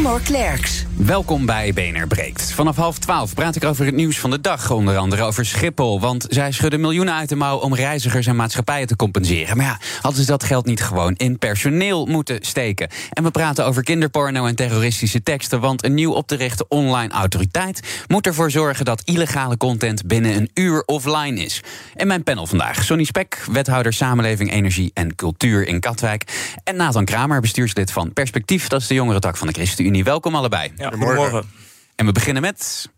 Klerks. 0.00 0.84
Welkom 0.96 1.46
bij 1.46 1.72
BNR 1.72 2.06
Breekt. 2.06 2.52
Vanaf 2.52 2.76
half 2.76 2.98
twaalf 2.98 3.34
praat 3.34 3.56
ik 3.56 3.64
over 3.64 3.84
het 3.86 3.94
nieuws 3.94 4.18
van 4.18 4.30
de 4.30 4.40
dag. 4.40 4.70
Onder 4.70 4.96
andere 4.96 5.22
over 5.22 5.46
Schiphol. 5.46 6.00
Want 6.00 6.26
zij 6.28 6.52
schudden 6.52 6.80
miljoenen 6.80 7.14
uit 7.14 7.28
de 7.28 7.36
mouw 7.36 7.58
om 7.58 7.74
reizigers 7.74 8.26
en 8.26 8.36
maatschappijen 8.36 8.86
te 8.86 8.96
compenseren. 8.96 9.56
Maar 9.56 9.66
ja, 9.66 9.78
hadden 10.00 10.20
ze 10.20 10.26
dat 10.26 10.44
geld 10.44 10.66
niet 10.66 10.82
gewoon 10.82 11.14
in 11.14 11.38
personeel 11.38 12.06
moeten 12.06 12.38
steken? 12.40 12.88
En 13.10 13.22
we 13.22 13.30
praten 13.30 13.66
over 13.66 13.82
kinderporno 13.82 14.46
en 14.46 14.54
terroristische 14.54 15.22
teksten. 15.22 15.60
Want 15.60 15.84
een 15.84 15.94
nieuw 15.94 16.12
op 16.12 16.26
te 16.26 16.36
richten 16.36 16.66
online 16.68 17.12
autoriteit 17.12 18.04
moet 18.06 18.26
ervoor 18.26 18.50
zorgen 18.50 18.84
dat 18.84 19.02
illegale 19.04 19.56
content 19.56 20.06
binnen 20.06 20.36
een 20.36 20.50
uur 20.54 20.82
offline 20.86 21.44
is. 21.44 21.62
En 21.94 22.06
mijn 22.06 22.22
panel 22.22 22.46
vandaag: 22.46 22.84
Sonny 22.84 23.04
Spek, 23.04 23.44
wethouder 23.50 23.92
Samenleving, 23.92 24.52
Energie 24.52 24.90
en 24.94 25.14
Cultuur 25.14 25.66
in 25.66 25.80
Katwijk. 25.80 26.24
En 26.64 26.76
Nathan 26.76 27.04
Kramer, 27.04 27.40
bestuurslid 27.40 27.92
van 27.92 28.12
Perspectief. 28.12 28.68
Dat 28.68 28.80
is 28.80 28.86
de 28.86 28.94
jongere 28.94 29.18
tak 29.18 29.36
van 29.36 29.46
de 29.46 29.52
ChristenUnie. 29.52 29.89
Welkom 29.98 30.34
allebei. 30.34 30.72
Ja, 30.76 30.88
goedemorgen. 30.88 31.50
En 31.96 32.06
we 32.06 32.12
beginnen 32.12 32.42
met. 32.42 32.88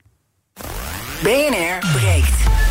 BNR 1.22 1.78
breekt. 1.92 2.61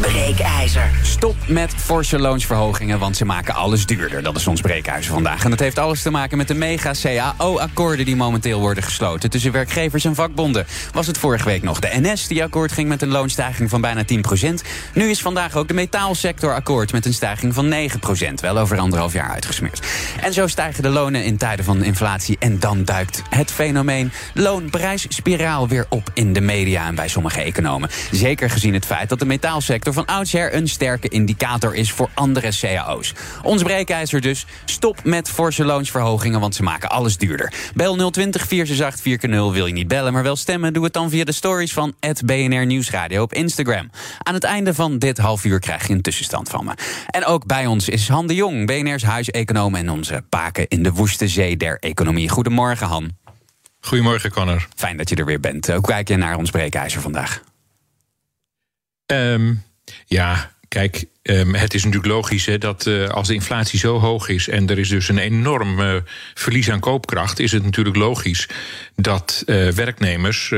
Breekijzer. 0.00 0.90
Stop 1.02 1.36
met 1.46 1.74
forse 1.76 2.18
loonsverhogingen, 2.18 2.98
want 2.98 3.16
ze 3.16 3.24
maken 3.24 3.54
alles 3.54 3.86
duurder. 3.86 4.22
Dat 4.22 4.36
is 4.36 4.46
ons 4.46 4.60
breekijzer 4.60 5.12
vandaag. 5.12 5.44
En 5.44 5.50
dat 5.50 5.58
heeft 5.58 5.78
alles 5.78 6.02
te 6.02 6.10
maken 6.10 6.36
met 6.36 6.48
de 6.48 6.54
mega-CAO-akkoorden 6.54 8.04
die 8.04 8.16
momenteel 8.16 8.60
worden 8.60 8.82
gesloten 8.82 9.30
tussen 9.30 9.52
werkgevers 9.52 10.04
en 10.04 10.14
vakbonden. 10.14 10.66
Was 10.92 11.06
het 11.06 11.18
vorige 11.18 11.44
week 11.44 11.62
nog 11.62 11.80
de 11.80 11.90
NS 12.00 12.26
die 12.26 12.42
akkoord 12.42 12.72
ging 12.72 12.88
met 12.88 13.02
een 13.02 13.08
loonstijging 13.08 13.70
van 13.70 13.80
bijna 13.80 14.02
10%. 14.02 14.06
Nu 14.94 15.10
is 15.10 15.20
vandaag 15.20 15.56
ook 15.56 15.68
de 15.68 15.74
metaalsector 15.74 16.54
akkoord 16.54 16.92
met 16.92 17.06
een 17.06 17.14
stijging 17.14 17.54
van 17.54 17.74
9%. 17.74 18.34
Wel 18.40 18.58
over 18.58 18.78
anderhalf 18.78 19.12
jaar 19.12 19.30
uitgesmeerd. 19.30 19.86
En 20.20 20.32
zo 20.32 20.46
stijgen 20.46 20.82
de 20.82 20.88
lonen 20.88 21.24
in 21.24 21.36
tijden 21.36 21.64
van 21.64 21.82
inflatie. 21.82 22.36
En 22.38 22.58
dan 22.58 22.84
duikt 22.84 23.22
het 23.30 23.50
fenomeen 23.50 24.12
loonprijsspiraal 24.34 25.68
weer 25.68 25.86
op 25.88 26.10
in 26.14 26.32
de 26.32 26.40
media 26.40 26.86
en 26.86 26.94
bij 26.94 27.08
sommige 27.08 27.42
economen. 27.42 27.90
Zeker 28.10 28.50
gezien 28.50 28.74
het 28.74 28.86
feit 28.86 29.08
dat 29.08 29.18
de 29.18 29.26
metaalsector 29.26 29.86
van 29.92 30.06
oudsher 30.06 30.54
een 30.54 30.68
sterke 30.68 31.08
indicator 31.08 31.74
is 31.74 31.92
voor 31.92 32.10
andere 32.14 32.50
cao's. 32.60 33.14
Ons 33.42 33.62
breekijzer 33.62 34.20
dus, 34.20 34.46
stop 34.64 35.04
met 35.04 35.30
forse 35.30 35.64
loonsverhogingen, 35.64 36.40
want 36.40 36.54
ze 36.54 36.62
maken 36.62 36.90
alles 36.90 37.16
duurder. 37.16 37.52
Bel 37.74 38.10
020 38.10 38.46
468 38.46 39.30
4 39.30 39.52
wil 39.52 39.66
je 39.66 39.72
niet 39.72 39.88
bellen, 39.88 40.12
maar 40.12 40.22
wel 40.22 40.36
stemmen? 40.36 40.72
Doe 40.72 40.84
het 40.84 40.92
dan 40.92 41.10
via 41.10 41.24
de 41.24 41.32
stories 41.32 41.72
van 41.72 41.94
het 42.00 42.26
BNR 42.26 42.66
Nieuwsradio 42.66 43.22
op 43.22 43.32
Instagram. 43.32 43.90
Aan 44.22 44.34
het 44.34 44.44
einde 44.44 44.74
van 44.74 44.98
dit 44.98 45.18
half 45.18 45.44
uur 45.44 45.60
krijg 45.60 45.86
je 45.86 45.92
een 45.94 46.02
tussenstand 46.02 46.48
van 46.48 46.64
me. 46.64 46.72
En 47.06 47.24
ook 47.24 47.46
bij 47.46 47.66
ons 47.66 47.88
is 47.88 48.08
Han 48.08 48.26
de 48.26 48.34
Jong, 48.34 48.66
BNR's 48.66 49.02
huiseconoom 49.02 49.74
en 49.74 49.90
onze 49.90 50.24
paken 50.28 50.68
in 50.68 50.82
de 50.82 50.92
woeste 50.92 51.28
zee 51.28 51.56
der 51.56 51.78
economie. 51.78 52.28
Goedemorgen, 52.28 52.86
Han. 52.86 53.16
Goedemorgen, 53.80 54.30
Connor. 54.30 54.68
Fijn 54.76 54.96
dat 54.96 55.08
je 55.08 55.16
er 55.16 55.24
weer 55.24 55.40
bent. 55.40 55.66
Hoe 55.66 55.80
kijk 55.80 56.08
je 56.08 56.16
naar 56.16 56.36
ons 56.36 56.50
breekijzer 56.50 57.00
vandaag? 57.00 57.42
Um, 59.06 59.62
ja, 60.06 60.52
kijk, 60.68 61.04
um, 61.22 61.54
het 61.54 61.74
is 61.74 61.84
natuurlijk 61.84 62.12
logisch 62.12 62.46
hè, 62.46 62.58
dat 62.58 62.86
uh, 62.86 63.08
als 63.08 63.28
de 63.28 63.34
inflatie 63.34 63.78
zo 63.78 63.98
hoog 63.98 64.28
is 64.28 64.48
en 64.48 64.68
er 64.68 64.78
is 64.78 64.88
dus 64.88 65.08
een 65.08 65.18
enorm 65.18 65.80
uh, 65.80 65.94
verlies 66.34 66.70
aan 66.70 66.80
koopkracht, 66.80 67.38
is 67.38 67.52
het 67.52 67.64
natuurlijk 67.64 67.96
logisch 67.96 68.48
dat 68.96 69.42
uh, 69.46 69.68
werknemers 69.68 70.52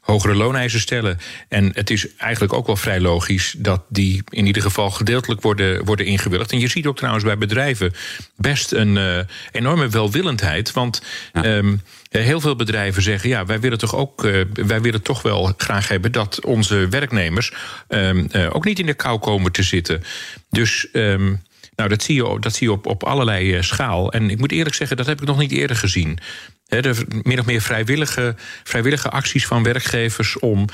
hogere 0.00 0.34
looneisen 0.34 0.80
stellen. 0.80 1.18
En 1.48 1.70
het 1.74 1.90
is 1.90 2.16
eigenlijk 2.16 2.52
ook 2.52 2.66
wel 2.66 2.76
vrij 2.76 3.00
logisch 3.00 3.54
dat 3.58 3.82
die 3.88 4.22
in 4.28 4.46
ieder 4.46 4.62
geval 4.62 4.90
gedeeltelijk 4.90 5.40
worden, 5.40 5.84
worden 5.84 6.06
ingewilligd. 6.06 6.52
En 6.52 6.60
je 6.60 6.68
ziet 6.68 6.86
ook 6.86 6.96
trouwens 6.96 7.24
bij 7.24 7.38
bedrijven 7.38 7.92
best 8.36 8.72
een 8.72 9.26
enorme 9.52 9.88
welwillendheid. 9.88 10.72
Want. 10.72 11.02
Ja. 11.32 11.56
Um, 11.56 11.82
Heel 12.18 12.40
veel 12.40 12.56
bedrijven 12.56 13.02
zeggen: 13.02 13.28
ja, 13.28 13.46
wij 13.46 13.60
willen 13.60 13.78
toch 13.78 13.94
ook, 13.94 14.24
uh, 14.24 14.44
wij 14.52 14.80
willen 14.80 15.02
toch 15.02 15.22
wel 15.22 15.52
graag 15.56 15.88
hebben 15.88 16.12
dat 16.12 16.44
onze 16.44 16.88
werknemers 16.88 17.52
um, 17.88 18.28
uh, 18.32 18.54
ook 18.54 18.64
niet 18.64 18.78
in 18.78 18.86
de 18.86 18.94
kou 18.94 19.18
komen 19.18 19.52
te 19.52 19.62
zitten. 19.62 20.02
Dus. 20.50 20.88
Um, 20.92 21.42
nou, 21.76 21.92
dat 21.92 22.02
zie 22.02 22.14
je, 22.14 22.36
dat 22.40 22.54
zie 22.54 22.66
je 22.66 22.72
op, 22.72 22.86
op 22.86 23.04
allerlei 23.04 23.62
schaal. 23.62 24.12
En 24.12 24.30
ik 24.30 24.38
moet 24.38 24.52
eerlijk 24.52 24.74
zeggen, 24.74 24.96
dat 24.96 25.06
heb 25.06 25.20
ik 25.20 25.26
nog 25.26 25.38
niet 25.38 25.52
eerder 25.52 25.76
gezien. 25.76 26.18
De 26.66 27.06
min 27.22 27.38
of 27.38 27.46
meer 27.46 27.60
vrijwillige, 27.60 28.34
vrijwillige 28.64 29.10
acties 29.10 29.46
van 29.46 29.62
werkgevers 29.62 30.38
om 30.38 30.66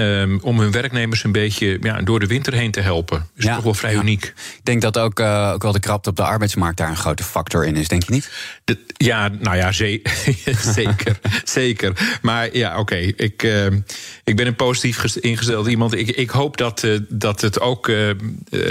Um, 0.00 0.38
om 0.42 0.60
hun 0.60 0.70
werknemers 0.70 1.24
een 1.24 1.32
beetje 1.32 1.78
ja, 1.80 2.02
door 2.02 2.20
de 2.20 2.26
winter 2.26 2.52
heen 2.52 2.70
te 2.70 2.80
helpen. 2.80 3.28
Is 3.36 3.44
ja, 3.44 3.54
toch 3.54 3.64
wel 3.64 3.74
vrij 3.74 3.92
ja. 3.92 4.00
uniek. 4.00 4.24
Ik 4.24 4.60
denk 4.62 4.82
dat 4.82 4.98
ook, 4.98 5.20
uh, 5.20 5.50
ook 5.54 5.62
wel 5.62 5.72
de 5.72 5.80
krapte 5.80 6.08
op 6.10 6.16
de 6.16 6.22
arbeidsmarkt 6.22 6.76
daar 6.76 6.88
een 6.88 6.96
grote 6.96 7.22
factor 7.22 7.66
in 7.66 7.76
is, 7.76 7.88
denk 7.88 8.02
je 8.02 8.12
niet? 8.12 8.30
De, 8.64 8.78
ja, 8.96 9.28
nou 9.28 9.56
ja, 9.56 9.72
ze 9.72 10.00
zeker. 10.74 11.18
zeker. 11.44 12.18
Maar 12.22 12.56
ja, 12.56 12.70
oké. 12.70 12.80
Okay. 12.80 13.14
Ik, 13.16 13.42
uh, 13.42 13.66
ik 14.24 14.36
ben 14.36 14.46
een 14.46 14.56
positief 14.56 15.16
ingesteld 15.16 15.66
iemand. 15.66 15.94
Ik, 15.94 16.08
ik 16.08 16.30
hoop 16.30 16.56
dat, 16.56 16.82
uh, 16.82 16.98
dat 17.08 17.40
het 17.40 17.60
ook 17.60 17.92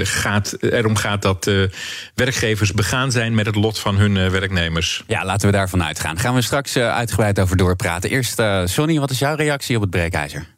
gaat, 0.03 0.57
erom 0.59 0.95
gaat 0.95 1.21
dat 1.21 1.51
werkgevers 2.15 2.73
begaan 2.73 3.11
zijn 3.11 3.35
met 3.35 3.45
het 3.45 3.55
lot 3.55 3.79
van 3.79 3.97
hun 3.97 4.31
werknemers. 4.31 5.03
Ja, 5.07 5.25
laten 5.25 5.47
we 5.49 5.55
daarvan 5.55 5.83
uitgaan. 5.83 6.19
Gaan 6.19 6.35
we 6.35 6.41
straks 6.41 6.77
uitgebreid 6.77 7.39
over 7.39 7.57
doorpraten. 7.57 8.09
Eerst, 8.09 8.41
Sonny, 8.65 8.99
wat 8.99 9.09
is 9.09 9.19
jouw 9.19 9.35
reactie 9.35 9.75
op 9.75 9.81
het 9.81 9.91
breekijzer? 9.91 10.57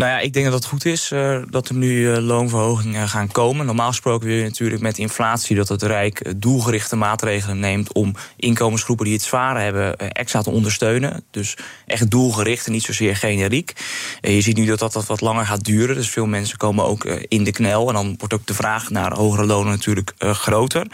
Nou 0.00 0.12
ja, 0.12 0.18
ik 0.18 0.32
denk 0.32 0.44
dat 0.44 0.54
het 0.54 0.64
goed 0.64 0.84
is 0.84 1.10
uh, 1.10 1.42
dat 1.50 1.68
er 1.68 1.74
nu 1.74 1.88
uh, 1.88 2.16
loonverhogingen 2.16 3.08
gaan 3.08 3.32
komen. 3.32 3.66
Normaal 3.66 3.88
gesproken 3.88 4.26
wil 4.26 4.36
je 4.36 4.42
natuurlijk 4.42 4.82
met 4.82 4.98
inflatie 4.98 5.56
dat 5.56 5.68
het 5.68 5.82
Rijk 5.82 6.32
doelgerichte 6.36 6.96
maatregelen 6.96 7.60
neemt 7.60 7.92
om 7.92 8.14
inkomensgroepen 8.36 9.04
die 9.04 9.14
het 9.14 9.22
zwaar 9.22 9.62
hebben 9.62 9.96
extra 9.96 10.42
te 10.42 10.50
ondersteunen. 10.50 11.24
Dus 11.30 11.56
echt 11.86 12.10
doelgericht 12.10 12.66
en 12.66 12.72
niet 12.72 12.82
zozeer 12.82 13.16
generiek. 13.16 13.72
je 14.20 14.40
ziet 14.40 14.56
nu 14.56 14.66
dat, 14.66 14.78
dat 14.78 14.92
dat 14.92 15.06
wat 15.06 15.20
langer 15.20 15.46
gaat 15.46 15.64
duren. 15.64 15.96
Dus 15.96 16.10
veel 16.10 16.26
mensen 16.26 16.58
komen 16.58 16.84
ook 16.84 17.04
in 17.04 17.44
de 17.44 17.52
knel. 17.52 17.88
En 17.88 17.94
dan 17.94 18.14
wordt 18.18 18.34
ook 18.34 18.46
de 18.46 18.54
vraag 18.54 18.90
naar 18.90 19.12
hogere 19.12 19.46
lonen 19.46 19.72
natuurlijk 19.72 20.12
groter. 20.18 20.86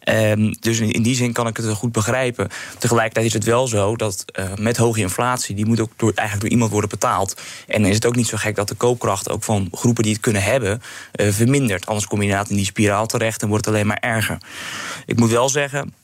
Ehm, 0.00 0.52
dus 0.60 0.78
in, 0.78 1.02
die 1.02 1.14
zin 1.14 1.32
kan 1.32 1.46
ik 1.46 1.56
het 1.56 1.68
goed 1.68 1.92
begrijpen. 1.92 2.48
Tegelijkertijd 2.78 3.26
is 3.26 3.32
het 3.32 3.44
wel 3.44 3.66
zo 3.66 3.96
dat 3.96 4.24
met 4.60 4.76
hoge 4.76 5.00
inflatie, 5.00 5.54
die 5.54 5.66
moet 5.66 5.80
ook 5.80 5.92
door, 5.96 6.12
eigenlijk 6.14 6.40
door 6.40 6.50
iemand 6.50 6.70
worden 6.70 6.90
betaald. 6.90 7.40
En 7.66 7.84
is 7.84 7.94
het 7.94 8.06
ook 8.06 8.16
niet 8.16 8.26
zo 8.26 8.38
gek 8.40 8.54
dat 8.54 8.68
de 8.68 8.74
koopkracht 8.74 9.30
ook 9.30 9.42
van 9.42 9.68
groepen 9.72 10.02
die 10.02 10.12
het 10.12 10.22
kunnen 10.22 10.42
hebben 10.42 10.82
uh, 11.14 11.32
vermindert. 11.32 11.86
Anders 11.86 12.06
kom 12.06 12.18
je 12.18 12.24
inderdaad 12.24 12.50
in 12.50 12.56
die 12.56 12.64
spiraal 12.64 13.06
terecht 13.06 13.42
en 13.42 13.48
wordt 13.48 13.64
het 13.64 13.74
alleen 13.74 13.86
maar 13.86 14.00
erger. 14.00 14.38
Ik 15.06 15.18
moet 15.18 15.30
wel 15.30 15.48
zeggen. 15.48 15.94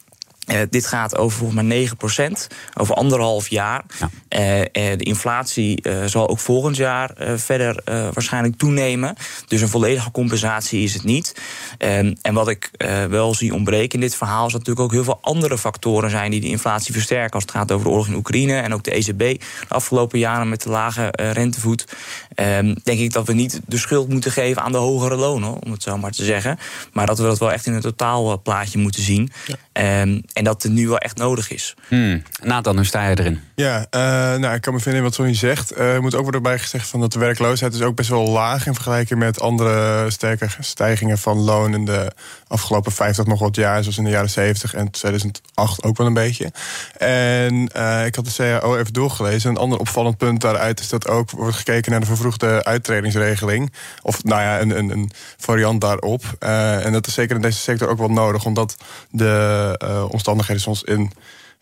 Uh, 0.47 0.59
dit 0.71 0.87
gaat 0.87 1.17
over 1.17 1.39
volgens 1.39 1.63
mij 1.63 1.91
9%, 2.29 2.47
over 2.75 2.95
anderhalf 2.95 3.49
jaar. 3.49 3.85
Ja. 3.99 4.11
Uh, 4.39 4.59
uh, 4.59 4.67
de 4.99 5.05
inflatie 5.05 5.85
zal 6.07 6.29
ook 6.29 6.39
volgend 6.39 6.77
jaar 6.77 7.11
verder 7.37 7.83
waarschijnlijk 7.85 8.57
toenemen. 8.57 9.15
Dus 9.47 9.61
een 9.61 9.69
volledige 9.69 10.11
compensatie 10.11 10.83
is 10.83 10.95
het 10.95 11.05
niet. 11.05 11.35
Ehm, 11.79 12.15
en 12.23 12.35
wat 12.35 12.49
ik 12.49 12.71
wel 13.09 13.35
zie 13.35 13.55
ontbreken 13.55 13.95
in 13.95 14.01
dit 14.01 14.17
verhaal... 14.17 14.47
is 14.47 14.53
dat 14.53 14.61
natuurlijk 14.61 14.87
ook 14.87 14.93
heel 14.93 15.05
veel 15.05 15.19
andere 15.21 15.59
factoren 15.59 16.11
zijn... 16.11 16.31
die 16.31 16.41
de 16.41 16.49
inflatie 16.49 16.93
versterken. 16.93 17.33
Als 17.33 17.43
het 17.43 17.51
gaat 17.51 17.73
over 17.73 17.85
de 17.85 17.91
oorlog 17.93 18.09
in 18.09 18.15
Oekraïne 18.15 18.61
en 18.61 18.75
ook 18.75 18.85
de 18.85 18.91
ECB... 18.91 19.19
de 19.19 19.41
afgelopen 19.69 20.19
jaren 20.19 20.49
met 20.49 20.63
de 20.63 20.71
lage 20.71 21.09
rentevoet... 21.13 21.87
Ehm, 22.35 22.75
denk 22.83 22.99
ik 22.99 23.13
dat 23.13 23.27
we 23.27 23.33
niet 23.33 23.61
de 23.67 23.79
schuld 23.79 24.09
moeten 24.09 24.33
geven 24.33 24.63
aan 24.63 24.73
de 24.73 24.79
hogere 24.79 25.17
lonen... 25.17 25.63
om 25.65 25.73
het 25.73 25.83
zo 25.83 25.99
maar 25.99 26.13
te 26.13 26.25
zeggen. 26.25 26.59
Maar 26.93 27.07
dat 27.07 27.19
we 27.19 27.25
dat 27.25 27.39
wel 27.39 27.53
echt 27.53 27.67
in 27.67 27.73
een 27.73 27.81
totaalplaatje 27.81 28.79
moeten 28.79 29.03
zien. 29.03 29.33
Ja. 29.47 29.57
Um, 29.79 30.23
en 30.33 30.45
dat 30.45 30.63
het 30.63 30.73
nu 30.73 30.89
wel 30.89 30.99
echt 30.99 31.17
nodig 31.17 31.51
is. 31.51 31.75
Hmm. 31.89 32.23
Nathan, 32.43 32.77
hoe 32.77 32.85
sta 32.85 33.09
je 33.09 33.19
erin? 33.19 33.41
Ja, 33.55 33.79
uh, 33.91 34.01
nou, 34.41 34.55
ik 34.55 34.61
kan 34.61 34.75
me 34.75 34.81
vinden 34.81 35.01
in 35.01 35.07
wat 35.07 35.15
Sonny 35.15 35.35
zegt. 35.35 35.73
Uh, 35.73 35.95
er 35.95 36.03
moet 36.03 36.15
ook 36.15 36.23
worden 36.23 36.43
bij 36.43 36.59
gezegd 36.59 36.89
van 36.89 37.01
dat 37.01 37.13
de 37.13 37.19
werkloosheid 37.19 37.75
is 37.75 37.83
ook 37.83 37.95
best 37.95 38.09
wel 38.09 38.29
laag... 38.29 38.67
in 38.67 38.75
vergelijking 38.75 39.19
met 39.19 39.41
andere 39.41 40.11
sterke 40.11 40.47
stijgingen 40.61 41.19
van 41.19 41.39
loon... 41.39 41.75
in 41.75 41.85
de 41.85 42.13
afgelopen 42.49 42.93
50 42.93 43.27
nog 43.27 43.39
wat 43.39 43.57
jaar, 43.57 43.83
zoals 43.83 43.99
in 43.99 44.05
de 44.05 44.11
jaren 44.11 44.31
70 44.31 44.75
en 44.75 44.91
2008 44.91 45.83
ook 45.83 45.97
wel 45.97 46.07
een 46.07 46.15
beetje. 46.15 46.53
En 46.99 47.71
uh, 47.77 48.07
ik 48.07 48.15
had 48.15 48.25
de 48.25 48.33
CAO 48.37 48.77
even 48.77 48.93
doorgelezen. 48.93 49.51
Een 49.51 49.57
ander 49.57 49.79
opvallend 49.79 50.17
punt 50.17 50.41
daaruit 50.41 50.81
is 50.81 50.89
dat 50.89 51.09
ook 51.09 51.31
wordt 51.31 51.57
gekeken 51.57 51.91
naar 51.91 52.01
de 52.01 52.07
vervroegde 52.07 52.65
uittredingsregeling. 52.65 53.73
Of 54.03 54.25
nou 54.25 54.43
ja, 54.43 54.61
een, 54.61 54.79
een, 54.79 54.91
een 54.91 55.11
variant 55.37 55.81
daarop. 55.81 56.25
en 56.39 56.93
dat 56.93 57.07
is 57.07 57.15
zeker 57.15 57.37
in 57.37 57.43
deze 57.43 57.59
sector 57.59 57.89
ook 57.89 57.99
wel 57.99 58.11
nodig, 58.11 58.45
omdat 58.45 58.77
de 59.11 59.65
omstandigheden 60.11 60.63
soms 60.63 60.83
in 60.83 61.13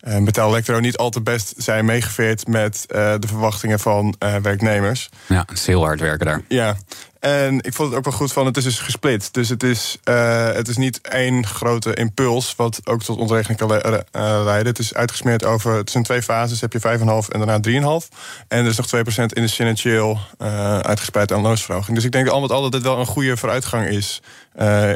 uh, 0.09 0.25
Betel 0.25 0.49
Electro 0.49 0.81
niet 0.81 0.97
al 0.97 1.11
te 1.11 1.21
best 1.21 1.55
zijn 1.57 1.85
meegeveerd 1.85 2.47
met 2.47 2.87
uh, 2.89 3.15
de 3.19 3.27
verwachtingen 3.27 3.81
van 3.81 4.15
uh, 4.19 4.37
werknemers. 4.37 5.09
Ja, 5.27 5.45
het 5.47 5.59
is 5.59 5.67
heel 5.67 5.85
hard 5.85 6.01
werken 6.01 6.27
daar. 6.27 6.43
Ja, 6.49 6.77
en 7.25 7.61
ik 7.61 7.75
vond 7.75 7.89
het 7.89 7.99
ook 7.99 8.05
wel 8.05 8.13
goed 8.13 8.33
van, 8.33 8.47
het 8.47 8.57
is 8.57 8.65
dus 8.65 8.79
gesplit. 8.79 9.35
Dus 9.35 9.49
het 9.49 9.63
is, 9.63 9.99
uh, 10.05 10.53
het 10.53 10.69
is 10.69 10.77
niet 10.77 11.01
één 11.01 11.47
grote 11.47 11.95
impuls, 11.95 12.55
wat 12.57 12.81
ook 12.85 13.03
tot 13.03 13.19
ontregeling 13.19 13.59
kan 13.59 13.69
le 13.69 14.05
uh, 14.17 14.41
leiden. 14.45 14.67
Het 14.67 14.79
is 14.79 14.95
uitgesmeerd 14.95 15.45
over, 15.45 15.77
het 15.77 15.91
zijn 15.91 16.05
twee 16.05 16.23
fases, 16.23 16.61
heb 16.61 16.73
je 16.73 16.81
5,5 16.81 16.85
en 17.29 17.47
daarna 17.47 17.59
3,5. 18.03 18.09
En 18.49 18.65
er 18.65 18.71
is 18.71 18.77
nog 18.77 18.87
2% 18.87 18.91
in 19.27 19.43
de 19.43 19.49
financieel 19.49 20.19
uh, 20.39 20.79
uitgespreid 20.79 21.33
aan 21.33 21.41
loonsverhoging. 21.41 21.97
Dus 21.97 22.05
ik 22.05 22.13
denk 22.13 22.29
al 22.29 22.41
met 22.41 22.53
al 22.53 22.63
dat 22.63 22.73
dit 22.73 22.83
wel 22.83 22.99
een 22.99 23.07
goede 23.07 23.37
vooruitgang 23.37 23.89
is 23.89 24.23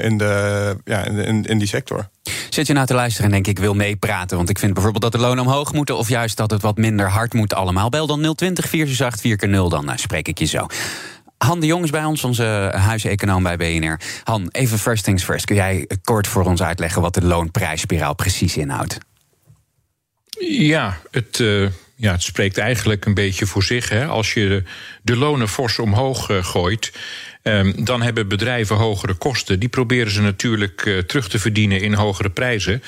in, 0.01 0.19
de, 0.19 0.77
ja, 0.85 1.05
in, 1.05 1.45
in 1.45 1.59
die 1.59 1.69
sector. 1.69 2.09
Zit 2.51 2.67
je 2.67 2.73
nou 2.73 2.87
te 2.87 2.95
luisteren 2.95 3.27
en 3.27 3.33
denk 3.33 3.47
ik 3.47 3.59
wil 3.59 3.75
meepraten? 3.75 4.37
Want 4.37 4.49
ik 4.49 4.59
vind 4.59 4.75
bijvoorbeeld 4.75 5.03
dat 5.03 5.13
de 5.13 5.27
lonen 5.27 5.45
omhoog 5.45 5.73
moeten... 5.73 5.97
of 5.97 6.09
juist 6.09 6.37
dat 6.37 6.51
het 6.51 6.63
wat 6.63 6.77
minder 6.77 7.11
hard 7.11 7.33
moet 7.33 7.55
allemaal. 7.55 7.89
Bel 7.89 8.07
dan 8.07 8.35
020 8.35 8.69
468 8.69 9.21
4 9.21 9.37
keer 9.37 9.49
0 9.49 9.69
dan 9.69 9.99
spreek 9.99 10.29
ik 10.29 10.39
je 10.39 10.45
zo. 10.45 10.67
Han 11.39 11.61
de 11.61 11.67
Jong 11.67 11.85
is 11.85 11.91
bij 11.91 12.05
ons, 12.05 12.25
onze 12.25 12.73
huiseconoom 12.75 13.43
bij 13.43 13.57
BNR. 13.57 14.01
Han, 14.25 14.49
even 14.53 14.79
first 14.79 15.05
things 15.05 15.25
first. 15.25 15.45
Kun 15.45 15.57
jij 15.57 15.89
kort 16.05 16.27
voor 16.27 16.45
ons 16.45 16.63
uitleggen 16.63 17.03
wat 17.03 17.15
de 17.15 17.25
loonprijsspiraal 17.25 18.15
precies 18.15 18.57
inhoudt? 18.57 18.99
Ja, 20.49 20.99
het, 21.11 21.39
uh, 21.39 21.69
ja, 21.97 22.13
het 22.13 22.23
spreekt 22.23 22.59
eigenlijk 22.59 23.05
een 23.05 23.15
beetje 23.15 23.47
voor 23.47 23.63
zich. 23.63 23.89
Hè. 23.89 24.07
Als 24.07 24.35
je 24.35 24.63
de, 25.03 25.17
lonen 25.17 25.49
fors 25.49 25.79
omhoog 25.79 26.31
uh, 26.31 26.45
gooit, 26.45 26.93
um, 27.43 27.85
dan 27.85 28.03
hebben 28.03 28.29
bedrijven 28.29 28.77
hogere 28.77 29.15
kosten. 29.15 29.59
Die 29.61 29.69
proberen 29.69 30.13
ze 30.13 30.21
natuurlijk 30.21 30.85
uh, 30.85 30.99
terug 30.99 31.29
te 31.29 31.39
verdienen 31.39 31.81
in 31.81 31.95
hogere 31.95 32.31
prijzen. 32.31 32.83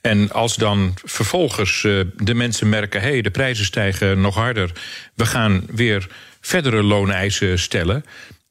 En 0.00 0.32
als 0.32 0.56
dan 0.56 0.94
vervolgens 1.04 1.82
de 2.16 2.34
mensen 2.34 2.68
merken: 2.68 3.00
hé, 3.00 3.10
hey, 3.10 3.22
de 3.22 3.30
prijzen 3.30 3.64
stijgen 3.64 4.20
nog 4.20 4.34
harder, 4.34 4.72
we 5.14 5.26
gaan 5.26 5.66
weer 5.72 6.08
verdere 6.44 6.82
looneisen 6.82 7.58
stellen. 7.58 8.04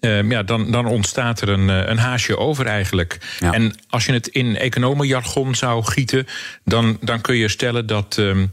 Uh, 0.05 0.29
ja, 0.29 0.43
dan, 0.43 0.71
dan 0.71 0.85
ontstaat 0.85 1.41
er 1.41 1.49
een, 1.49 1.67
een 1.67 1.97
haasje 1.97 2.37
over 2.37 2.65
eigenlijk. 2.65 3.17
Ja. 3.39 3.53
En 3.53 3.75
als 3.89 4.05
je 4.05 4.13
het 4.13 4.27
in 4.27 4.57
economenjargon 4.57 5.55
zou 5.55 5.83
gieten, 5.83 6.27
dan, 6.63 6.97
dan 7.01 7.21
kun 7.21 7.35
je 7.35 7.47
stellen 7.47 7.85
dat. 7.85 8.17
Uh, 8.19 8.43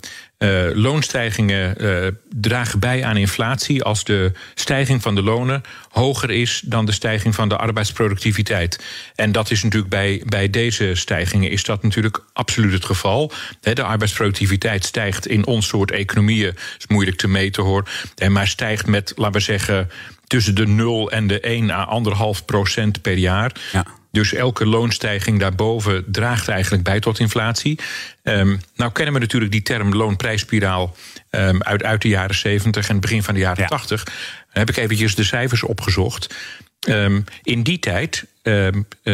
uh, 0.40 0.74
loonstijgingen 0.74 1.84
uh, 1.84 2.06
dragen 2.28 2.78
bij 2.78 3.04
aan 3.04 3.16
inflatie 3.16 3.82
als 3.82 4.04
de 4.04 4.32
stijging 4.54 5.02
van 5.02 5.14
de 5.14 5.22
lonen 5.22 5.62
hoger 5.90 6.30
is 6.30 6.62
dan 6.64 6.86
de 6.86 6.92
stijging 6.92 7.34
van 7.34 7.48
de 7.48 7.56
arbeidsproductiviteit. 7.56 8.84
En 9.14 9.32
dat 9.32 9.50
is 9.50 9.62
natuurlijk 9.62 9.90
bij, 9.90 10.22
bij 10.26 10.50
deze 10.50 10.94
stijgingen 10.94 11.50
is 11.50 11.64
dat 11.64 11.82
natuurlijk 11.82 12.24
absoluut 12.32 12.72
het 12.72 12.84
geval. 12.84 13.32
de 13.60 13.82
arbeidsproductiviteit 13.82 14.84
stijgt 14.84 15.26
in 15.26 15.46
ons 15.46 15.66
soort 15.66 15.90
economieën, 15.90 16.54
is 16.78 16.86
moeilijk 16.88 17.16
te 17.16 17.28
meten 17.28 17.62
hoor, 17.62 17.88
maar 18.28 18.46
stijgt 18.46 18.86
met, 18.86 19.12
laten 19.16 19.32
we 19.32 19.40
zeggen, 19.40 19.90
tussen 20.30 20.54
de 20.54 20.66
0 20.66 21.10
en 21.10 21.26
de 21.26 21.40
1 21.40 21.70
à 21.70 22.02
1,5 22.38 22.44
procent 22.44 23.02
per 23.02 23.18
jaar. 23.18 23.52
Ja. 23.72 23.86
Dus 24.12 24.32
elke 24.32 24.66
loonstijging 24.66 25.40
daarboven 25.40 26.04
draagt 26.06 26.48
eigenlijk 26.48 26.82
bij 26.82 27.00
tot 27.00 27.18
inflatie. 27.18 27.78
Um, 28.22 28.60
nou 28.76 28.92
kennen 28.92 29.14
we 29.14 29.20
natuurlijk 29.20 29.52
die 29.52 29.62
term 29.62 29.94
loonprijsspiraal 29.94 30.96
um, 31.30 31.62
uit, 31.62 31.82
uit 31.82 32.02
de 32.02 32.08
jaren 32.08 32.34
70 32.34 32.88
en 32.88 32.92
het 32.92 33.00
begin 33.00 33.22
van 33.22 33.34
de 33.34 33.40
jaren 33.40 33.62
ja. 33.62 33.68
80. 33.68 34.04
Dan 34.04 34.14
heb 34.52 34.68
ik 34.68 34.76
eventjes 34.76 35.14
de 35.14 35.24
cijfers 35.24 35.62
opgezocht. 35.62 36.34
Um, 36.88 37.24
in 37.42 37.62
die 37.62 37.78
tijd 37.78 38.24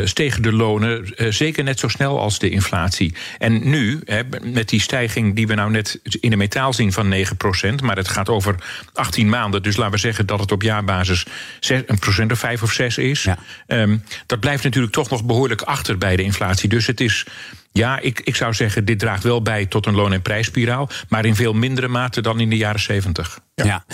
stegen 0.04 0.42
de 0.42 0.52
lonen 0.52 1.14
uh, 1.16 1.32
zeker 1.32 1.64
net 1.64 1.78
zo 1.78 1.88
snel 1.88 2.20
als 2.20 2.38
de 2.38 2.50
inflatie. 2.50 3.14
En 3.38 3.68
nu, 3.68 4.00
met 4.42 4.68
die 4.68 4.80
stijging 4.80 5.34
die 5.34 5.46
we 5.46 5.54
nou 5.54 5.70
net 5.70 6.00
in 6.20 6.30
de 6.30 6.36
metaal 6.36 6.72
zien 6.72 6.92
van 6.92 7.14
9%, 7.14 7.82
maar 7.82 7.96
het 7.96 8.08
gaat 8.08 8.28
over 8.28 8.54
18 8.92 9.28
maanden, 9.28 9.62
dus 9.62 9.76
laten 9.76 9.92
we 9.92 9.98
zeggen 9.98 10.26
dat 10.26 10.40
het 10.40 10.52
op 10.52 10.62
jaarbasis 10.62 11.26
6, 11.60 11.82
een 11.86 11.98
procent 11.98 12.32
of 12.32 12.38
5 12.38 12.62
of 12.62 12.72
6 12.72 12.98
is. 12.98 13.22
Ja. 13.22 13.38
Um, 13.66 14.02
dat 14.26 14.40
blijft 14.40 14.64
natuurlijk 14.64 14.92
toch 14.92 15.10
nog 15.10 15.24
behoorlijk 15.24 15.62
achter 15.62 15.98
bij 15.98 16.16
de 16.16 16.22
inflatie. 16.22 16.68
Dus 16.68 16.86
het 16.86 17.00
is. 17.00 17.26
Ja, 17.72 17.98
ik, 17.98 18.20
ik 18.20 18.36
zou 18.36 18.54
zeggen, 18.54 18.84
dit 18.84 18.98
draagt 18.98 19.22
wel 19.22 19.42
bij 19.42 19.66
tot 19.66 19.86
een 19.86 19.94
loon- 19.94 20.12
en 20.12 20.22
prijsspiraal, 20.22 20.88
maar 21.08 21.24
in 21.24 21.34
veel 21.34 21.52
mindere 21.52 21.88
mate 21.88 22.20
dan 22.20 22.40
in 22.40 22.50
de 22.50 22.56
jaren 22.56 22.80
70. 22.80 23.38
Ja. 23.54 23.64
ja. 23.64 23.84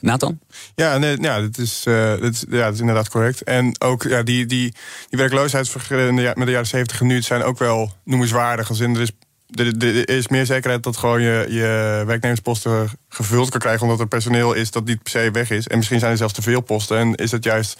Nathan? 0.00 0.40
Ja, 0.74 0.98
nee, 0.98 1.20
ja, 1.20 1.40
dat 1.40 1.58
is, 1.58 1.84
uh, 1.88 2.10
dat 2.10 2.32
is, 2.32 2.44
ja, 2.50 2.64
dat 2.64 2.74
is 2.74 2.80
inderdaad 2.80 3.08
correct. 3.08 3.42
En 3.42 3.74
ook 3.80 4.02
ja, 4.02 4.22
die, 4.22 4.46
die, 4.46 4.74
die 5.08 5.18
werkloosheidsverschillen 5.18 6.14
met 6.14 6.36
de 6.36 6.50
jaren 6.50 6.66
70 6.66 7.00
en 7.00 7.06
nu 7.06 7.22
zijn 7.22 7.42
ook 7.42 7.58
wel 7.58 7.92
noemenswaardig. 8.04 8.68
Als 8.68 8.80
in, 8.80 8.94
er 8.94 9.00
is 9.00 9.12
er 9.54 10.08
is 10.08 10.28
meer 10.28 10.46
zekerheid 10.46 10.82
dat 10.82 10.96
gewoon 10.96 11.22
je, 11.22 11.46
je 11.48 12.02
werknemersposten 12.06 12.90
gevuld 13.08 13.50
kan 13.50 13.60
krijgen. 13.60 13.82
omdat 13.82 14.00
er 14.00 14.06
personeel 14.06 14.52
is 14.52 14.70
dat 14.70 14.84
niet 14.84 15.02
per 15.02 15.10
se 15.10 15.30
weg 15.30 15.50
is. 15.50 15.66
En 15.66 15.76
misschien 15.76 15.98
zijn 15.98 16.10
er 16.10 16.16
zelfs 16.16 16.32
te 16.32 16.42
veel 16.42 16.60
posten. 16.60 16.98
En 16.98 17.14
is 17.14 17.30
het 17.30 17.44
juist 17.44 17.78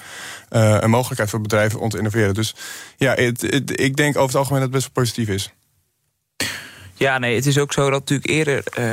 uh, 0.50 0.76
een 0.80 0.90
mogelijkheid 0.90 1.30
voor 1.30 1.40
bedrijven 1.40 1.80
om 1.80 1.88
te 1.88 1.98
innoveren. 1.98 2.34
Dus 2.34 2.54
ja, 2.96 3.14
het, 3.14 3.80
ik 3.80 3.96
denk 3.96 4.16
over 4.16 4.28
het 4.28 4.36
algemeen 4.36 4.60
dat 4.60 4.72
het 4.72 4.82
best 4.82 4.90
wel 4.94 5.04
positief 5.04 5.28
is. 5.28 5.52
Ja, 6.94 7.18
nee, 7.18 7.34
het 7.34 7.46
is 7.46 7.58
ook 7.58 7.72
zo 7.72 7.90
dat 7.90 8.00
natuurlijk 8.00 8.30
eerder 8.30 8.62
uh, 8.78 8.84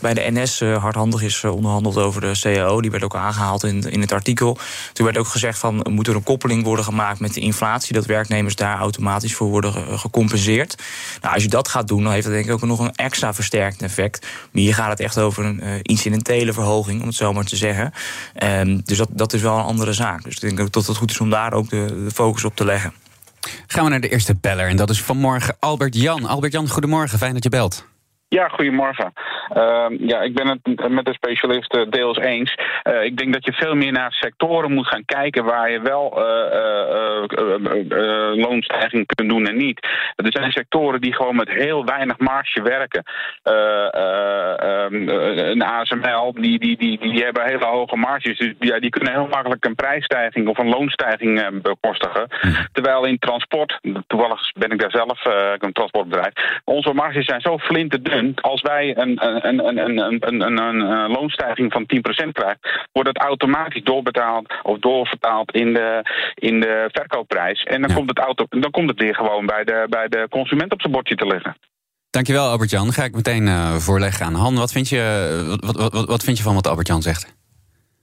bij 0.00 0.14
de 0.14 0.30
NS 0.30 0.60
uh, 0.60 0.82
hardhandig 0.82 1.22
is 1.22 1.42
uh, 1.42 1.54
onderhandeld 1.54 1.96
over 1.96 2.20
de 2.20 2.38
CAO. 2.40 2.80
Die 2.80 2.90
werd 2.90 3.02
ook 3.02 3.16
aangehaald 3.16 3.64
in, 3.64 3.82
in 3.90 4.00
het 4.00 4.12
artikel. 4.12 4.58
Toen 4.92 5.04
werd 5.04 5.18
ook 5.18 5.26
gezegd 5.26 5.58
van 5.58 5.86
moet 5.90 6.06
er 6.06 6.14
een 6.14 6.22
koppeling 6.22 6.64
worden 6.64 6.84
gemaakt 6.84 7.20
met 7.20 7.34
de 7.34 7.40
inflatie. 7.40 7.94
Dat 7.94 8.06
werknemers 8.06 8.56
daar 8.56 8.78
automatisch 8.78 9.34
voor 9.34 9.48
worden 9.48 9.98
gecompenseerd. 9.98 10.82
Nou, 11.20 11.34
als 11.34 11.42
je 11.42 11.48
dat 11.48 11.68
gaat 11.68 11.88
doen, 11.88 12.02
dan 12.02 12.12
heeft 12.12 12.24
dat 12.24 12.32
denk 12.32 12.46
ik 12.46 12.52
ook 12.52 12.62
nog 12.62 12.78
een 12.78 12.94
extra 12.94 13.34
versterkend 13.34 13.82
effect. 13.82 14.22
Maar 14.22 14.62
hier 14.62 14.74
gaat 14.74 14.90
het 14.90 15.00
echt 15.00 15.18
over 15.18 15.44
een 15.44 15.82
incidentele 15.82 16.52
verhoging, 16.52 17.00
om 17.00 17.06
het 17.06 17.16
zo 17.16 17.32
maar 17.32 17.44
te 17.44 17.56
zeggen. 17.56 17.92
Um, 18.42 18.82
dus 18.84 18.98
dat, 18.98 19.08
dat 19.10 19.32
is 19.32 19.42
wel 19.42 19.58
een 19.58 19.64
andere 19.64 19.92
zaak. 19.92 20.24
Dus 20.24 20.34
ik 20.34 20.40
denk 20.40 20.60
ook 20.60 20.72
dat 20.72 20.86
het 20.86 20.96
goed 20.96 21.10
is 21.10 21.20
om 21.20 21.30
daar 21.30 21.52
ook 21.52 21.70
de, 21.70 22.02
de 22.04 22.10
focus 22.10 22.44
op 22.44 22.56
te 22.56 22.64
leggen. 22.64 22.92
Gaan 23.66 23.84
we 23.84 23.90
naar 23.90 24.00
de 24.00 24.08
eerste 24.08 24.36
beller 24.40 24.68
en 24.68 24.76
dat 24.76 24.90
is 24.90 25.02
vanmorgen 25.02 25.56
Albert 25.58 25.96
Jan. 25.96 26.26
Albert 26.26 26.52
Jan, 26.52 26.68
goedemorgen, 26.68 27.18
fijn 27.18 27.34
dat 27.34 27.42
je 27.42 27.48
belt. 27.48 27.84
Ja, 28.34 28.48
goedemorgen. 28.48 29.12
Uh, 29.56 29.86
ja, 29.98 30.20
ik 30.20 30.34
ben 30.34 30.48
het 30.48 30.88
met 30.88 31.04
de 31.04 31.12
specialist 31.12 31.86
deels 31.90 32.18
eens. 32.18 32.54
Uh, 32.84 33.04
ik 33.04 33.16
denk 33.16 33.32
dat 33.32 33.44
je 33.44 33.52
veel 33.52 33.74
meer 33.74 33.92
naar 33.92 34.12
sectoren 34.12 34.72
moet 34.72 34.86
gaan 34.86 35.04
kijken 35.04 35.44
waar 35.44 35.70
je 35.70 35.80
wel 35.80 36.22
loonstijging 38.36 39.06
kunt 39.06 39.28
doen 39.28 39.46
en 39.46 39.56
niet. 39.56 39.88
Er 40.16 40.32
zijn 40.32 40.52
sectoren 40.52 41.00
die 41.00 41.14
gewoon 41.14 41.36
met 41.36 41.48
heel 41.48 41.84
weinig 41.84 42.18
marge 42.18 42.62
werken. 42.62 43.02
Um, 43.42 45.08
een 45.08 45.62
ASML, 45.62 46.32
die, 46.32 46.58
die, 46.58 46.76
die, 46.76 46.98
die 46.98 47.24
hebben 47.24 47.44
hele 47.44 47.66
hoge 47.66 47.96
marges. 47.96 48.38
Dus 48.38 48.52
ja, 48.58 48.78
die 48.78 48.90
kunnen 48.90 49.12
heel 49.12 49.28
makkelijk 49.28 49.64
een 49.64 49.74
prijsstijging 49.74 50.48
of 50.48 50.58
een 50.58 50.68
loonstijging 50.68 51.60
bekostigen. 51.62 52.28
Terwijl 52.72 53.04
in 53.04 53.18
transport, 53.18 53.78
toevallig 54.06 54.52
ben 54.52 54.70
ik 54.70 54.80
daar 54.80 54.90
zelf, 54.90 55.24
een 55.58 55.72
transportbedrijf, 55.72 56.32
onze 56.64 56.92
marges 56.92 57.24
zijn 57.24 57.40
zo 57.40 57.58
flinterdun 57.58 58.23
als 58.40 58.62
wij 58.62 58.96
een, 58.96 59.26
een, 59.26 59.48
een, 59.48 59.78
een, 59.78 59.98
een, 59.98 60.40
een, 60.40 60.58
een 60.58 61.10
loonstijging 61.10 61.72
van 61.72 61.86
10% 62.26 62.28
krijgen, 62.32 62.58
wordt 62.92 63.08
het 63.08 63.18
automatisch 63.18 63.82
doorbetaald 63.82 64.54
of 64.62 64.78
doorvertaald 64.78 65.52
in 65.54 65.72
de, 65.72 66.02
in 66.34 66.60
de 66.60 66.88
verkoopprijs. 66.92 67.62
En 67.62 67.80
dan, 67.80 67.90
ja. 67.90 67.96
komt 67.96 68.08
het 68.08 68.18
auto, 68.18 68.44
dan 68.48 68.70
komt 68.70 68.90
het 68.90 68.98
weer 68.98 69.14
gewoon 69.14 69.46
bij 69.46 69.64
de, 69.64 69.86
bij 69.88 70.08
de 70.08 70.26
consument 70.30 70.72
op 70.72 70.80
zijn 70.80 70.92
bordje 70.92 71.14
te 71.14 71.26
liggen. 71.26 71.56
Dankjewel, 72.10 72.48
Albert-Jan. 72.48 72.92
Ga 72.92 73.04
ik 73.04 73.14
meteen 73.14 73.46
uh, 73.46 73.74
voorleggen 73.74 74.26
aan 74.26 74.34
Han. 74.34 74.54
Wat 74.54 74.72
vind, 74.72 74.88
je, 74.88 75.56
wat, 75.60 75.92
wat, 75.92 76.06
wat 76.06 76.24
vind 76.24 76.36
je 76.36 76.42
van 76.42 76.54
wat 76.54 76.66
Albert-Jan 76.66 77.02
zegt? 77.02 77.34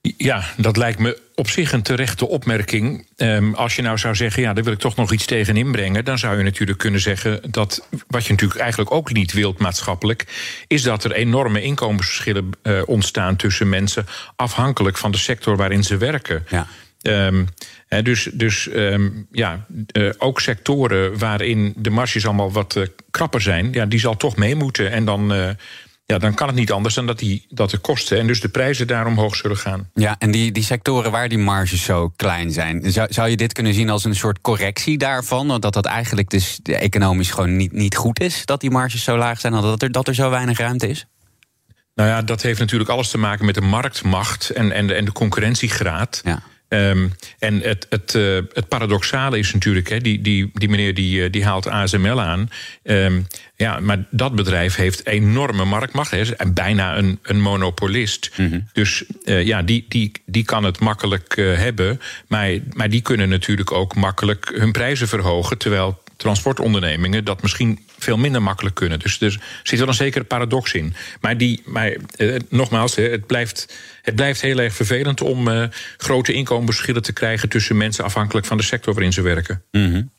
Ja, 0.02 0.44
dat 0.56 0.76
lijkt 0.76 0.98
me 0.98 1.20
op 1.34 1.48
zich 1.48 1.72
een 1.72 1.82
terechte 1.82 2.28
opmerking. 2.28 3.06
Um, 3.16 3.54
als 3.54 3.76
je 3.76 3.82
nou 3.82 3.98
zou 3.98 4.14
zeggen, 4.14 4.42
ja, 4.42 4.52
daar 4.52 4.64
wil 4.64 4.72
ik 4.72 4.78
toch 4.78 4.96
nog 4.96 5.12
iets 5.12 5.26
tegen 5.26 5.56
inbrengen, 5.56 6.04
dan 6.04 6.18
zou 6.18 6.36
je 6.36 6.42
natuurlijk 6.42 6.78
kunnen 6.78 7.00
zeggen 7.00 7.40
dat 7.50 7.88
wat 8.06 8.24
je 8.24 8.32
natuurlijk 8.32 8.60
eigenlijk 8.60 8.92
ook 8.92 9.12
niet 9.12 9.32
wilt 9.32 9.58
maatschappelijk, 9.58 10.24
is 10.66 10.82
dat 10.82 11.04
er 11.04 11.12
enorme 11.12 11.62
inkomensverschillen 11.62 12.50
uh, 12.62 12.82
ontstaan 12.86 13.36
tussen 13.36 13.68
mensen, 13.68 14.06
afhankelijk 14.36 14.98
van 14.98 15.10
de 15.10 15.18
sector 15.18 15.56
waarin 15.56 15.84
ze 15.84 15.96
werken. 15.96 16.46
Ja. 16.48 16.66
Um, 17.02 17.48
he, 17.88 18.02
dus 18.02 18.28
dus 18.32 18.68
um, 18.72 19.26
ja, 19.32 19.66
uh, 19.92 20.10
ook 20.18 20.40
sectoren 20.40 21.18
waarin 21.18 21.72
de 21.76 21.90
marges 21.90 22.26
allemaal 22.26 22.52
wat 22.52 22.76
uh, 22.76 22.86
krapper 23.10 23.40
zijn, 23.40 23.72
ja, 23.72 23.86
die 23.86 24.00
zal 24.00 24.16
toch 24.16 24.36
mee 24.36 24.54
moeten. 24.54 24.90
En 24.90 25.04
dan. 25.04 25.34
Uh, 25.34 25.50
ja, 26.04 26.18
dan 26.18 26.34
kan 26.34 26.46
het 26.46 26.56
niet 26.56 26.72
anders 26.72 26.94
dan 26.94 27.06
dat, 27.06 27.18
die, 27.18 27.46
dat 27.48 27.70
de 27.70 27.78
kosten 27.78 28.18
en 28.18 28.26
dus 28.26 28.40
de 28.40 28.48
prijzen 28.48 28.86
daarom 28.86 29.18
hoog 29.18 29.36
zullen 29.36 29.56
gaan. 29.56 29.90
Ja, 29.94 30.16
en 30.18 30.30
die, 30.30 30.52
die 30.52 30.62
sectoren 30.62 31.10
waar 31.10 31.28
die 31.28 31.38
marges 31.38 31.84
zo 31.84 32.12
klein 32.16 32.50
zijn, 32.50 32.92
zou, 32.92 33.12
zou 33.12 33.28
je 33.28 33.36
dit 33.36 33.52
kunnen 33.52 33.74
zien 33.74 33.90
als 33.90 34.04
een 34.04 34.14
soort 34.14 34.40
correctie 34.40 34.98
daarvan? 34.98 35.60
Dat 35.60 35.72
dat 35.72 35.86
eigenlijk 35.86 36.30
dus 36.30 36.60
economisch 36.62 37.30
gewoon 37.30 37.56
niet, 37.56 37.72
niet 37.72 37.96
goed 37.96 38.20
is, 38.20 38.44
dat 38.44 38.60
die 38.60 38.70
marges 38.70 39.04
zo 39.04 39.16
laag 39.16 39.40
zijn, 39.40 39.52
dat 39.52 39.82
er, 39.82 39.92
dat 39.92 40.08
er 40.08 40.14
zo 40.14 40.30
weinig 40.30 40.58
ruimte 40.58 40.88
is? 40.88 41.06
Nou 41.94 42.08
ja, 42.08 42.22
dat 42.22 42.42
heeft 42.42 42.58
natuurlijk 42.58 42.90
alles 42.90 43.10
te 43.10 43.18
maken 43.18 43.44
met 43.44 43.54
de 43.54 43.60
marktmacht 43.60 44.50
en, 44.50 44.72
en, 44.72 44.86
de, 44.86 44.94
en 44.94 45.04
de 45.04 45.12
concurrentiegraad. 45.12 46.20
Ja. 46.24 46.42
Ehm, 46.72 47.08
en 47.38 47.60
het, 47.60 47.86
het, 47.88 48.14
uh, 48.14 48.38
het 48.52 48.68
paradoxale 48.68 49.38
is 49.38 49.52
natuurlijk, 49.52 49.88
hè, 49.88 49.98
die, 49.98 50.20
die, 50.20 50.50
die 50.54 50.68
meneer 50.68 50.94
die, 50.94 51.30
die 51.30 51.44
haalt 51.44 51.68
ASML 51.68 52.20
aan. 52.20 52.50
Um, 52.82 53.26
ja, 53.56 53.80
maar 53.80 54.04
dat 54.10 54.34
bedrijf 54.34 54.76
heeft 54.76 55.06
enorme 55.06 55.64
marktmacht. 55.64 56.10
Hij 56.10 56.20
is 56.20 56.32
bijna 56.52 56.96
een, 56.96 57.18
een 57.22 57.40
monopolist. 57.40 58.30
Mhm. 58.36 58.60
Dus 58.72 59.04
uh, 59.24 59.46
ja, 59.46 59.62
die, 59.62 59.84
die, 59.88 60.12
die 60.26 60.44
kan 60.44 60.64
het 60.64 60.80
makkelijk 60.80 61.36
uh, 61.36 61.56
hebben. 61.56 62.00
Maar, 62.26 62.50
maar 62.72 62.90
die 62.90 63.02
kunnen 63.02 63.28
natuurlijk 63.28 63.72
ook 63.72 63.94
makkelijk 63.94 64.52
hun 64.54 64.72
prijzen 64.72 65.08
verhogen. 65.08 65.58
Terwijl 65.58 66.01
transportondernemingen 66.22 67.24
dat 67.24 67.42
misschien 67.42 67.86
veel 67.98 68.16
minder 68.16 68.42
makkelijk 68.42 68.74
kunnen. 68.74 68.98
Dus 68.98 69.20
er 69.20 69.40
zit 69.62 69.78
wel 69.78 69.88
een 69.88 69.94
zekere 69.94 70.24
paradox 70.24 70.72
in. 70.72 70.94
Maar, 71.20 71.36
die, 71.36 71.62
maar 71.64 71.96
uh, 72.16 72.36
nogmaals, 72.48 72.96
het 72.96 73.26
blijft, 73.26 73.74
het 74.02 74.14
blijft 74.14 74.40
heel 74.40 74.58
erg 74.58 74.74
vervelend 74.74 75.20
om 75.20 75.48
uh, 75.48 75.64
grote 75.96 76.32
inkomensverschillen 76.32 77.02
te 77.02 77.12
krijgen 77.12 77.48
tussen 77.48 77.76
mensen 77.76 78.04
afhankelijk 78.04 78.46
van 78.46 78.56
de 78.56 78.62
sector 78.62 78.94
waarin 78.94 79.12
ze 79.12 79.22
werken. 79.22 79.62
Mm 79.70 80.10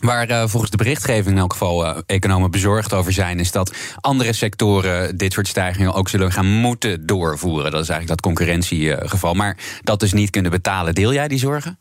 Waar 0.00 0.30
uh, 0.30 0.46
volgens 0.46 0.70
de 0.70 0.76
berichtgeving 0.76 1.26
in 1.26 1.38
elk 1.38 1.52
geval 1.52 1.84
uh, 1.84 1.98
economen 2.06 2.50
bezorgd 2.50 2.92
over 2.92 3.12
zijn, 3.12 3.40
is 3.40 3.52
dat 3.52 3.74
andere 4.00 4.32
sectoren 4.32 5.16
dit 5.16 5.32
soort 5.32 5.48
stijgingen 5.48 5.94
ook 5.94 6.08
zullen 6.08 6.32
gaan 6.32 6.46
moeten 6.46 7.06
doorvoeren. 7.06 7.70
Dat 7.70 7.82
is 7.82 7.88
eigenlijk 7.88 8.08
dat 8.08 8.20
concurrentiegeval. 8.20 9.34
Maar 9.34 9.56
dat 9.82 10.00
dus 10.00 10.12
niet 10.12 10.30
kunnen 10.30 10.50
betalen. 10.50 10.94
Deel 10.94 11.12
jij 11.12 11.28
die 11.28 11.38
zorgen? 11.38 11.78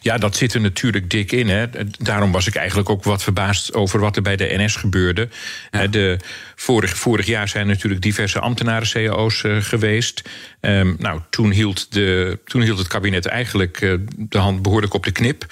Ja, 0.00 0.18
dat 0.18 0.36
zit 0.36 0.54
er 0.54 0.60
natuurlijk 0.60 1.10
dik 1.10 1.32
in. 1.32 1.48
Hè. 1.48 1.66
Daarom 1.98 2.32
was 2.32 2.46
ik 2.46 2.54
eigenlijk 2.54 2.90
ook 2.90 3.04
wat 3.04 3.22
verbaasd 3.22 3.74
over 3.74 4.00
wat 4.00 4.16
er 4.16 4.22
bij 4.22 4.36
de 4.36 4.54
NS 4.56 4.76
gebeurde. 4.76 5.28
Ja. 5.70 5.86
De, 5.86 6.18
vorig, 6.54 6.96
vorig 6.96 7.26
jaar 7.26 7.48
zijn 7.48 7.66
natuurlijk 7.66 8.02
diverse 8.02 8.40
ambtenaren 8.40 8.88
cao's 8.88 9.42
uh, 9.42 9.56
geweest. 9.60 10.22
Um, 10.60 10.96
nou, 10.98 11.20
toen 11.30 11.50
hield, 11.50 11.92
de, 11.92 12.38
toen 12.44 12.62
hield 12.62 12.78
het 12.78 12.86
kabinet 12.86 13.26
eigenlijk 13.26 13.80
uh, 13.80 13.94
de 14.16 14.38
hand 14.38 14.62
behoorlijk 14.62 14.94
op 14.94 15.04
de 15.04 15.12
knip. 15.12 15.46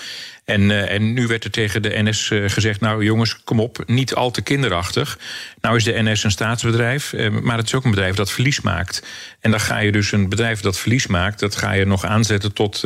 En, 0.44 0.60
uh, 0.60 0.90
en 0.90 1.12
nu 1.12 1.26
werd 1.26 1.44
er 1.44 1.50
tegen 1.50 1.82
de 1.82 2.02
NS 2.02 2.30
gezegd: 2.46 2.80
Nou, 2.80 3.04
jongens, 3.04 3.44
kom 3.44 3.60
op, 3.60 3.82
niet 3.86 4.14
al 4.14 4.30
te 4.30 4.42
kinderachtig. 4.42 5.18
Nou 5.60 5.76
is 5.76 5.84
de 5.84 6.02
NS 6.02 6.24
een 6.24 6.30
staatsbedrijf, 6.30 7.12
uh, 7.12 7.28
maar 7.30 7.56
het 7.56 7.66
is 7.66 7.74
ook 7.74 7.84
een 7.84 7.90
bedrijf 7.90 8.14
dat 8.14 8.32
verlies 8.32 8.60
maakt. 8.60 9.06
En 9.40 9.50
dan 9.50 9.60
ga 9.60 9.78
je 9.78 9.92
dus 9.92 10.12
een 10.12 10.28
bedrijf 10.28 10.60
dat 10.60 10.78
verlies 10.78 11.06
maakt, 11.06 11.40
dat 11.40 11.56
ga 11.56 11.72
je 11.72 11.86
nog 11.86 12.04
aanzetten 12.04 12.52
tot 12.52 12.82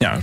ja, 0.00 0.20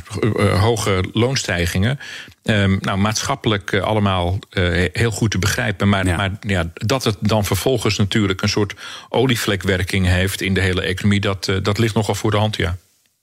hoge 0.60 1.04
loonstijgingen. 1.14 2.00
Um, 2.44 2.78
nou, 2.82 2.98
maatschappelijk 2.98 3.72
uh, 3.72 3.82
allemaal 3.84 4.40
uh, 4.52 4.86
heel 4.94 5.12
goed 5.12 5.32
te 5.32 5.40
begrijpen. 5.40 5.90
Maar, 5.90 6.06
ja. 6.06 6.16
maar 6.16 6.32
ja, 6.40 6.72
dat 6.74 7.04
het 7.04 7.18
dan 7.20 7.46
vervolgens 7.46 7.98
natuurlijk 7.98 8.42
een 8.42 8.50
soort 8.50 8.74
olievlekwerking 9.10 10.06
heeft 10.06 10.42
in 10.42 10.54
de 10.54 10.62
hele 10.62 10.82
economie, 10.82 11.20
dat, 11.20 11.48
uh, 11.48 11.58
dat 11.62 11.78
ligt 11.78 11.96
nogal 11.96 12.16
voor 12.16 12.32
de 12.32 12.38
hand, 12.38 12.56
ja. 12.56 12.78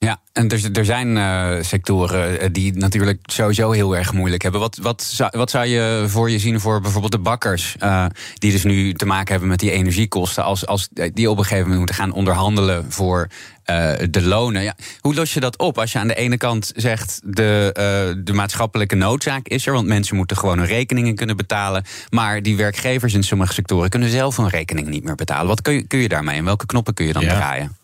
Ja, 0.05 0.21
en 0.33 0.49
er, 0.49 0.71
er 0.73 0.85
zijn 0.85 1.17
uh, 1.17 1.63
sectoren 1.63 2.53
die 2.53 2.73
natuurlijk 2.77 3.21
sowieso 3.23 3.71
heel 3.71 3.97
erg 3.97 4.13
moeilijk 4.13 4.43
hebben. 4.43 4.61
Wat, 4.61 4.79
wat, 4.83 5.03
zou, 5.03 5.31
wat 5.37 5.51
zou 5.51 5.67
je 5.67 6.05
voor 6.09 6.31
je 6.31 6.39
zien 6.39 6.61
voor 6.61 6.81
bijvoorbeeld 6.81 7.13
de 7.13 7.19
bakkers, 7.19 7.77
uh, 7.83 8.07
die 8.35 8.53
dus 8.53 8.65
nu 8.65 8.95
te 8.95 9.07
maken 9.07 9.31
hebben 9.31 9.49
met 9.49 9.59
die 9.59 9.71
energiekosten, 9.71 10.45
als, 10.45 10.67
als 10.67 10.89
die 11.13 11.31
op 11.31 11.37
een 11.37 11.43
gegeven 11.43 11.63
moment 11.63 11.79
moeten 11.79 11.95
gaan 11.95 12.13
onderhandelen 12.13 12.93
voor 12.93 13.29
uh, 13.71 13.93
de 14.11 14.23
lonen. 14.23 14.63
Ja, 14.63 14.75
hoe 15.01 15.15
los 15.15 15.35
je 15.35 15.41
dat 15.41 15.59
op 15.59 15.79
als 15.79 15.93
je 15.93 15.99
aan 15.99 16.09
de 16.09 16.15
ene 16.15 16.37
kant 16.37 16.73
zegt 16.77 17.21
de, 17.25 18.21
de 18.25 18.33
maatschappelijke 18.33 18.95
noodzaak 18.95 19.49
is 19.49 19.67
er, 19.67 19.73
want 19.73 19.87
mensen 19.87 20.17
moeten 20.17 20.37
gewoon 20.37 20.59
hun 20.59 20.67
rekeningen 20.67 21.15
kunnen 21.15 21.37
betalen, 21.37 21.85
maar 22.11 22.43
die 22.43 22.57
werkgevers 22.57 23.15
in 23.15 23.23
sommige 23.23 23.53
sectoren 23.53 23.91
kunnen 23.91 24.11
zelf 24.11 24.37
hun 24.37 24.49
rekening 24.49 24.89
niet 24.89 25.05
meer 25.05 25.15
betalen. 25.15 25.47
Wat 25.47 25.63
kun 25.63 25.75
je, 25.75 25.87
kun 25.87 25.99
je 25.99 26.09
daarmee 26.09 26.39
en 26.39 26.45
welke 26.45 26.67
knoppen 26.67 26.95
kun 26.95 27.07
je 27.07 27.13
dan 27.13 27.23
ja. 27.23 27.35
draaien? 27.35 27.84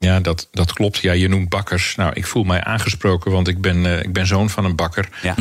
Ja, 0.00 0.20
dat, 0.20 0.48
dat 0.52 0.72
klopt. 0.72 0.98
Ja, 0.98 1.12
je 1.12 1.28
noemt 1.28 1.48
bakkers. 1.48 1.94
Nou, 1.96 2.12
ik 2.14 2.26
voel 2.26 2.44
mij 2.44 2.64
aangesproken, 2.64 3.30
want 3.30 3.48
ik 3.48 3.60
ben, 3.60 3.84
uh, 3.84 4.02
ik 4.02 4.12
ben 4.12 4.26
zoon 4.26 4.50
van 4.50 4.64
een 4.64 4.76
bakker. 4.76 5.08
Ja. 5.22 5.34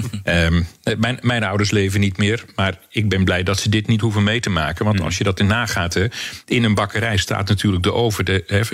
Um, 0.46 0.68
mijn, 0.98 1.20
mijn 1.22 1.44
ouders 1.44 1.72
leven 1.72 2.00
niet 2.00 2.18
meer, 2.18 2.46
maar 2.56 2.78
ik 2.90 3.10
ben 3.10 3.24
blij 3.24 3.44
dat 3.44 3.60
ze 3.60 3.70
dit 3.70 3.88
niet 3.88 4.02
hoeven 4.02 4.24
mee 4.24 4.40
te 4.40 4.50
maken. 4.50 4.86
Want 4.86 5.00
mm. 5.00 5.06
als 5.06 5.18
je 5.18 5.24
dat 5.24 5.40
in 5.40 5.48
nagaat, 5.48 5.94
hè, 5.94 6.08
in 6.46 6.64
een 6.64 6.74
bakkerij 6.74 7.18
staat 7.18 7.48
natuurlijk 7.48 7.84
de 7.84 7.94
oven 7.94 8.26
de, 8.26 8.66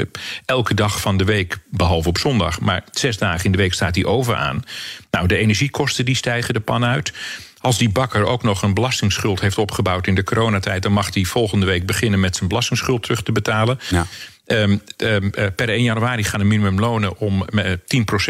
elke 0.46 0.74
dag 0.74 1.02
van 1.02 1.18
de 1.18 1.24
week, 1.24 1.58
behalve 1.70 2.10
op 2.10 2.18
zondag. 2.18 2.60
Maar 2.60 2.84
zes 2.92 3.18
dagen 3.18 3.46
in 3.46 3.52
de 3.52 3.58
week 3.58 3.74
staat 3.74 3.94
die 3.94 4.08
oven 4.08 4.38
aan. 4.38 4.64
Nou, 5.12 5.28
de 5.28 5.38
energiekosten 5.38 6.06
die 6.06 6.16
stijgen 6.16 6.54
de 6.54 6.60
pan 6.60 6.86
uit. 6.86 7.14
Als 7.60 7.78
die 7.78 7.90
bakker 7.90 8.26
ook 8.26 8.44
nog 8.44 8.62
een 8.62 8.74
belastingsschuld 8.74 9.42
heeft 9.42 9.58
opgebouwd 9.58 10.08
in 10.08 10.16
de 10.16 10.24
coronatijd, 10.24 10.84
dan 10.84 10.92
mag 10.92 11.14
hij 11.14 11.24
volgende 11.24 11.66
week 11.66 11.86
beginnen 11.86 12.20
met 12.20 12.36
zijn 12.36 12.50
belastingsschuld 12.50 13.04
terug 13.04 13.24
te 13.24 13.32
betalen. 13.32 13.80
Ja. 13.90 14.06
Um, 14.54 14.82
um, 14.98 15.30
per 15.56 15.70
1 15.70 15.84
januari 15.84 16.24
gaan 16.24 16.40
de 16.40 16.46
minimumlonen 16.46 17.18
om 17.18 17.46
uh, 17.54 17.72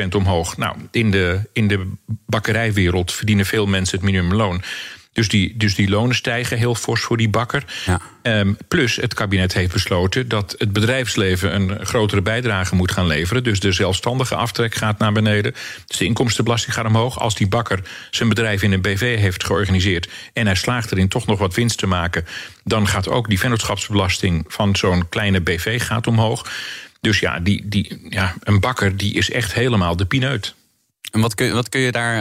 10% 0.06 0.08
omhoog. 0.16 0.58
Nou, 0.58 0.76
in 0.92 1.12
de, 1.12 1.40
in 1.54 1.68
de 1.68 1.92
bakkerijwereld 2.26 3.14
verdienen 3.14 3.46
veel 3.46 3.66
mensen 3.66 3.98
het 3.98 4.06
minimumloon. 4.06 4.62
Dus 5.14 5.28
die, 5.28 5.58
dus 5.58 5.76
die 5.76 5.90
lonen 5.90 6.16
stijgen 6.16 6.58
heel 6.58 6.76
fors 6.76 7.02
voor 7.02 7.18
die 7.18 7.30
bakker. 7.30 7.64
Ja. 7.86 8.02
Um, 8.40 8.58
plus 8.68 8.96
het 8.96 9.14
kabinet 9.14 9.54
heeft 9.54 9.74
besloten 9.74 10.28
dat 10.28 10.56
het 10.58 10.74
bedrijfsleven 10.74 11.56
een 11.56 11.86
grotere 11.86 12.22
bijdrage 12.22 12.76
moet 12.76 12.92
gaan 12.92 13.08
leveren. 13.08 13.44
Dus 13.44 13.60
de 13.60 13.72
zelfstandige 13.72 14.36
aftrek 14.36 14.76
gaat 14.76 14.98
naar 14.98 15.12
beneden. 15.12 15.54
Dus 15.86 15.98
de 15.98 16.06
inkomstenbelasting 16.06 16.74
gaat 16.74 16.86
omhoog. 16.86 17.20
Als 17.20 17.36
die 17.36 17.48
bakker 17.48 17.80
zijn 18.12 18.30
bedrijf 18.30 18.62
in 18.62 18.72
een 18.72 18.82
BV 18.82 19.18
heeft 19.18 19.44
georganiseerd 19.44 20.10
en 20.34 20.46
hij 20.46 20.56
slaagt 20.56 20.92
erin 20.92 21.08
toch 21.08 21.26
nog 21.26 21.40
wat 21.40 21.56
winst 21.56 21.78
te 21.78 21.88
maken, 21.88 22.26
dan 22.64 22.88
gaat 22.88 23.10
ook 23.10 23.30
die 23.30 23.40
vennootschapsbelasting 23.40 24.46
van 24.48 24.76
zo'n 24.76 25.10
kleine 25.10 25.42
BV 25.42 25.84
gaat 25.84 26.08
omhoog. 26.08 26.52
Dus 27.02 27.20
ja, 27.20 27.40
die, 27.40 27.68
die, 27.68 28.08
ja, 28.10 28.34
een 28.44 28.60
bakker 28.60 28.98
die 28.98 29.14
is 29.14 29.32
echt 29.32 29.54
helemaal 29.54 29.96
de 29.96 30.06
pineut. 30.06 30.56
En 31.14 31.22
wat 31.22 31.36
kun, 31.36 31.54
wat 31.54 31.70
kun, 31.70 31.82
je, 31.82 31.92
daar, 31.92 32.16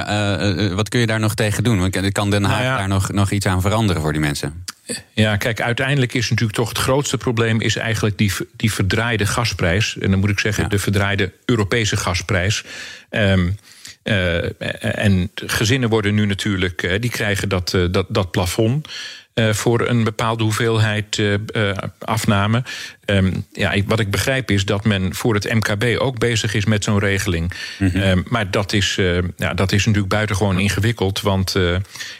uh, 0.58 0.74
wat 0.74 0.88
kun 0.88 1.00
je 1.00 1.06
daar 1.06 1.20
nog 1.20 1.34
tegen 1.34 1.64
doen? 1.64 1.90
Kan 2.12 2.30
Den 2.30 2.44
Haag 2.44 2.58
nou 2.58 2.64
ja. 2.64 2.76
daar 2.76 2.88
nog, 2.88 3.12
nog 3.12 3.30
iets 3.30 3.46
aan 3.46 3.60
veranderen 3.60 4.02
voor 4.02 4.12
die 4.12 4.20
mensen? 4.20 4.64
Ja, 5.12 5.36
kijk, 5.36 5.60
uiteindelijk 5.60 6.14
is 6.14 6.30
natuurlijk 6.30 6.58
toch 6.58 6.68
het 6.68 6.78
grootste 6.78 7.16
probleem... 7.16 7.60
is 7.60 7.76
eigenlijk 7.76 8.18
die, 8.18 8.32
die 8.56 8.72
verdraaide 8.72 9.26
gasprijs. 9.26 9.98
En 9.98 10.10
dan 10.10 10.20
moet 10.20 10.30
ik 10.30 10.38
zeggen, 10.38 10.62
ja. 10.62 10.68
de 10.68 10.78
verdraaide 10.78 11.32
Europese 11.44 11.96
gasprijs. 11.96 12.64
Um, 13.10 13.56
uh, 14.04 14.62
en 15.00 15.30
gezinnen 15.34 15.88
worden 15.88 16.14
nu 16.14 16.26
natuurlijk, 16.26 16.96
die 17.00 17.10
krijgen 17.10 17.48
dat, 17.48 17.78
dat, 17.90 18.06
dat 18.08 18.30
plafond. 18.30 18.88
Uh, 19.34 19.52
voor 19.52 19.88
een 19.88 20.04
bepaalde 20.04 20.42
hoeveelheid 20.42 21.16
uh, 21.18 21.34
uh, 21.56 21.72
afname. 21.98 22.62
Um, 23.06 23.46
ja, 23.52 23.74
wat 23.86 24.00
ik 24.00 24.10
begrijp 24.10 24.50
is 24.50 24.64
dat 24.64 24.84
men 24.84 25.14
voor 25.14 25.34
het 25.34 25.54
MKB 25.54 26.00
ook 26.00 26.18
bezig 26.18 26.54
is 26.54 26.64
met 26.64 26.84
zo'n 26.84 26.98
regeling. 26.98 27.52
Mm 27.78 27.88
-hmm. 27.88 28.02
um, 28.02 28.24
maar 28.28 28.50
dat 28.50 28.72
is, 28.72 28.94
ja, 29.36 29.54
dat 29.54 29.72
is 29.72 29.84
natuurlijk 29.84 30.12
buitengewoon 30.12 30.58
ingewikkeld. 30.58 31.20
Want 31.20 31.56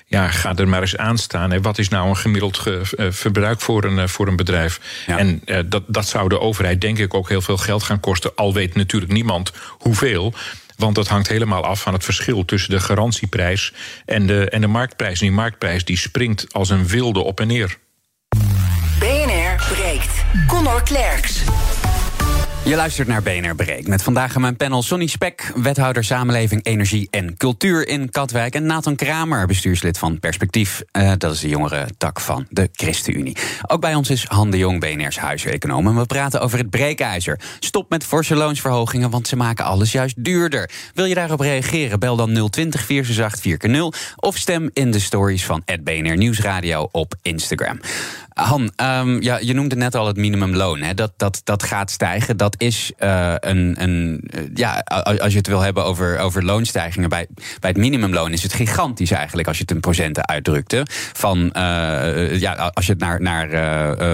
ja, 0.07 0.29
ga 0.29 0.57
er 0.57 0.69
maar 0.69 0.81
eens 0.81 0.97
aan 0.97 1.19
staan. 1.19 1.51
Hè. 1.51 1.61
Wat 1.61 1.79
is 1.79 1.89
nou 1.89 2.09
een 2.09 2.17
gemiddeld 2.17 2.59
ge, 2.59 2.81
verbruik 3.11 3.61
voor 3.61 3.85
een, 3.85 4.09
voor 4.09 4.29
een 4.29 4.37
bedrijf? 4.37 4.81
Ja. 5.07 5.19
En 5.19 5.43
dat, 5.69 5.83
dat 5.87 6.09
zou 6.09 6.29
de 6.29 6.41
overheid 6.41 6.81
denk 6.81 6.99
ik 6.99 7.15
ook 7.15 7.29
heel 7.29 7.43
veel 7.43 7.57
geld 7.57 7.83
gaan 7.83 8.01
kosten. 8.01 8.35
Al 8.35 8.55
weet 8.55 8.75
natuurlijk 8.75 9.13
niemand 9.13 9.53
hoeveel. 9.69 10.35
Want 10.83 10.95
dat 10.95 11.09
hangt 11.09 11.29
helemaal 11.29 11.65
af 11.65 11.81
van 11.81 11.93
het 11.93 12.05
verschil 12.05 12.45
tussen 12.45 12.71
de 12.71 12.81
garantieprijs 12.81 13.73
en 14.05 14.27
de, 14.27 14.51
en 14.51 14.61
de 14.61 14.67
marktprijs. 14.67 15.19
Die 15.19 15.33
marktprijs 15.33 15.85
die 15.85 15.97
springt 15.97 16.53
als 16.53 16.71
een 16.71 16.87
wilde 16.87 17.21
op 17.21 17.41
en 17.41 17.47
neer. 17.47 17.79
BNR 18.99 19.75
breekt. 19.75 20.25
Conor 20.47 20.83
Klerks. 20.83 21.43
Je 22.65 22.77
luistert 22.77 23.09
naar 23.09 23.23
BNR 23.23 23.55
Breek. 23.55 23.87
Met 23.87 24.03
vandaag 24.03 24.35
aan 24.35 24.41
mijn 24.41 24.57
panel 24.57 24.83
Sonny 24.83 25.07
Spek, 25.07 25.53
wethouder 25.57 26.05
Samenleving, 26.05 26.65
Energie 26.65 27.09
en 27.11 27.37
Cultuur 27.37 27.89
in 27.89 28.11
Katwijk. 28.11 28.55
En 28.55 28.67
Nathan 28.67 28.97
Kramer, 28.97 29.47
bestuurslid 29.47 29.99
van 29.99 30.19
Perspectief. 30.19 30.83
Uh, 30.93 31.13
dat 31.19 31.33
is 31.33 31.41
de 31.41 31.49
jongere 31.49 31.89
tak 31.99 32.21
van 32.21 32.47
de 32.51 32.69
ChristenUnie. 32.73 33.37
Ook 33.67 33.81
bij 33.81 33.95
ons 33.95 34.11
is 34.11 34.25
Han 34.25 34.51
de 34.51 34.59
Jong, 34.59 34.81
BNR's 34.81 35.19
huiseconoom. 35.19 35.87
En 35.87 35.97
we 35.97 36.07
praten 36.07 36.41
over 36.41 36.59
het 36.59 36.71
breekijzer. 36.71 37.41
Stop 37.59 37.91
met 37.91 38.05
forse 38.05 38.35
loonsverhogingen, 38.35 39.11
want 39.11 39.29
ze 39.29 39.37
maken 39.37 39.65
alles 39.65 39.93
juist 39.93 40.25
duurder. 40.25 40.71
Wil 40.95 41.05
je 41.05 41.15
daarop 41.15 41.41
reageren? 41.41 42.01
Bel 42.01 42.17
dan 42.17 42.51
020 42.51 42.85
468 42.85 43.71
4 43.71 44.15
of 44.17 44.37
stem 44.37 44.71
in 44.73 44.91
de 44.91 45.01
stories 45.01 45.45
van 45.45 45.63
BNR 45.83 46.17
Nieuwsradio 46.17 46.89
op 46.93 47.15
Instagram. 47.23 47.81
Han, 48.35 48.73
um, 48.77 49.23
ja, 49.23 49.39
je 49.39 49.53
noemde 49.53 49.77
net 49.77 49.95
al 49.95 50.07
het 50.07 50.17
minimumloon. 50.17 50.81
Hè? 50.81 50.95
Dat, 50.95 51.13
dat, 51.17 51.41
dat 51.45 51.63
gaat 51.63 51.91
stijgen. 51.91 52.37
Dat 52.37 52.55
is 52.59 52.93
uh, 52.99 53.35
een. 53.41 53.83
een 53.83 54.31
ja, 54.55 54.79
als 55.19 55.33
je 55.33 55.39
het 55.39 55.47
wil 55.47 55.61
hebben 55.61 55.85
over, 55.85 56.19
over 56.19 56.45
loonstijgingen. 56.45 57.09
Bij, 57.09 57.27
bij 57.61 57.71
het 57.71 57.79
minimumloon 57.79 58.33
is 58.33 58.43
het 58.43 58.53
gigantisch 58.53 59.11
eigenlijk. 59.11 59.49
Als 59.49 59.57
je 59.57 59.63
het 59.63 59.73
in 59.73 59.81
procenten 59.81 60.29
uitdrukte. 60.29 60.87
Van, 61.13 61.39
uh, 61.57 62.41
ja, 62.41 62.71
als 62.75 62.87
je 62.87 62.93
het 62.93 63.01
naar, 63.01 63.21
naar 63.23 63.51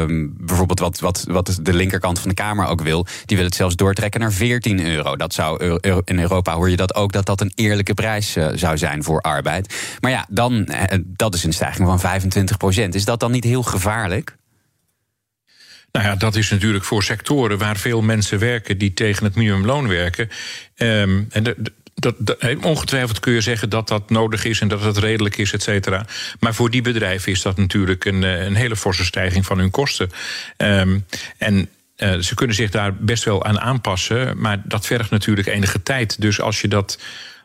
um, 0.01 0.35
bijvoorbeeld 0.39 0.81
wat, 0.81 1.01
wat, 1.01 1.25
wat 1.29 1.59
de 1.63 1.73
linkerkant 1.73 2.19
van 2.19 2.29
de 2.29 2.35
Kamer 2.35 2.67
ook 2.67 2.83
wil. 2.83 3.07
Die 3.25 3.37
wil 3.37 3.47
het 3.47 3.55
zelfs 3.55 3.77
doortrekken 3.77 4.21
naar 4.21 4.33
14 4.33 4.87
euro. 4.87 5.17
Dat 5.17 5.35
zou 5.35 5.79
in 6.05 6.19
Europa 6.19 6.55
hoor 6.55 6.71
je 6.71 6.77
dat 6.77 6.95
ook. 6.95 7.13
Dat 7.13 7.27
dat 7.27 7.41
een 7.41 7.53
eerlijke 7.55 7.95
prijs 7.95 8.37
zou 8.55 8.79
zijn 8.79 9.03
voor 9.03 9.21
arbeid. 9.21 9.75
Maar 10.01 10.11
ja, 10.11 10.27
dan, 10.29 10.69
dat 11.05 11.35
is 11.35 11.45
een 11.45 11.53
stijging 11.53 11.89
van 11.89 12.01
25 12.01 12.57
procent. 12.57 12.95
Is 12.95 13.05
dat 13.05 13.21
dan 13.21 13.31
niet 13.31 13.45
heel 13.45 13.63
gevaarlijk? 13.63 14.08
Nou 15.93 16.07
ja, 16.07 16.17
dat 16.17 16.37
is 16.37 16.50
natuurlijk 16.50 16.85
voor 16.85 17.03
sectoren 17.03 17.59
waar 17.59 17.77
veel 17.77 18.03
mensen 18.03 18.38
werken 18.38 18.79
die 18.79 18.95
tegen 18.95 19.25
het 19.25 19.35
minimumloon 19.35 19.88
werken. 19.88 20.29
Um, 20.77 21.27
en 21.31 21.43
dat, 21.95 22.15
ongetwijfeld 22.62 23.21
kun 23.21 23.33
je 23.33 23.41
zeggen 23.41 23.71
dat 23.71 23.88
dat 23.88 24.11
nodig 24.11 24.45
is 24.45 24.61
en 24.61 24.69
dat 24.69 24.83
het 24.83 24.97
redelijk 24.97 25.37
is, 25.37 25.53
et 25.53 25.62
cetera. 25.62 26.07
Maar 26.41 26.55
voor 26.55 26.71
die 26.71 26.83
bedrijven 26.83 27.33
is 27.33 27.43
dat 27.43 27.57
natuurlijk 27.57 28.05
een, 28.05 28.25
eh, 28.25 28.45
een 28.45 28.55
hele 28.55 28.77
forse 28.77 29.05
stijging 29.05 29.47
van 29.47 29.59
hun 29.59 29.71
kosten. 29.71 30.11
Um, 30.57 31.07
en 31.38 31.69
uh, 31.97 32.19
ze 32.19 32.35
kunnen 32.35 32.57
zich 32.57 32.71
daar 32.71 32.95
best 32.95 33.25
wel 33.25 33.45
aan 33.45 33.61
aanpassen, 33.61 34.41
maar 34.41 34.62
dat 34.65 34.87
vergt 34.87 35.11
natuurlijk 35.11 35.47
enige 35.47 35.83
tijd. 35.83 36.21
Dus 36.21 36.41
als 36.41 36.61
je 36.61 36.69
dat 36.69 36.99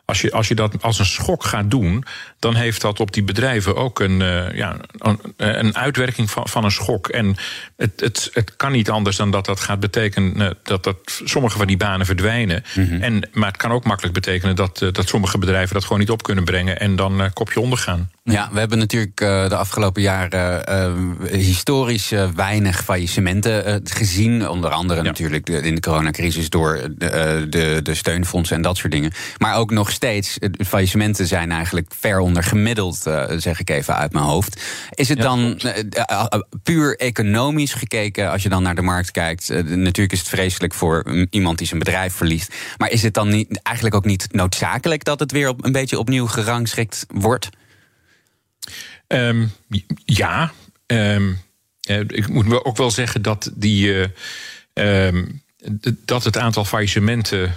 als 0.04 0.20
je, 0.20 0.32
als 0.32 0.48
je 0.48 0.54
dat 0.54 0.82
als 0.82 0.98
een 0.98 1.04
schok 1.04 1.44
gaat 1.44 1.70
doen, 1.70 2.04
dan 2.38 2.54
heeft 2.54 2.80
dat 2.80 3.00
op 3.00 3.12
die 3.12 3.22
bedrijven 3.22 3.76
ook 3.76 4.00
een, 4.00 4.20
uh, 4.20 4.54
ja, 4.54 4.76
een, 4.98 5.18
een, 5.36 5.76
uitwerking 5.76 6.30
van, 6.30 6.48
van 6.48 6.64
een 6.64 6.70
schok. 6.70 7.08
En 7.08 7.36
het, 7.76 8.00
het, 8.00 8.30
het 8.32 8.56
kan 8.56 8.72
niet 8.72 8.90
anders 8.90 9.16
dan 9.16 9.30
dat 9.30 9.44
dat 9.44 9.60
gaat 9.60 9.80
betekenen 9.80 10.40
uh, 10.40 10.50
dat, 10.62 10.84
dat 10.84 11.20
sommige 11.24 11.58
van 11.58 11.66
die 11.66 11.76
banen 11.76 12.06
verdwijnen. 12.06 12.64
Mm 12.74 12.88
-hmm. 12.88 13.02
en, 13.02 13.28
maar 13.32 13.48
het 13.48 13.56
kan 13.56 13.70
ook 13.70 13.84
makkelijk 13.84 14.14
betekenen 14.14 14.56
dat, 14.56 14.78
dat 14.78 15.08
sommige 15.08 15.38
bedrijven 15.38 15.74
dat 15.74 15.82
gewoon 15.82 15.98
niet 15.98 16.10
op 16.10 16.22
kunnen 16.22 16.44
brengen 16.44 16.80
en 16.80 16.96
dan 16.96 17.30
kopje 17.32 17.60
ondergaan. 17.60 18.10
Ja, 18.30 18.48
we 18.52 18.58
hebben 18.58 18.78
natuurlijk 18.78 19.16
de 19.16 19.56
afgelopen 19.56 20.02
jaren 20.02 20.64
historisch 21.30 22.12
weinig 22.34 22.84
faillissementen 22.84 23.80
gezien. 23.84 24.48
Onder 24.48 24.70
andere 24.70 25.02
ja. 25.02 25.06
natuurlijk 25.06 25.48
in 25.48 25.74
de 25.74 25.80
coronacrisis 25.80 26.50
door 26.50 26.88
de, 26.96 27.46
de, 27.48 27.80
de 27.82 27.94
steunfondsen 27.94 28.56
en 28.56 28.62
dat 28.62 28.76
soort 28.76 28.92
dingen. 28.92 29.12
Maar 29.38 29.56
ook 29.56 29.70
nog 29.70 29.90
steeds, 29.90 30.38
faillissementen 30.66 31.26
zijn 31.26 31.50
eigenlijk 31.50 31.92
ver 31.98 32.18
onder 32.18 32.42
gemiddeld, 32.42 32.96
zeg 33.36 33.60
ik 33.60 33.70
even 33.70 33.96
uit 33.96 34.12
mijn 34.12 34.24
hoofd. 34.24 34.62
Is 34.90 35.08
het 35.08 35.18
ja, 35.18 35.24
dan 35.24 35.60
puur 36.62 36.96
economisch 36.98 37.74
gekeken, 37.74 38.30
als 38.30 38.42
je 38.42 38.48
dan 38.48 38.62
naar 38.62 38.74
de 38.74 38.82
markt 38.82 39.10
kijkt? 39.10 39.48
natuurlijk 39.64 40.12
is 40.12 40.18
het 40.18 40.28
vreselijk 40.28 40.74
voor 40.74 41.26
iemand 41.30 41.58
die 41.58 41.66
zijn 41.66 41.78
bedrijf 41.78 42.14
verliest. 42.14 42.54
Maar 42.78 42.90
is 42.90 43.02
het 43.02 43.14
dan 43.14 43.28
niet, 43.28 43.60
eigenlijk 43.62 43.96
ook 43.96 44.04
niet 44.04 44.26
noodzakelijk 44.32 45.04
dat 45.04 45.20
het 45.20 45.32
weer 45.32 45.48
op, 45.48 45.64
een 45.64 45.72
beetje 45.72 45.98
opnieuw 45.98 46.26
gerangschikt 46.26 47.06
wordt? 47.08 47.48
Um, 49.08 49.52
ja, 50.04 50.52
um, 50.86 51.38
ik 52.06 52.28
moet 52.28 52.64
ook 52.64 52.76
wel 52.76 52.90
zeggen 52.90 53.22
dat 53.22 53.50
die. 53.54 54.12
Um, 54.72 55.42
dat 56.04 56.24
het 56.24 56.38
aantal 56.38 56.64
faillissementen 56.64 57.54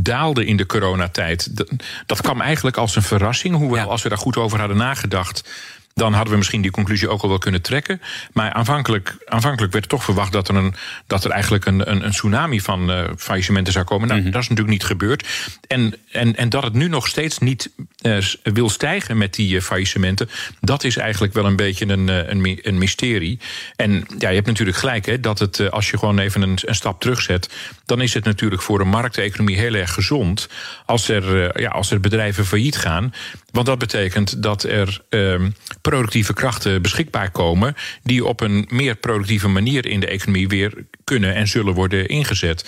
daalde 0.00 0.44
in 0.44 0.56
de 0.56 0.66
coronatijd. 0.66 1.56
Dat, 1.56 1.70
dat 2.06 2.20
kwam 2.20 2.40
eigenlijk 2.40 2.76
als 2.76 2.96
een 2.96 3.02
verrassing. 3.02 3.54
Hoewel, 3.54 3.84
ja. 3.84 3.90
als 3.90 4.02
we 4.02 4.08
daar 4.08 4.18
goed 4.18 4.36
over 4.36 4.58
hadden 4.58 4.76
nagedacht 4.76 5.48
dan 5.94 6.12
hadden 6.12 6.32
we 6.32 6.38
misschien 6.38 6.62
die 6.62 6.70
conclusie 6.70 7.08
ook 7.08 7.22
al 7.22 7.28
wel 7.28 7.38
kunnen 7.38 7.62
trekken. 7.62 8.00
Maar 8.32 8.52
aanvankelijk, 8.52 9.16
aanvankelijk 9.26 9.72
werd 9.72 9.88
toch 9.88 10.04
verwacht 10.04 10.32
dat 10.32 10.48
er, 10.48 10.54
een, 10.54 10.74
dat 11.06 11.24
er 11.24 11.30
eigenlijk 11.30 11.64
een, 11.64 11.90
een, 11.90 12.04
een 12.04 12.10
tsunami 12.10 12.60
van 12.60 12.90
uh, 12.90 13.04
faillissementen 13.16 13.72
zou 13.72 13.84
komen. 13.84 14.06
Nou, 14.08 14.18
mm 14.18 14.24
-hmm. 14.24 14.32
dat 14.32 14.42
is 14.42 14.48
natuurlijk 14.48 14.76
niet 14.78 14.86
gebeurd. 14.86 15.28
En, 15.66 15.94
en, 16.10 16.36
en 16.36 16.48
dat 16.48 16.62
het 16.62 16.72
nu 16.72 16.88
nog 16.88 17.08
steeds 17.08 17.38
niet 17.38 17.70
uh, 18.02 18.18
wil 18.42 18.70
stijgen 18.70 19.18
met 19.18 19.34
die 19.34 19.54
uh, 19.54 19.60
faillissementen, 19.60 20.28
dat 20.60 20.84
is 20.84 20.96
eigenlijk 20.96 21.32
wel 21.32 21.46
een 21.46 21.56
beetje 21.56 21.88
een, 21.88 22.08
een, 22.08 22.58
een 22.62 22.78
mysterie. 22.78 23.38
En 23.76 24.06
ja, 24.18 24.28
je 24.28 24.34
hebt 24.34 24.46
natuurlijk 24.46 24.76
gelijk, 24.76 25.06
hè, 25.06 25.20
dat 25.20 25.38
het, 25.38 25.70
als 25.70 25.90
je 25.90 25.98
gewoon 25.98 26.18
even 26.18 26.42
een, 26.42 26.58
een 26.64 26.74
stap 26.74 27.00
terugzet, 27.00 27.48
dan 27.86 28.00
is 28.00 28.14
het 28.14 28.24
natuurlijk 28.24 28.62
voor 28.62 28.78
de 28.78 28.84
markteconomie 28.84 29.56
heel 29.56 29.74
erg 29.74 29.92
gezond 29.92 30.48
als 30.86 31.08
er, 31.08 31.60
ja, 31.60 31.70
als 31.70 31.90
er 31.90 32.00
bedrijven 32.00 32.46
failliet 32.46 32.76
gaan. 32.76 33.12
Want 33.52 33.66
dat 33.66 33.78
betekent 33.78 34.42
dat 34.42 34.62
er 34.62 35.00
uh, 35.10 35.40
productieve 35.80 36.32
krachten 36.32 36.82
beschikbaar 36.82 37.30
komen. 37.30 37.76
die 38.02 38.24
op 38.24 38.40
een 38.40 38.66
meer 38.68 38.94
productieve 38.94 39.48
manier 39.48 39.86
in 39.86 40.00
de 40.00 40.06
economie 40.06 40.48
weer 40.48 40.84
kunnen 41.04 41.34
en 41.34 41.48
zullen 41.48 41.74
worden 41.74 42.08
ingezet. 42.08 42.64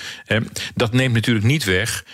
Dat 0.74 0.92
neemt 0.92 1.14
natuurlijk 1.14 1.46
niet 1.46 1.64
weg 1.64 2.04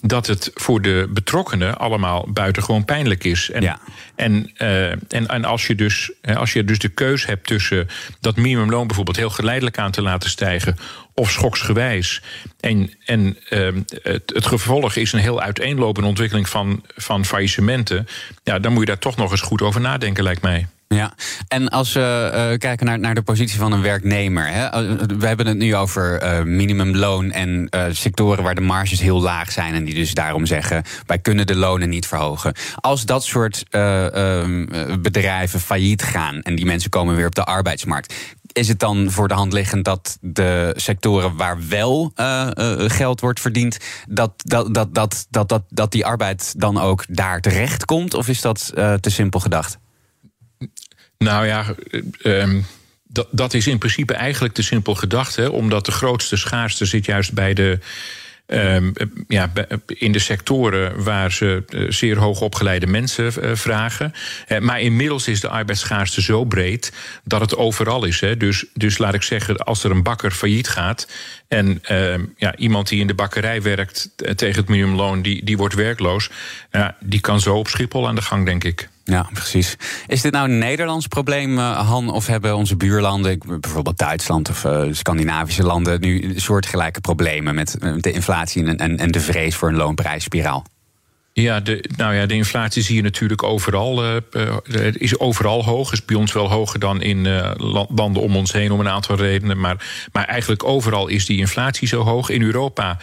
dat 0.00 0.26
het 0.26 0.50
voor 0.54 0.82
de 0.82 1.08
betrokkenen 1.10 1.78
allemaal 1.78 2.28
buitengewoon 2.32 2.84
pijnlijk 2.84 3.24
is. 3.24 3.50
En, 3.50 3.62
ja. 3.62 3.80
en, 4.14 4.52
uh, 4.58 4.90
en, 4.90 5.26
en 5.26 5.44
als, 5.44 5.66
je 5.66 5.74
dus, 5.74 6.12
als 6.36 6.52
je 6.52 6.64
dus 6.64 6.78
de 6.78 6.88
keus 6.88 7.26
hebt 7.26 7.46
tussen 7.46 7.88
dat 8.20 8.36
minimumloon 8.36 8.86
bijvoorbeeld 8.86 9.16
heel 9.16 9.30
geleidelijk 9.30 9.78
aan 9.78 9.90
te 9.90 10.02
laten 10.02 10.30
stijgen 10.30 10.76
of 11.20 11.30
schoksgewijs. 11.30 12.22
En, 12.60 12.92
en 13.04 13.38
uh, 13.50 13.68
het, 14.02 14.32
het, 14.34 14.46
gevolg 14.46 14.96
is 14.96 15.12
een 15.12 15.18
heel 15.20 15.40
uiteenlopende 15.40 16.08
ontwikkeling 16.08 16.48
van, 16.48 16.84
van 16.96 17.24
faillissementen. 17.24 18.08
Ja, 18.42 18.58
dan 18.58 18.72
moet 18.72 18.80
je 18.80 18.86
daar 18.86 18.98
toch 18.98 19.16
nog 19.16 19.30
eens 19.30 19.40
goed 19.40 19.62
over 19.62 19.80
nadenken, 19.80 20.24
lijkt 20.24 20.42
mij. 20.42 20.66
Ja, 20.88 21.14
en 21.48 21.68
als 21.68 21.92
we 21.92 22.30
uh, 22.52 22.58
kijken 22.58 22.86
naar, 22.86 22.98
naar 22.98 23.14
de 23.14 23.22
positie 23.22 23.58
van 23.58 23.72
een 23.72 23.82
werknemer. 23.82 24.46
Hè, 24.46 24.86
we 25.18 25.26
hebben 25.26 25.46
het 25.46 25.56
nu 25.56 25.76
over 25.76 26.22
uh, 26.22 26.42
minimumloon 26.42 27.30
en 27.30 27.68
sectoren 27.90 28.44
waar 28.44 28.54
de 28.54 28.60
marges 28.60 29.00
heel 29.00 29.20
laag 29.20 29.52
zijn. 29.52 29.74
En 29.74 29.84
die 29.84 29.94
dus 29.94 30.14
daarom 30.14 30.46
zeggen: 30.46 30.82
wij 31.06 31.18
kunnen 31.18 31.46
de 31.46 31.56
lonen 31.56 31.88
niet 31.88 32.06
verhogen. 32.06 32.54
Als 32.74 33.04
dat 33.04 33.24
soort 33.24 33.64
bedrijven 35.00 35.60
failliet 35.60 36.02
gaan 36.02 36.40
en 36.42 36.56
die 36.56 36.66
mensen 36.66 36.90
komen 36.90 37.16
weer 37.16 37.26
op 37.26 37.34
de 37.34 37.44
arbeidsmarkt. 37.44 38.14
Is 38.52 38.68
het 38.68 38.78
dan 38.78 39.10
voor 39.10 39.28
de 39.28 39.34
hand 39.34 39.52
liggend 39.52 39.84
dat 39.84 40.18
de 40.20 40.72
sectoren 40.76 41.36
waar 41.36 41.68
wel 41.68 42.12
geld 42.86 43.20
wordt 43.20 43.40
verdiend, 43.40 43.78
dat, 44.08 44.32
dat, 44.36 44.74
dat, 44.74 44.94
dat, 44.94 45.26
dat, 45.30 45.48
dat, 45.48 45.62
dat 45.68 45.92
die 45.92 46.06
arbeid 46.06 46.54
dan 46.60 46.80
ook 46.80 47.04
daar 47.08 47.40
terecht 47.40 47.84
komt? 47.84 48.14
Of 48.14 48.28
is 48.28 48.40
dat 48.40 48.72
te 48.74 49.10
simpel 49.10 49.40
gedacht? 49.40 49.78
Nou 51.18 51.46
ja, 51.46 51.74
um, 52.22 52.66
dat, 53.16 53.28
dat 53.30 53.54
is 53.54 53.66
in 53.66 53.78
principe 53.78 54.14
eigenlijk 54.14 54.54
te 54.54 54.62
simpel 54.62 54.94
gedacht. 54.94 55.36
Hè, 55.36 55.46
omdat 55.46 55.86
de 55.86 55.92
grootste 55.92 56.36
schaarste 56.36 56.84
zit 56.84 57.04
juist 57.04 57.32
bij 57.32 57.54
de. 57.54 57.78
Um, 58.48 58.92
ja, 59.28 59.52
in 59.86 60.12
de 60.12 60.18
sectoren 60.18 61.02
waar 61.02 61.32
ze 61.32 61.62
zeer 61.88 62.16
hoog 62.18 62.40
opgeleide 62.40 62.86
mensen 62.86 63.32
uh, 63.38 63.50
vragen. 63.54 64.12
Maar 64.60 64.80
inmiddels 64.80 65.28
is 65.28 65.40
de 65.40 65.48
arbeidsschaarste 65.48 66.22
zo 66.22 66.44
breed 66.44 66.92
dat 67.24 67.40
het 67.40 67.56
overal 67.56 68.04
is. 68.04 68.20
Hè. 68.20 68.36
Dus, 68.36 68.64
dus 68.74 68.98
laat 68.98 69.14
ik 69.14 69.22
zeggen, 69.22 69.56
als 69.56 69.84
er 69.84 69.90
een 69.90 70.02
bakker 70.02 70.30
failliet 70.30 70.68
gaat. 70.68 71.08
en 71.48 71.82
uh, 71.90 72.14
ja, 72.36 72.56
iemand 72.56 72.88
die 72.88 73.00
in 73.00 73.06
de 73.06 73.14
bakkerij 73.14 73.62
werkt 73.62 74.10
tegen 74.16 74.60
het 74.60 74.68
minimumloon, 74.68 75.22
die, 75.22 75.44
die 75.44 75.56
wordt 75.56 75.74
werkloos. 75.74 76.30
die 77.00 77.20
kan 77.20 77.40
zo 77.40 77.56
op 77.56 77.68
Schiphol 77.68 78.08
aan 78.08 78.14
de 78.14 78.22
gang, 78.22 78.44
denk 78.44 78.64
ik. 78.64 78.88
Ja, 79.08 79.28
precies. 79.32 79.76
Is 80.06 80.20
dit 80.20 80.32
nou 80.32 80.48
een 80.48 80.58
Nederlands 80.58 81.06
probleem, 81.06 81.58
Han? 81.58 82.10
Of 82.10 82.26
hebben 82.26 82.56
onze 82.56 82.76
buurlanden, 82.76 83.38
bijvoorbeeld 83.60 83.98
Duitsland 83.98 84.48
of 84.48 84.64
uh, 84.64 84.82
Scandinavische 84.90 85.62
landen, 85.62 86.00
nu 86.00 86.32
soortgelijke 86.36 87.00
problemen 87.00 87.54
met 87.54 87.76
de 87.96 88.12
inflatie 88.12 88.64
en, 88.64 88.98
en, 88.98 89.10
de 89.10 89.20
vrees 89.20 89.54
voor 89.54 89.68
een 89.68 89.76
loonprijsspiraal? 89.76 90.64
Ja, 91.32 91.60
de, 91.60 91.84
nou 91.96 92.14
ja, 92.14 92.26
de 92.26 92.34
inflatie 92.34 92.82
zie 92.82 92.96
je 92.96 93.02
natuurlijk 93.02 93.42
overal. 93.42 94.04
Uh, 94.04 94.16
is 94.92 95.18
overal 95.18 95.64
hoog. 95.64 95.92
Is 95.92 96.04
bij 96.04 96.16
ons 96.16 96.32
wel 96.32 96.50
hoger 96.50 96.80
dan 96.80 97.02
in 97.02 97.26
landen 97.88 98.22
om 98.22 98.36
ons 98.36 98.52
heen 98.52 98.72
om 98.72 98.80
een 98.80 98.88
aantal 98.88 99.16
redenen. 99.16 99.60
Maar, 99.60 100.08
maar 100.12 100.24
eigenlijk 100.24 100.64
overal 100.64 101.08
is 101.08 101.26
die 101.26 101.38
inflatie 101.38 101.88
zo 101.88 102.02
hoog. 102.02 102.30
In 102.30 102.42
Europa 102.42 102.98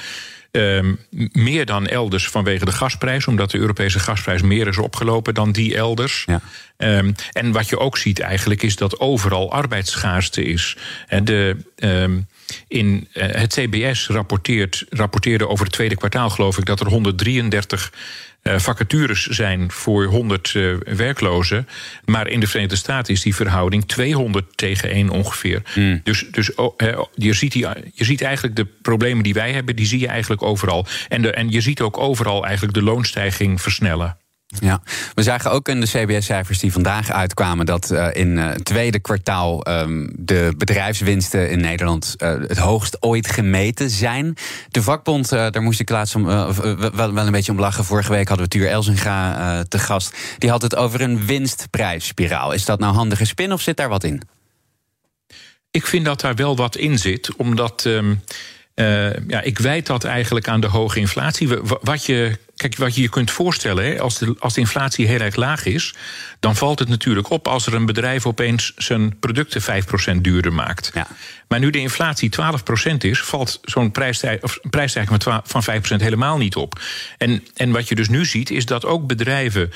Um, 0.56 1.00
meer 1.32 1.66
dan 1.66 1.88
elders 1.88 2.28
vanwege 2.28 2.66
de 2.66 2.72
gasprijs, 2.72 3.28
omdat 3.28 3.52
de 3.52 3.58
Europese 3.58 4.00
gasprijs 4.00 4.42
meer 4.42 4.68
is 4.68 4.78
opgelopen 4.78 5.34
dan 5.34 5.52
die 5.52 5.76
elders. 5.76 6.26
Ja. 6.26 6.42
Um, 6.78 7.16
en 7.32 7.52
wat 7.52 7.70
je 7.70 7.80
ook 7.80 7.98
ziet 7.98 8.20
eigenlijk 8.20 8.64
is 8.64 8.76
dat 8.76 9.00
overal 9.00 9.52
arbeidsschaarste 9.52 10.44
is. 10.44 10.78
En 11.08 11.26
de, 11.26 11.58
um, 11.76 12.28
in 12.68 13.08
uh, 13.14 13.24
het 13.26 13.54
CBS 13.54 14.08
rapporteert, 14.08 14.86
rapporteerde 14.90 15.48
over 15.48 15.66
het 15.66 15.74
tweede 15.74 15.96
kwartaal, 15.96 16.30
geloof 16.30 16.58
ik, 16.58 16.66
dat 16.66 16.80
er 16.80 16.88
133 16.88 17.92
uh, 17.94 18.00
vacatures 18.44 19.28
zijn 19.28 19.72
voor 19.72 20.06
100 20.06 20.54
uh, 20.54 20.76
werklozen. 20.96 21.68
Maar 22.06 22.28
in 22.28 22.40
de 22.40 22.48
Verenigde 22.48 22.76
Staten 22.76 23.14
is 23.14 23.22
die 23.22 23.36
verhouding 23.36 23.88
200 23.88 24.58
tegen 24.58 24.90
1 24.90 25.10
ongeveer. 25.10 25.62
Mm. 25.76 26.02
Dus, 26.04 26.26
dus 26.32 26.50
uh, 26.78 27.00
je, 27.16 27.34
ziet 27.34 27.52
die, 27.52 27.68
je 27.94 28.04
ziet 28.04 28.22
eigenlijk 28.22 28.56
de 28.56 28.66
problemen 28.82 29.24
die 29.24 29.34
wij 29.34 29.52
hebben, 29.52 29.76
die 29.76 29.86
zie 29.86 30.00
je 30.00 30.08
eigenlijk 30.08 30.42
overal. 30.42 30.86
En, 31.08 31.22
de, 31.22 31.32
en 31.32 31.50
je 31.50 31.62
ziet 31.62 31.82
ook 31.82 31.98
overal 31.98 32.46
eigenlijk 32.46 32.74
de 32.74 32.84
loonstijging 32.84 33.62
versnellen. 33.62 34.18
Ja, 34.60 34.82
we 35.14 35.24
zagen 35.24 35.52
ook 35.52 35.68
in 35.68 35.80
de 35.80 35.88
CBS-cijfers 35.88 36.60
die 36.60 36.72
vandaag 36.72 37.12
uitkwamen 37.12 37.66
dat 37.66 37.92
uh, 37.92 38.08
in 38.14 38.38
het 38.38 38.58
uh, 38.58 38.64
tweede 38.64 39.00
kwartaal 39.00 39.68
um, 39.68 40.14
de 40.18 40.54
bedrijfswinsten 40.58 41.50
in 41.50 41.62
Nederland 41.62 42.16
uh, 42.18 42.30
het 42.30 42.58
hoogst 42.58 43.02
ooit 43.02 43.32
gemeten 43.32 43.90
zijn. 43.90 44.38
De 44.70 44.82
vakbond, 44.82 45.30
daar 45.30 45.62
moest 45.62 45.80
ik 45.80 45.90
laatst 45.90 46.16
om, 46.16 46.26
wel, 46.26 47.18
een 47.18 47.32
beetje 47.32 47.52
om 47.52 47.60
lachen. 47.60 47.86
Vorige 47.86 48.12
week 48.12 48.28
hadden 48.28 48.46
we 48.46 48.52
Tuur 48.52 48.68
Elzinga 48.68 49.64
te 49.64 49.80
gast. 49.80 50.18
Die 50.38 50.50
had 50.50 50.62
het 50.62 50.76
over 50.76 51.02
een 51.02 51.26
winstprijsspiraal. 51.26 52.52
Is 52.52 52.66
dat 52.66 52.80
nou 52.80 52.94
handige 52.94 53.26
spin 53.26 53.54
of 53.54 53.62
zit 53.62 53.78
daar 53.78 53.90
wat 53.90 54.04
in? 54.04 54.22
Ik 55.72 55.86
vind 55.86 56.06
dat 56.06 56.22
daar 56.22 56.36
wel 56.36 56.56
wat 56.56 56.76
in 56.76 56.98
zit, 56.98 57.36
omdat. 57.36 57.86
Um 57.86 58.22
Uh, 58.76 59.28
ja, 59.28 59.42
ik 59.42 59.60
wijd 59.60 59.86
dat 59.86 60.04
eigenlijk 60.04 60.48
aan 60.48 60.62
de 60.62 60.68
hoge 60.68 61.00
inflatie. 61.00 61.48
Wat 61.82 62.06
je, 62.06 62.38
kijk, 62.56 62.78
wat 62.78 62.96
je 62.96 63.02
je 63.02 63.10
kunt 63.10 63.32
voorstellen, 63.32 63.86
hè, 63.86 64.00
als, 64.00 64.18
de, 64.18 64.36
als 64.40 64.54
de 64.54 64.60
inflatie 64.60 65.08
heel 65.08 65.20
erg 65.20 65.36
laag 65.36 65.66
is, 65.66 65.94
dan 66.40 66.56
valt 66.56 66.80
het 66.80 66.90
natuurlijk 66.90 67.30
op 67.30 67.48
als 67.48 67.66
er 67.66 67.74
een 67.74 67.86
bedrijf 67.86 68.26
opeens 68.26 68.74
zijn 68.78 69.20
producten 69.20 69.62
5% 70.18 70.22
duurder 70.22 70.54
maakt. 70.54 70.92
Ja. 70.94 71.08
Maar 71.48 71.60
nu 71.60 71.70
de 71.70 71.80
inflatie 71.80 72.32
12% 72.94 72.98
is, 72.98 73.20
valt 73.20 73.60
zo'n 73.62 73.92
prijsstijging 73.92 75.24
van 75.44 75.64
5% 75.82 75.96
helemaal 75.96 76.38
niet 76.38 76.56
op. 76.56 76.80
En, 77.18 77.44
en 77.56 77.72
wat 77.72 77.88
je 77.88 77.96
dus 77.96 78.10
nu 78.10 78.26
ziet, 78.26 78.50
is 78.50 78.66
dat 78.66 78.86
ook 78.86 79.08
bedrijven 79.08 79.72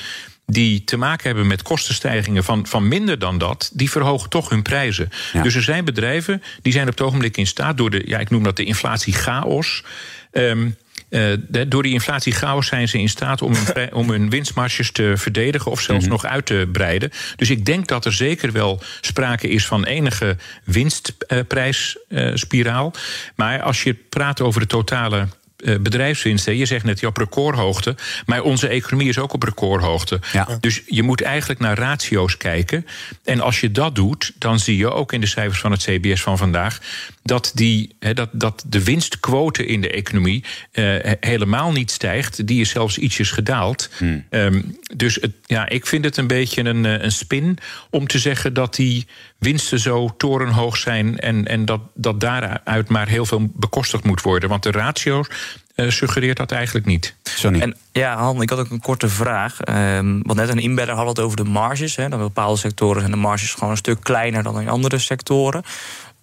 die 0.51 0.83
te 0.83 0.97
maken 0.97 1.25
hebben 1.25 1.47
met 1.47 1.61
kostenstijgingen 1.61 2.43
van, 2.43 2.67
van 2.67 2.87
minder 2.87 3.19
dan 3.19 3.37
dat, 3.37 3.71
die 3.73 3.89
verhogen 3.89 4.29
toch 4.29 4.49
hun 4.49 4.61
prijzen. 4.61 5.09
Dus 5.41 5.55
er 5.55 5.63
zijn 5.63 5.85
bedrijven 5.85 6.43
die 6.61 6.73
zijn 6.73 6.87
op 6.87 6.97
het 6.97 7.01
ogenblik 7.01 7.37
in 7.37 7.47
staat 7.47 7.77
door 7.77 7.89
de, 7.89 8.01
ja, 8.05 8.19
ik 8.19 8.29
noem 8.29 8.43
dat 8.43 8.55
de 8.55 8.63
inflatiechaos. 8.63 9.83
Um, 10.31 10.77
uh, 11.09 11.33
door 11.67 11.83
die 11.83 11.93
inflatiechaos 11.93 12.67
zijn 12.67 12.87
ze 12.87 12.99
in 12.99 13.09
staat 13.09 13.41
om 13.41 13.53
hun, 13.53 13.93
om 14.01 14.09
hun 14.09 14.29
winstmarges 14.29 14.91
te 14.91 15.13
verdedigen 15.15 15.71
of 15.71 15.81
zelfs 15.81 16.03
mhm. 16.03 16.11
nog 16.11 16.25
uit 16.25 16.45
te 16.45 16.69
breiden. 16.71 17.11
Dus 17.35 17.49
ik 17.49 17.65
denk 17.65 17.87
dat 17.87 18.05
er 18.05 18.13
zeker 18.13 18.51
wel 18.51 18.81
sprake 19.01 19.47
is 19.47 19.65
van 19.65 19.85
enige 19.85 20.37
winstprijsspiraal. 20.63 22.93
Uh, 22.95 23.01
maar 23.35 23.61
als 23.61 23.83
je 23.83 23.93
praat 23.93 24.41
over 24.41 24.61
de 24.61 24.67
totale 24.67 25.27
eh, 25.57 25.75
bedrijfswinsten. 25.79 26.57
Je 26.57 26.65
zegt 26.65 26.85
net, 26.85 26.99
ja, 26.99 27.07
op 27.07 27.17
recordhoogte. 27.17 27.95
Maar 28.25 28.41
onze 28.41 28.67
economie 28.67 29.09
is 29.09 29.19
ook 29.19 29.33
op 29.33 29.43
recordhoogte. 29.43 30.19
Dus 30.59 30.81
je 30.85 31.03
moet 31.03 31.21
eigenlijk 31.21 31.59
naar 31.59 31.77
ratio's 31.77 32.37
kijken. 32.37 32.85
En 33.23 33.39
als 33.39 33.59
je 33.59 33.71
dat 33.71 33.95
doet, 33.95 34.33
dan 34.37 34.59
zie 34.59 34.77
je 34.77 34.91
ook 34.91 35.13
in 35.13 35.21
de 35.21 35.27
cijfers 35.27 35.59
van 35.59 35.71
het 35.71 35.83
CBS 35.83 36.21
van 36.21 36.37
vandaag 36.37 36.79
dat, 37.27 37.51
die, 37.53 37.95
dat, 38.13 38.29
dat 38.31 38.63
de 38.67 38.83
winstquote 38.83 39.65
in 39.65 39.81
de 39.81 39.89
economie 39.89 40.43
uh, 40.73 40.95
helemaal 41.19 41.71
niet 41.71 41.91
stijgt. 41.91 42.47
Die 42.47 42.61
is 42.61 42.69
zelfs 42.69 42.97
ietsjes 42.97 43.31
gedaald. 43.31 43.89
Hmm. 43.97 44.25
Um, 44.29 44.77
dus 44.95 45.15
het, 45.15 45.31
ja, 45.45 45.69
ik 45.69 45.87
vind 45.87 46.05
het 46.05 46.17
een 46.17 46.27
beetje 46.27 46.63
een, 46.63 46.85
eh, 46.85 47.03
een 47.03 47.11
spin 47.11 47.57
om 47.89 48.07
te 48.07 48.19
zeggen 48.19 48.53
dat 48.53 48.75
die 48.75 49.07
winsten 49.37 49.79
zo 49.79 50.15
torenhoog 50.17 50.77
zijn 50.77 51.19
en, 51.19 51.45
en 51.45 51.65
dat, 51.65 51.81
dat 51.93 52.19
daaruit 52.19 52.89
maar 52.89 53.07
heel 53.07 53.25
veel 53.25 53.51
bekostigd 53.53 54.03
moet 54.03 54.21
worden. 54.21 54.49
Want 54.49 54.63
de 54.63 54.71
ratio's 54.71 55.27
uh, 55.75 55.89
suggereert 55.89 56.37
dat 56.37 56.51
eigenlijk 56.51 56.85
niet. 56.85 57.15
Sonny. 57.23 57.59
En 57.59 57.75
ja, 57.91 58.17
Han, 58.17 58.41
ik 58.41 58.49
had 58.49 58.59
ook 58.59 58.69
een 58.69 58.81
korte 58.81 59.09
vraag. 59.09 59.59
Um, 59.69 60.21
want 60.23 60.39
net 60.39 60.49
een 60.49 60.59
inbedder 60.59 60.95
had 60.95 61.07
het 61.07 61.19
over 61.19 61.37
de 61.37 61.43
marges. 61.43 61.95
Hè. 61.95 62.09
Dan 62.09 62.19
bepaalde 62.19 62.57
sectoren 62.57 62.99
zijn 62.99 63.11
de 63.11 63.17
marges 63.17 63.53
gewoon 63.53 63.69
een 63.69 63.77
stuk 63.77 64.03
kleiner 64.03 64.43
dan 64.43 64.61
in 64.61 64.69
andere 64.69 64.97
sectoren. 64.97 65.63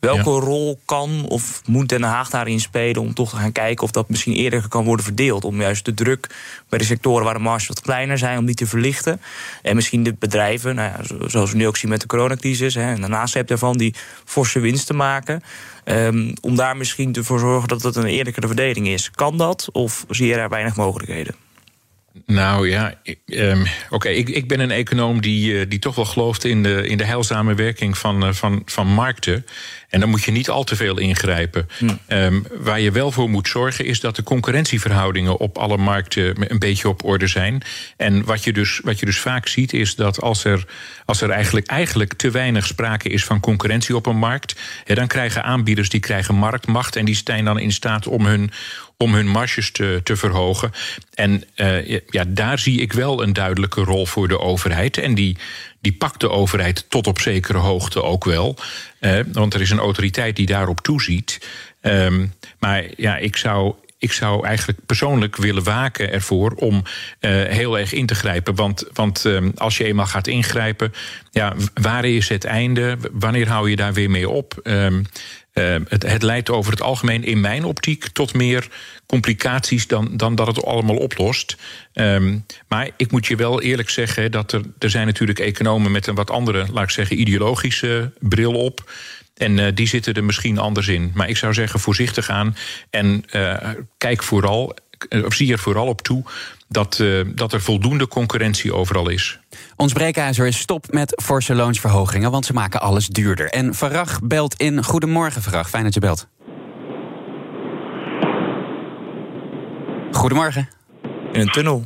Welke 0.04 0.46
rol 0.46 0.80
kan 0.84 1.24
of 1.28 1.62
moet 1.66 1.88
Den 1.88 2.02
Haag 2.02 2.30
daarin 2.30 2.60
spelen 2.60 3.02
om 3.02 3.14
toch 3.14 3.30
te 3.30 3.36
gaan 3.36 3.52
kijken 3.52 3.84
of 3.84 3.90
dat 3.90 4.08
misschien 4.08 4.34
eerder 4.34 4.68
kan 4.68 4.84
worden 4.84 5.04
verdeeld? 5.04 5.44
Om 5.44 5.60
juist 5.60 5.84
de 5.84 5.94
druk 5.94 6.30
bij 6.68 6.78
de 6.78 6.84
sectoren 6.84 7.24
waar 7.24 7.34
de 7.34 7.40
marges 7.40 7.68
wat 7.68 7.80
kleiner 7.80 8.18
zijn, 8.18 8.38
om 8.38 8.46
die 8.46 8.54
te 8.54 8.66
verlichten. 8.66 9.20
En 9.62 9.74
misschien 9.74 10.02
de 10.02 10.14
bedrijven, 10.18 10.74
nou 10.74 10.90
ja, 10.90 11.28
zoals 11.28 11.50
we 11.50 11.56
nu 11.56 11.66
ook 11.66 11.76
zien 11.76 11.90
met 11.90 12.00
de 12.00 12.06
coronacrisis, 12.06 12.74
hè, 12.74 12.92
en 12.92 13.00
daarnaast 13.00 13.34
heb 13.34 13.46
daarvan 13.46 13.76
die 13.76 13.94
forse 14.24 14.60
winst 14.60 14.86
te 14.86 14.94
maken. 14.94 15.42
Um, 15.84 16.32
om 16.40 16.56
daar 16.56 16.76
misschien 16.76 17.14
ervoor 17.14 17.38
te 17.38 17.44
zorgen 17.44 17.68
dat 17.68 17.82
het 17.82 17.96
een 17.96 18.06
eerlijkere 18.06 18.46
verdeling 18.46 18.88
is. 18.88 19.10
Kan 19.10 19.38
dat 19.38 19.68
of 19.72 20.04
zie 20.08 20.26
je 20.26 20.34
daar 20.34 20.48
weinig 20.48 20.76
mogelijkheden? 20.76 21.34
Nou 22.26 22.68
ja, 22.68 22.94
um, 23.26 23.66
oké, 23.90 24.08
ik, 24.08 24.28
ik 24.28 24.48
ben 24.48 24.60
een 24.60 24.70
econoom 24.70 25.20
die, 25.20 25.52
uh, 25.52 25.64
die 25.68 25.78
toch 25.78 25.94
wel 25.94 26.04
gelooft 26.04 26.44
in 26.44 26.62
de, 26.62 26.86
in 26.86 26.98
de 26.98 27.04
heilzame 27.04 27.54
werking 27.54 27.98
van, 27.98 28.26
uh, 28.26 28.32
van, 28.32 28.62
van 28.64 28.86
markten. 28.86 29.46
En 29.88 30.00
dan 30.00 30.08
moet 30.08 30.22
je 30.22 30.30
niet 30.30 30.50
al 30.50 30.64
te 30.64 30.76
veel 30.76 30.98
ingrijpen. 30.98 31.68
Hm. 31.78 31.88
Um, 32.08 32.46
waar 32.58 32.80
je 32.80 32.90
wel 32.90 33.10
voor 33.10 33.30
moet 33.30 33.48
zorgen 33.48 33.84
is 33.84 34.00
dat 34.00 34.16
de 34.16 34.22
concurrentieverhoudingen 34.22 35.38
op 35.38 35.58
alle 35.58 35.76
markten 35.76 36.50
een 36.50 36.58
beetje 36.58 36.88
op 36.88 37.04
orde 37.04 37.26
zijn. 37.26 37.62
En 37.96 38.24
wat 38.24 38.44
je 38.44 38.52
dus, 38.52 38.80
wat 38.84 38.98
je 38.98 39.06
dus 39.06 39.18
vaak 39.18 39.46
ziet 39.46 39.72
is 39.72 39.94
dat 39.94 40.20
als 40.20 40.44
er, 40.44 40.66
als 41.04 41.20
er 41.20 41.30
eigenlijk, 41.30 41.66
eigenlijk 41.66 42.14
te 42.14 42.30
weinig 42.30 42.66
sprake 42.66 43.08
is 43.08 43.24
van 43.24 43.40
concurrentie 43.40 43.96
op 43.96 44.06
een 44.06 44.16
markt, 44.16 44.60
dan 44.84 45.06
krijgen 45.06 45.44
aanbieders 45.44 45.88
die 45.88 46.00
krijgen 46.00 46.34
marktmacht 46.34 46.96
en 46.96 47.04
die 47.04 47.20
zijn 47.24 47.44
dan 47.44 47.58
in 47.58 47.72
staat 47.72 48.06
om 48.06 48.26
hun, 48.26 48.50
om 49.04 49.14
hun 49.14 49.28
marges 49.28 49.70
te, 49.70 50.00
te 50.02 50.16
verhogen. 50.16 50.72
En 51.14 51.44
uh, 51.56 51.98
ja, 52.10 52.24
daar 52.28 52.58
zie 52.58 52.80
ik 52.80 52.92
wel 52.92 53.22
een 53.22 53.32
duidelijke 53.32 53.80
rol 53.80 54.06
voor 54.06 54.28
de 54.28 54.38
overheid. 54.38 54.98
En 54.98 55.14
die, 55.14 55.36
die 55.80 55.92
pakt 55.92 56.20
de 56.20 56.30
overheid 56.30 56.86
tot 56.88 57.06
op 57.06 57.20
zekere 57.20 57.58
hoogte 57.58 58.02
ook 58.02 58.24
wel. 58.24 58.56
Uh, 59.00 59.20
want 59.32 59.54
er 59.54 59.60
is 59.60 59.70
een 59.70 59.78
autoriteit 59.78 60.36
die 60.36 60.46
daarop 60.46 60.80
toeziet. 60.80 61.48
Um, 61.82 62.32
maar 62.58 62.84
ja, 62.96 63.16
ik 63.16 63.36
zou, 63.36 63.74
ik 63.98 64.12
zou 64.12 64.46
eigenlijk 64.46 64.78
persoonlijk 64.86 65.36
willen 65.36 65.64
waken 65.64 66.12
ervoor 66.12 66.50
om 66.50 66.74
uh, 66.74 67.30
heel 67.30 67.78
erg 67.78 67.92
in 67.92 68.06
te 68.06 68.14
grijpen. 68.14 68.54
Want, 68.54 68.84
want 68.92 69.24
um, 69.24 69.52
als 69.56 69.76
je 69.76 69.84
eenmaal 69.84 70.06
gaat 70.06 70.26
ingrijpen, 70.26 70.92
ja, 71.30 71.54
waar 71.74 72.04
is 72.04 72.28
het 72.28 72.44
einde? 72.44 72.96
Wanneer 73.12 73.48
hou 73.48 73.70
je 73.70 73.76
daar 73.76 73.92
weer 73.92 74.10
mee 74.10 74.28
op? 74.28 74.60
Um, 74.62 75.06
uh, 75.54 75.76
het, 75.88 76.02
het, 76.02 76.22
leidt 76.22 76.50
over 76.50 76.72
het 76.72 76.82
algemeen 76.82 77.24
in 77.24 77.40
mijn 77.40 77.64
optiek 77.64 78.08
tot 78.08 78.34
meer 78.34 78.68
complicaties 79.06 79.86
dan, 79.86 80.16
dan 80.16 80.34
dat 80.34 80.46
het 80.46 80.64
allemaal 80.64 80.96
oplost. 80.96 81.56
Um, 81.92 82.46
maar 82.68 82.90
ik 82.96 83.10
moet 83.10 83.26
je 83.26 83.36
wel 83.36 83.62
eerlijk 83.62 83.90
zeggen 83.90 84.30
dat 84.30 84.52
er, 84.52 84.62
er 84.78 84.90
zijn 84.90 85.06
natuurlijk 85.06 85.38
economen 85.38 85.92
met 85.92 86.06
een 86.06 86.14
wat 86.14 86.30
andere, 86.30 86.66
laat 86.72 86.84
ik 86.84 86.90
zeggen, 86.90 87.20
ideologische 87.20 88.12
bril 88.18 88.52
op. 88.52 88.92
En 89.34 89.58
uh, 89.58 89.66
die 89.74 89.88
zitten 89.88 90.14
er 90.14 90.24
misschien 90.24 90.58
anders 90.58 90.88
in. 90.88 91.10
Maar 91.14 91.28
ik 91.28 91.36
zou 91.36 91.54
zeggen, 91.54 91.80
voorzichtig 91.80 92.30
aan. 92.30 92.56
En 92.90 93.24
uh, 93.32 93.56
kijk 93.98 94.22
vooral, 94.22 94.76
of 95.24 95.34
zie 95.34 95.52
er 95.52 95.58
vooral 95.58 95.86
op 95.86 96.02
toe 96.02 96.24
dat, 96.68 96.98
uh, 96.98 97.24
dat 97.34 97.52
er 97.52 97.60
voldoende 97.60 98.08
concurrentie 98.08 98.74
overal 98.74 99.08
is. 99.08 99.38
Ons 99.76 99.92
breekijzer 99.92 100.46
is 100.46 100.58
stop 100.58 100.92
met 100.92 101.22
forse 101.22 101.54
loonsverhogingen, 101.54 102.30
want 102.30 102.46
ze 102.46 102.52
maken 102.52 102.80
alles 102.80 103.06
duurder. 103.06 103.50
En 103.50 103.74
Verrag 103.74 104.20
belt 104.22 104.54
in. 104.54 104.84
Goedemorgen, 104.84 105.42
Verrag. 105.42 105.68
Fijn 105.68 105.84
dat 105.84 105.94
je 105.94 106.00
belt. 106.00 106.28
Goedemorgen. 110.12 110.68
In 111.32 111.40
een 111.40 111.50
tunnel. 111.50 111.84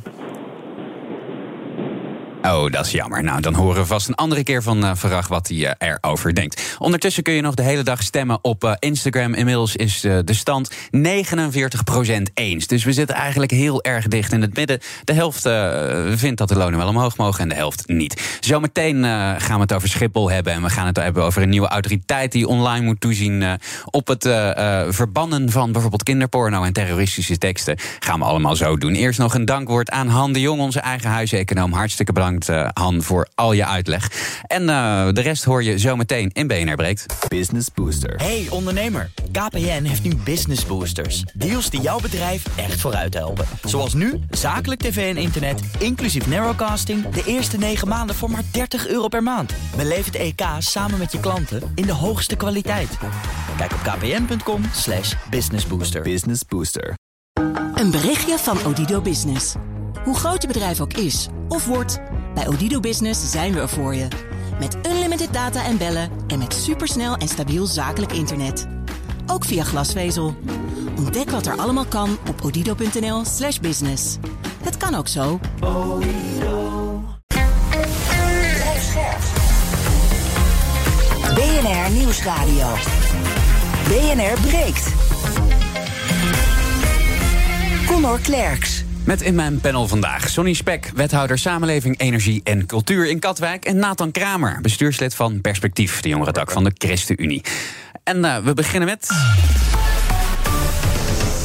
Oh, 2.43 2.71
dat 2.71 2.85
is 2.85 2.91
jammer. 2.91 3.23
Nou, 3.23 3.41
dan 3.41 3.53
horen 3.53 3.81
we 3.81 3.85
vast 3.87 4.07
een 4.07 4.15
andere 4.15 4.43
keer 4.43 4.63
van 4.63 4.85
uh, 4.85 5.23
wat 5.27 5.47
hij 5.47 5.57
uh, 5.57 5.71
erover 5.77 6.35
denkt. 6.35 6.75
Ondertussen 6.77 7.23
kun 7.23 7.33
je 7.33 7.41
nog 7.41 7.55
de 7.55 7.63
hele 7.63 7.83
dag 7.83 8.01
stemmen 8.03 8.39
op 8.41 8.63
uh, 8.63 8.73
Instagram. 8.79 9.33
Inmiddels 9.33 9.75
is 9.75 10.01
de 10.01 10.33
stand 10.33 10.71
49% 10.71 10.77
eens. 12.33 12.67
Dus 12.67 12.83
we 12.83 12.93
zitten 12.93 13.15
eigenlijk 13.15 13.51
heel 13.51 13.83
erg 13.83 14.07
dicht 14.07 14.31
in 14.31 14.41
het 14.41 14.55
midden. 14.55 14.79
De 15.03 15.13
helft 15.13 15.41
vindt 16.19 16.37
dat 16.37 16.47
de 16.47 16.55
lonen 16.55 16.79
wel 16.79 16.87
omhoog 16.87 17.17
mogen 17.17 17.41
en 17.41 17.49
de 17.49 17.55
helft 17.55 17.87
niet. 17.87 18.37
Zometeen 18.39 19.03
gaan 19.37 19.55
we 19.55 19.61
het 19.61 19.73
over 19.73 19.89
Schiphol 19.89 20.31
hebben. 20.31 20.53
En 20.53 20.61
we 20.61 20.69
gaan 20.69 20.85
het 20.85 20.97
hebben 20.97 21.23
over 21.23 21.41
een 21.41 21.49
nieuwe 21.49 21.67
autoriteit 21.67 22.31
die 22.31 22.47
online 22.47 22.85
moet 22.85 23.01
toezien 23.01 23.59
op 23.85 24.07
het 24.07 24.23
verbannen 24.89 25.51
van 25.51 25.71
bijvoorbeeld 25.71 26.03
kinderporno 26.03 26.63
en 26.63 26.73
terroristische 26.73 27.37
teksten. 27.37 27.77
Gaan 27.99 28.19
we 28.19 28.25
allemaal 28.25 28.55
zo 28.55 28.77
doen. 28.77 28.93
Eerst 28.93 29.19
nog 29.19 29.33
een 29.33 29.45
dankwoord 29.45 29.89
aan 29.89 30.07
Han 30.07 30.33
de 30.33 30.39
Jong, 30.39 30.61
onze 30.61 30.79
eigen 30.79 31.09
huiseconoom. 31.09 31.73
Hartstikke 31.73 32.13
bedankt 32.13 32.28
bedankt, 32.37 32.75
uh, 32.77 32.83
Han, 32.83 33.01
voor 33.01 33.27
al 33.35 33.53
je 33.53 33.65
uitleg. 33.65 34.11
En 34.47 34.61
uh, 34.61 35.07
de 35.11 35.21
rest 35.21 35.43
hoor 35.43 35.63
je 35.63 35.77
zometeen 35.77 36.29
in 36.33 36.47
BNR 36.47 36.75
Breekt. 36.75 37.05
Business 37.27 37.67
Booster. 37.73 38.15
Hey 38.15 38.47
ondernemer, 38.49 39.11
KPN 39.31 39.83
heeft 39.83 40.03
nu 40.03 40.15
Business 40.15 40.65
Boosters. 40.65 41.23
Deals 41.33 41.69
die 41.69 41.81
jouw 41.81 41.99
bedrijf 41.99 42.43
echt 42.55 42.81
vooruit 42.81 43.13
helpen. 43.13 43.45
Zoals 43.63 43.93
nu, 43.93 44.19
zakelijk 44.29 44.81
tv 44.81 45.15
en 45.15 45.21
internet, 45.21 45.61
inclusief 45.79 46.27
narrowcasting... 46.27 47.09
de 47.09 47.23
eerste 47.25 47.57
9 47.57 47.87
maanden 47.87 48.15
voor 48.15 48.31
maar 48.31 48.43
30 48.51 48.87
euro 48.87 49.07
per 49.07 49.23
maand. 49.23 49.53
Beleef 49.75 50.05
het 50.05 50.15
EK 50.15 50.41
samen 50.59 50.99
met 50.99 51.11
je 51.11 51.19
klanten 51.19 51.71
in 51.75 51.85
de 51.85 51.93
hoogste 51.93 52.35
kwaliteit. 52.35 52.97
Kijk 53.57 53.71
op 53.71 53.79
kpn.com 53.79 54.61
slash 54.73 55.13
businessbooster. 55.29 56.01
Business 56.01 56.41
Booster. 56.47 56.93
Een 57.73 57.91
berichtje 57.91 58.37
van 58.37 58.57
Odido 58.65 59.01
Business. 59.01 59.55
Hoe 60.03 60.15
groot 60.15 60.41
je 60.41 60.47
bedrijf 60.47 60.81
ook 60.81 60.93
is 60.93 61.27
of 61.47 61.65
wordt... 61.65 61.99
Bij 62.33 62.47
Odido 62.47 62.79
Business 62.79 63.31
zijn 63.31 63.53
we 63.53 63.59
er 63.59 63.69
voor 63.69 63.95
je. 63.95 64.07
Met 64.59 64.77
unlimited 64.87 65.33
data 65.33 65.65
en 65.65 65.77
bellen 65.77 66.09
en 66.27 66.39
met 66.39 66.53
supersnel 66.53 67.15
en 67.15 67.27
stabiel 67.27 67.65
zakelijk 67.65 68.11
internet. 68.11 68.67
Ook 69.27 69.45
via 69.45 69.63
glasvezel. 69.63 70.35
Ontdek 70.97 71.29
wat 71.29 71.45
er 71.45 71.57
allemaal 71.57 71.85
kan 71.85 72.17
op 72.29 72.43
odido.nl 72.43 73.25
slash 73.25 73.59
business. 73.59 74.17
Het 74.63 74.77
kan 74.77 74.95
ook 74.95 75.07
zo. 75.07 75.39
BNR 81.35 81.91
Nieuwsradio. 81.91 82.67
BNR 83.87 84.41
breekt. 84.41 84.93
Conor 87.87 88.19
Klerks. 88.19 88.78
Met 89.09 89.21
in 89.21 89.35
mijn 89.35 89.59
panel 89.59 89.87
vandaag 89.87 90.29
Sonny 90.29 90.53
Spek, 90.53 90.91
wethouder 90.95 91.37
Samenleving, 91.37 91.99
Energie 91.99 92.41
en 92.43 92.65
Cultuur 92.65 93.09
in 93.09 93.19
Katwijk. 93.19 93.65
En 93.65 93.77
Nathan 93.77 94.11
Kramer, 94.11 94.61
bestuurslid 94.61 95.15
van 95.15 95.41
Perspectief, 95.41 96.01
de 96.01 96.09
jongerentak 96.09 96.51
van 96.51 96.63
de 96.63 96.71
ChristenUnie. 96.77 97.43
En 98.03 98.17
uh, 98.17 98.37
we 98.37 98.53
beginnen 98.53 98.89
met. 98.89 99.07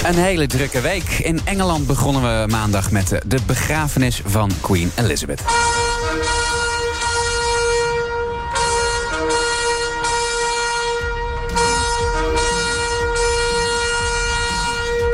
Een 0.03 0.15
hele 0.15 0.47
drukke 0.47 0.81
week. 0.81 1.09
In 1.09 1.41
Engeland 1.45 1.87
begonnen 1.87 2.23
we 2.23 2.51
maandag 2.51 2.91
met 2.91 3.09
de 3.27 3.39
begrafenis 3.47 4.23
van 4.25 4.51
Queen 4.61 4.91
Elizabeth. 4.97 5.43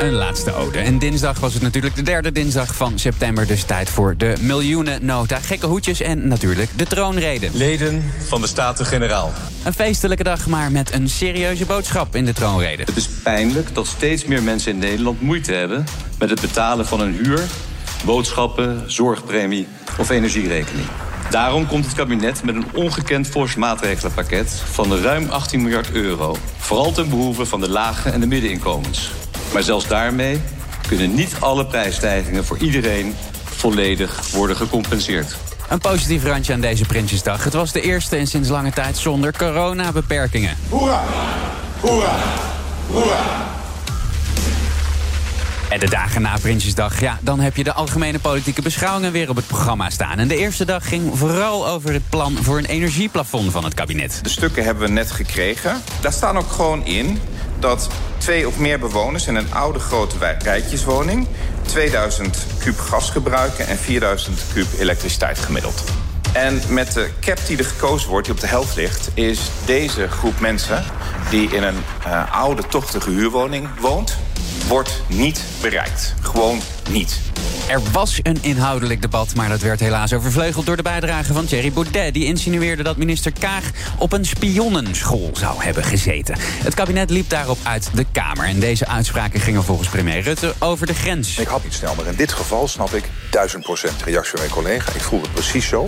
Een 0.01 0.13
laatste 0.13 0.53
ode. 0.53 0.79
En 0.79 0.99
dinsdag 0.99 1.39
was 1.39 1.53
het 1.53 1.61
natuurlijk 1.61 1.95
de 1.95 2.01
derde 2.01 2.31
dinsdag 2.31 2.75
van 2.75 2.99
september. 2.99 3.47
Dus 3.47 3.63
tijd 3.63 3.89
voor 3.89 4.17
de 4.17 4.33
miljoenennota, 4.39 5.39
gekke 5.39 5.65
hoedjes 5.65 6.01
en 6.01 6.27
natuurlijk 6.27 6.69
de 6.77 6.85
troonrede. 6.85 7.49
Leden 7.53 8.11
van 8.27 8.41
de 8.41 8.47
Staten-Generaal. 8.47 9.31
Een 9.63 9.73
feestelijke 9.73 10.23
dag, 10.23 10.47
maar 10.47 10.71
met 10.71 10.93
een 10.93 11.09
serieuze 11.09 11.65
boodschap 11.65 12.15
in 12.15 12.25
de 12.25 12.33
troonrede. 12.33 12.83
Het 12.83 12.97
is 12.97 13.07
pijnlijk 13.07 13.75
dat 13.75 13.87
steeds 13.87 14.25
meer 14.25 14.43
mensen 14.43 14.71
in 14.71 14.79
Nederland 14.79 15.21
moeite 15.21 15.53
hebben... 15.53 15.85
met 16.19 16.29
het 16.29 16.41
betalen 16.41 16.85
van 16.85 17.01
een 17.01 17.13
huur, 17.13 17.41
boodschappen, 18.05 18.91
zorgpremie 18.91 19.67
of 19.99 20.09
energierekening. 20.09 20.87
Daarom 21.29 21.67
komt 21.67 21.85
het 21.85 21.95
kabinet 21.95 22.43
met 22.43 22.55
een 22.55 22.65
ongekend 22.73 23.27
fors 23.27 23.55
maatregelenpakket 23.55 24.51
van 24.71 24.95
ruim 24.95 25.29
18 25.29 25.61
miljard 25.61 25.91
euro. 25.91 26.35
Vooral 26.57 26.91
ten 26.91 27.09
behoeve 27.09 27.45
van 27.45 27.59
de 27.59 27.69
lage 27.69 28.09
en 28.09 28.19
de 28.19 28.27
middeninkomens. 28.27 29.11
Maar 29.53 29.63
zelfs 29.63 29.87
daarmee 29.87 30.41
kunnen 30.87 31.13
niet 31.13 31.35
alle 31.39 31.65
prijsstijgingen 31.65 32.45
voor 32.45 32.57
iedereen 32.57 33.15
volledig 33.43 34.31
worden 34.31 34.55
gecompenseerd. 34.55 35.35
Een 35.69 35.79
positief 35.79 36.23
randje 36.23 36.53
aan 36.53 36.61
deze 36.61 36.85
Prinsjesdag. 36.85 37.43
Het 37.43 37.53
was 37.53 37.71
de 37.71 37.81
eerste 37.81 38.15
en 38.15 38.27
sinds 38.27 38.49
lange 38.49 38.71
tijd 38.71 38.97
zonder 38.97 39.37
coronabeperkingen. 39.37 40.57
Hoera! 40.69 41.03
Hoera! 41.79 42.15
Hoera! 42.87 43.49
En 45.69 45.79
de 45.79 45.89
dagen 45.89 46.21
na 46.21 46.37
Prinsjesdag, 46.41 46.99
ja, 46.99 47.17
dan 47.21 47.39
heb 47.39 47.55
je 47.55 47.63
de 47.63 47.73
algemene 47.73 48.19
politieke 48.19 48.61
beschouwingen 48.61 49.11
weer 49.11 49.29
op 49.29 49.35
het 49.35 49.47
programma 49.47 49.89
staan. 49.89 50.17
En 50.17 50.27
de 50.27 50.37
eerste 50.37 50.65
dag 50.65 50.87
ging 50.87 51.17
vooral 51.17 51.67
over 51.67 51.93
het 51.93 52.09
plan 52.09 52.37
voor 52.41 52.57
een 52.57 52.65
energieplafond 52.65 53.51
van 53.51 53.63
het 53.63 53.73
kabinet. 53.73 54.19
De 54.21 54.29
stukken 54.29 54.63
hebben 54.63 54.83
we 54.83 54.89
net 54.89 55.11
gekregen. 55.11 55.81
Daar 56.01 56.13
staan 56.13 56.37
ook 56.37 56.51
gewoon 56.51 56.85
in 56.85 57.19
dat 57.61 57.89
twee 58.17 58.47
of 58.47 58.57
meer 58.57 58.79
bewoners 58.79 59.27
in 59.27 59.35
een 59.35 59.53
oude 59.53 59.79
grote 59.79 60.15
rijtjeswoning 60.39 61.27
2000 61.61 62.45
kub 62.59 62.79
gas 62.79 63.09
gebruiken 63.09 63.67
en 63.67 63.77
4000 63.77 64.39
kub 64.53 64.67
elektriciteit 64.79 65.39
gemiddeld. 65.39 65.83
En 66.33 66.61
met 66.69 66.93
de 66.93 67.09
cap 67.19 67.37
die 67.47 67.57
er 67.57 67.65
gekozen 67.65 68.09
wordt, 68.09 68.25
die 68.25 68.35
op 68.35 68.41
de 68.41 68.47
helft 68.47 68.75
ligt, 68.75 69.09
is 69.13 69.39
deze 69.65 70.07
groep 70.07 70.39
mensen 70.39 70.83
die 71.29 71.49
in 71.49 71.63
een 71.63 71.83
uh, 72.07 72.41
oude, 72.41 72.67
tochtige 72.67 73.09
huurwoning 73.09 73.67
woont, 73.79 74.17
wordt 74.71 75.01
niet 75.07 75.43
bereikt. 75.61 76.13
Gewoon 76.21 76.59
niet. 76.89 77.19
Er 77.69 77.81
was 77.91 78.19
een 78.23 78.37
inhoudelijk 78.41 79.01
debat, 79.01 79.35
maar 79.35 79.49
dat 79.49 79.61
werd 79.61 79.79
helaas 79.79 80.13
overvleugeld 80.13 80.65
door 80.65 80.75
de 80.75 80.83
bijdrage 80.83 81.33
van 81.33 81.45
Thierry 81.45 81.71
Baudet. 81.71 82.13
Die 82.13 82.25
insinueerde 82.25 82.83
dat 82.83 82.97
minister 82.97 83.31
Kaag 83.39 83.63
op 83.97 84.13
een 84.13 84.25
spionnenschool 84.25 85.29
zou 85.33 85.63
hebben 85.63 85.83
gezeten. 85.83 86.35
Het 86.39 86.73
kabinet 86.73 87.09
liep 87.09 87.29
daarop 87.29 87.57
uit 87.63 87.89
de 87.93 88.05
Kamer. 88.11 88.45
En 88.45 88.59
deze 88.59 88.87
uitspraken 88.87 89.39
gingen 89.39 89.63
volgens 89.63 89.89
premier 89.89 90.21
Rutte 90.21 90.53
over 90.59 90.87
de 90.87 90.93
grens. 90.93 91.37
Ik 91.37 91.47
had 91.47 91.63
niet 91.63 91.73
snel, 91.73 91.95
maar 91.95 92.07
in 92.07 92.15
dit 92.15 92.31
geval 92.31 92.67
snap 92.67 92.93
ik 92.93 93.03
duizend 93.29 93.63
procent 93.63 94.03
reactie 94.03 94.31
van 94.31 94.39
mijn 94.39 94.51
collega. 94.51 94.93
Ik 94.93 95.01
voelde 95.01 95.25
het 95.25 95.33
precies 95.33 95.67
zo. 95.67 95.87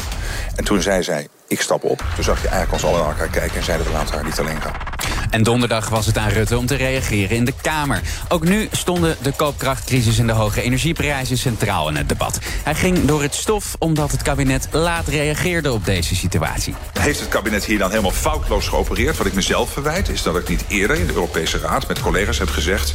En 0.55 0.63
toen 0.63 0.81
zei 0.81 1.03
zij, 1.03 1.27
ik 1.47 1.61
stap 1.61 1.83
op. 1.83 2.03
Toen 2.15 2.23
zag 2.23 2.41
je 2.41 2.47
eigenlijk 2.47 2.73
ons 2.73 2.83
allen 2.83 2.99
naar 2.99 3.09
elkaar 3.09 3.39
kijken 3.39 3.57
en 3.57 3.63
zeiden 3.63 3.87
we 3.87 3.93
laten 3.93 4.15
haar 4.15 4.25
niet 4.25 4.39
alleen 4.39 4.61
gaan. 4.61 4.92
En 5.29 5.43
donderdag 5.43 5.89
was 5.89 6.05
het 6.05 6.17
aan 6.17 6.29
Rutte 6.29 6.57
om 6.57 6.65
te 6.65 6.75
reageren 6.75 7.37
in 7.37 7.45
de 7.45 7.53
Kamer. 7.61 8.01
Ook 8.27 8.43
nu 8.43 8.67
stonden 8.71 9.17
de 9.21 9.31
koopkrachtcrisis 9.31 10.19
en 10.19 10.27
de 10.27 10.33
hoge 10.33 10.61
energieprijzen 10.61 11.37
centraal 11.37 11.89
in 11.89 11.95
het 11.95 12.09
debat. 12.09 12.39
Hij 12.63 12.75
ging 12.75 13.05
door 13.05 13.21
het 13.21 13.35
stof 13.35 13.75
omdat 13.79 14.11
het 14.11 14.21
kabinet 14.21 14.67
laat 14.71 15.07
reageerde 15.07 15.71
op 15.71 15.85
deze 15.85 16.15
situatie. 16.15 16.75
Heeft 16.99 17.19
het 17.19 17.29
kabinet 17.29 17.65
hier 17.65 17.77
dan 17.77 17.89
helemaal 17.89 18.11
foutloos 18.11 18.67
geopereerd? 18.67 19.17
Wat 19.17 19.27
ik 19.27 19.33
mezelf 19.33 19.71
verwijt 19.71 20.09
is 20.09 20.23
dat 20.23 20.35
ik 20.37 20.47
niet 20.47 20.63
eerder 20.67 20.99
in 20.99 21.07
de 21.07 21.13
Europese 21.13 21.57
Raad 21.57 21.87
met 21.87 22.01
collega's 22.01 22.37
heb 22.37 22.49
gezegd... 22.49 22.93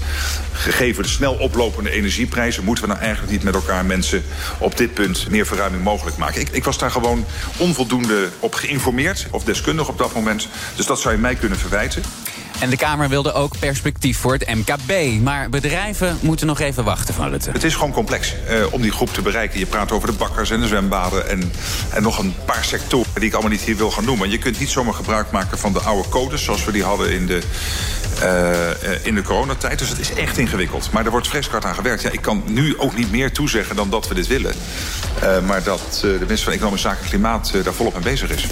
gegeven 0.52 1.02
de 1.02 1.08
snel 1.08 1.34
oplopende 1.34 1.90
energieprijzen... 1.90 2.64
moeten 2.64 2.84
we 2.84 2.90
nou 2.90 3.02
eigenlijk 3.02 3.32
niet 3.32 3.42
met 3.42 3.54
elkaar 3.54 3.84
mensen 3.84 4.24
op 4.58 4.76
dit 4.76 4.94
punt 4.94 5.30
meer 5.30 5.46
verruiming 5.46 5.82
mogelijk 5.82 6.16
maken. 6.16 6.40
Ik, 6.40 6.48
ik 6.48 6.64
was 6.64 6.78
daar 6.78 6.90
gewoon 6.90 7.24
onvoldoende 7.56 8.28
op 8.40 8.54
geïnformeerd 8.54 9.26
of 9.30 9.44
deskundig 9.44 9.88
op 9.88 9.98
dat 9.98 10.14
moment. 10.14 10.48
Dus 10.76 10.86
dat 10.86 11.00
zou 11.00 11.14
je 11.14 11.20
mij 11.20 11.34
kunnen 11.34 11.58
verwijten. 11.58 11.97
En 12.60 12.70
de 12.70 12.76
Kamer 12.76 13.08
wilde 13.08 13.32
ook 13.32 13.58
perspectief 13.58 14.18
voor 14.18 14.32
het 14.32 14.54
MKB. 14.54 15.22
Maar 15.22 15.50
bedrijven 15.50 16.18
moeten 16.20 16.46
nog 16.46 16.60
even 16.60 16.84
wachten 16.84 17.14
van 17.14 17.28
Rutte. 17.28 17.50
Het 17.50 17.64
is 17.64 17.74
gewoon 17.74 17.92
complex 17.92 18.34
eh, 18.46 18.72
om 18.72 18.82
die 18.82 18.90
groep 18.90 19.12
te 19.12 19.22
bereiken. 19.22 19.58
Je 19.58 19.66
praat 19.66 19.92
over 19.92 20.10
de 20.10 20.16
bakkers 20.16 20.50
en 20.50 20.60
de 20.60 20.66
zwembaden... 20.66 21.28
En, 21.28 21.52
en 21.90 22.02
nog 22.02 22.18
een 22.18 22.34
paar 22.44 22.64
sectoren 22.64 23.10
die 23.14 23.24
ik 23.24 23.32
allemaal 23.32 23.50
niet 23.50 23.60
hier 23.60 23.76
wil 23.76 23.90
gaan 23.90 24.04
noemen. 24.04 24.30
Je 24.30 24.38
kunt 24.38 24.58
niet 24.58 24.70
zomaar 24.70 24.94
gebruik 24.94 25.30
maken 25.30 25.58
van 25.58 25.72
de 25.72 25.80
oude 25.80 26.08
codes... 26.08 26.44
zoals 26.44 26.64
we 26.64 26.72
die 26.72 26.84
hadden 26.84 27.12
in 27.12 27.26
de, 27.26 27.42
uh, 28.22 29.06
in 29.06 29.14
de 29.14 29.22
coronatijd. 29.22 29.78
Dus 29.78 29.88
het 29.88 29.98
is 29.98 30.12
echt 30.12 30.38
ingewikkeld. 30.38 30.92
Maar 30.92 31.04
er 31.04 31.10
wordt 31.10 31.28
fris 31.28 31.48
hard 31.48 31.64
aan 31.64 31.74
gewerkt. 31.74 32.02
Ja, 32.02 32.10
ik 32.10 32.22
kan 32.22 32.42
nu 32.46 32.78
ook 32.78 32.96
niet 32.96 33.10
meer 33.10 33.32
toezeggen 33.32 33.76
dan 33.76 33.90
dat 33.90 34.08
we 34.08 34.14
dit 34.14 34.26
willen. 34.26 34.54
Maar 35.46 35.62
dat 35.62 35.98
de 36.00 36.16
minister 36.20 36.44
van 36.44 36.52
Economische 36.52 36.88
Zaken 36.88 37.02
en 37.02 37.08
Klimaat 37.08 37.52
daar 37.64 37.74
volop 37.74 37.92
mee 37.92 38.02
bezig 38.02 38.30
is. 38.30 38.46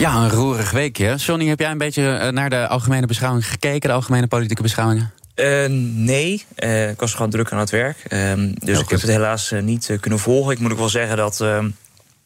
Ja, 0.00 0.14
een 0.14 0.30
roerig 0.30 0.70
weekje. 0.70 1.18
Sonny, 1.18 1.46
heb 1.46 1.58
jij 1.58 1.70
een 1.70 1.78
beetje 1.78 2.30
naar 2.30 2.50
de 2.50 2.68
algemene 2.68 3.06
beschouwing 3.06 3.46
gekeken, 3.46 3.88
de 3.88 3.94
algemene 3.94 4.26
politieke 4.26 4.62
beschouwingen? 4.62 5.12
Uh, 5.34 5.66
nee, 5.94 6.44
uh, 6.58 6.90
ik 6.90 7.00
was 7.00 7.14
gewoon 7.14 7.30
druk 7.30 7.52
aan 7.52 7.58
het 7.58 7.70
werk. 7.70 7.96
Uh, 8.08 8.32
dus 8.54 8.78
ik 8.78 8.88
heb 8.88 9.00
het 9.00 9.10
helaas 9.10 9.52
niet 9.62 9.96
kunnen 10.00 10.18
volgen. 10.18 10.52
Ik 10.52 10.58
moet 10.58 10.72
ook 10.72 10.78
wel 10.78 10.88
zeggen 10.88 11.16
dat 11.16 11.40
ehm, 11.40 11.70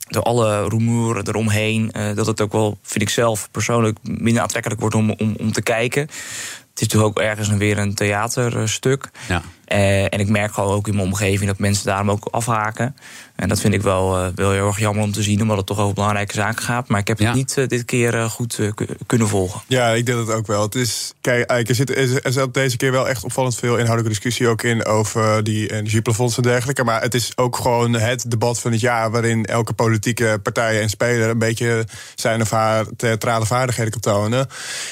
door 0.09 0.23
alle 0.23 0.69
rumoer 0.69 1.29
eromheen... 1.29 1.93
dat 2.15 2.27
het 2.27 2.41
ook 2.41 2.53
wel, 2.53 2.79
vind 2.83 3.03
ik 3.03 3.11
zelf 3.11 3.49
persoonlijk, 3.51 3.99
minder 4.03 4.43
aantrekkelijk 4.43 4.81
wordt 4.81 4.97
om, 4.97 5.11
om, 5.11 5.35
om 5.39 5.53
te 5.53 5.63
kijken. 5.63 6.03
Het 6.03 6.83
is 6.83 6.89
natuurlijk 6.89 7.19
ook 7.19 7.25
ergens 7.25 7.49
weer 7.49 7.79
een 7.79 7.95
theaterstuk. 7.95 9.11
Ja. 9.29 9.43
En 9.65 10.21
ik 10.21 10.29
merk 10.29 10.53
gewoon 10.53 10.75
ook 10.75 10.89
in 10.89 10.95
mijn 10.95 11.07
omgeving 11.07 11.51
dat 11.51 11.59
mensen 11.59 11.87
daarom 11.87 12.11
ook 12.11 12.29
afhaken. 12.31 12.95
En 13.37 13.49
dat 13.49 13.61
vind 13.61 13.75
ik 13.75 13.83
wel, 13.83 14.19
uh, 14.19 14.27
wel 14.35 14.51
heel 14.51 14.67
erg 14.67 14.79
jammer 14.79 15.05
om 15.05 15.13
te 15.13 15.23
zien, 15.23 15.43
omdat 15.43 15.57
het 15.57 15.67
toch 15.67 15.79
over 15.79 15.95
belangrijke 15.95 16.35
zaken 16.35 16.65
gaat. 16.65 16.89
Maar 16.89 17.01
ik 17.01 17.09
heb 17.09 17.19
het 17.19 17.35
niet 17.35 17.57
uh, 17.57 17.67
dit 17.67 17.85
keer 17.85 18.15
uh, 18.15 18.25
goed 18.25 18.59
kunnen 19.07 19.29
volgen. 19.29 19.61
Ja, 19.67 19.89
ik 19.89 20.07
denk 20.07 20.27
dat 20.27 20.37
ook 20.37 20.47
wel. 20.47 20.63
Het 20.63 20.75
is, 20.75 21.13
kijk, 21.21 21.69
er 21.69 21.75
zit, 21.75 21.97
er 22.25 22.33
zit 22.33 22.55
deze 22.55 22.77
keer 22.77 22.93
wel 22.93 23.09
echt 23.09 23.25
opvallend 23.25 23.55
veel 23.55 23.77
inhoudelijke 23.77 24.09
discussie 24.09 24.49
ook 24.49 24.63
in 24.63 24.85
over 24.85 25.45
die 25.45 25.73
energieplafonds 25.73 26.37
en 26.37 26.43
dergelijke. 26.43 26.85
Maar 26.85 27.03
het 27.03 27.15
is 27.15 27.37
ook 27.37 27.57
gewoon 27.57 27.93
het 27.93 28.31
debat 28.31 28.61
van 28.61 28.73
het 28.73 28.81
jaar 28.81 29.11
waarin 29.11 29.45
elke 29.45 29.73
politieke 29.73 30.41
partij 30.43 30.81
en 30.81 30.89
speler 30.89 31.29
een 31.29 31.39
beetje 31.39 31.87
zijn 32.15 32.41
of 32.41 32.51
haar 32.51 32.87
theatrale 32.97 33.47
vaardigheden 33.47 33.93
kan 33.93 34.01
tonen. 34.01 34.49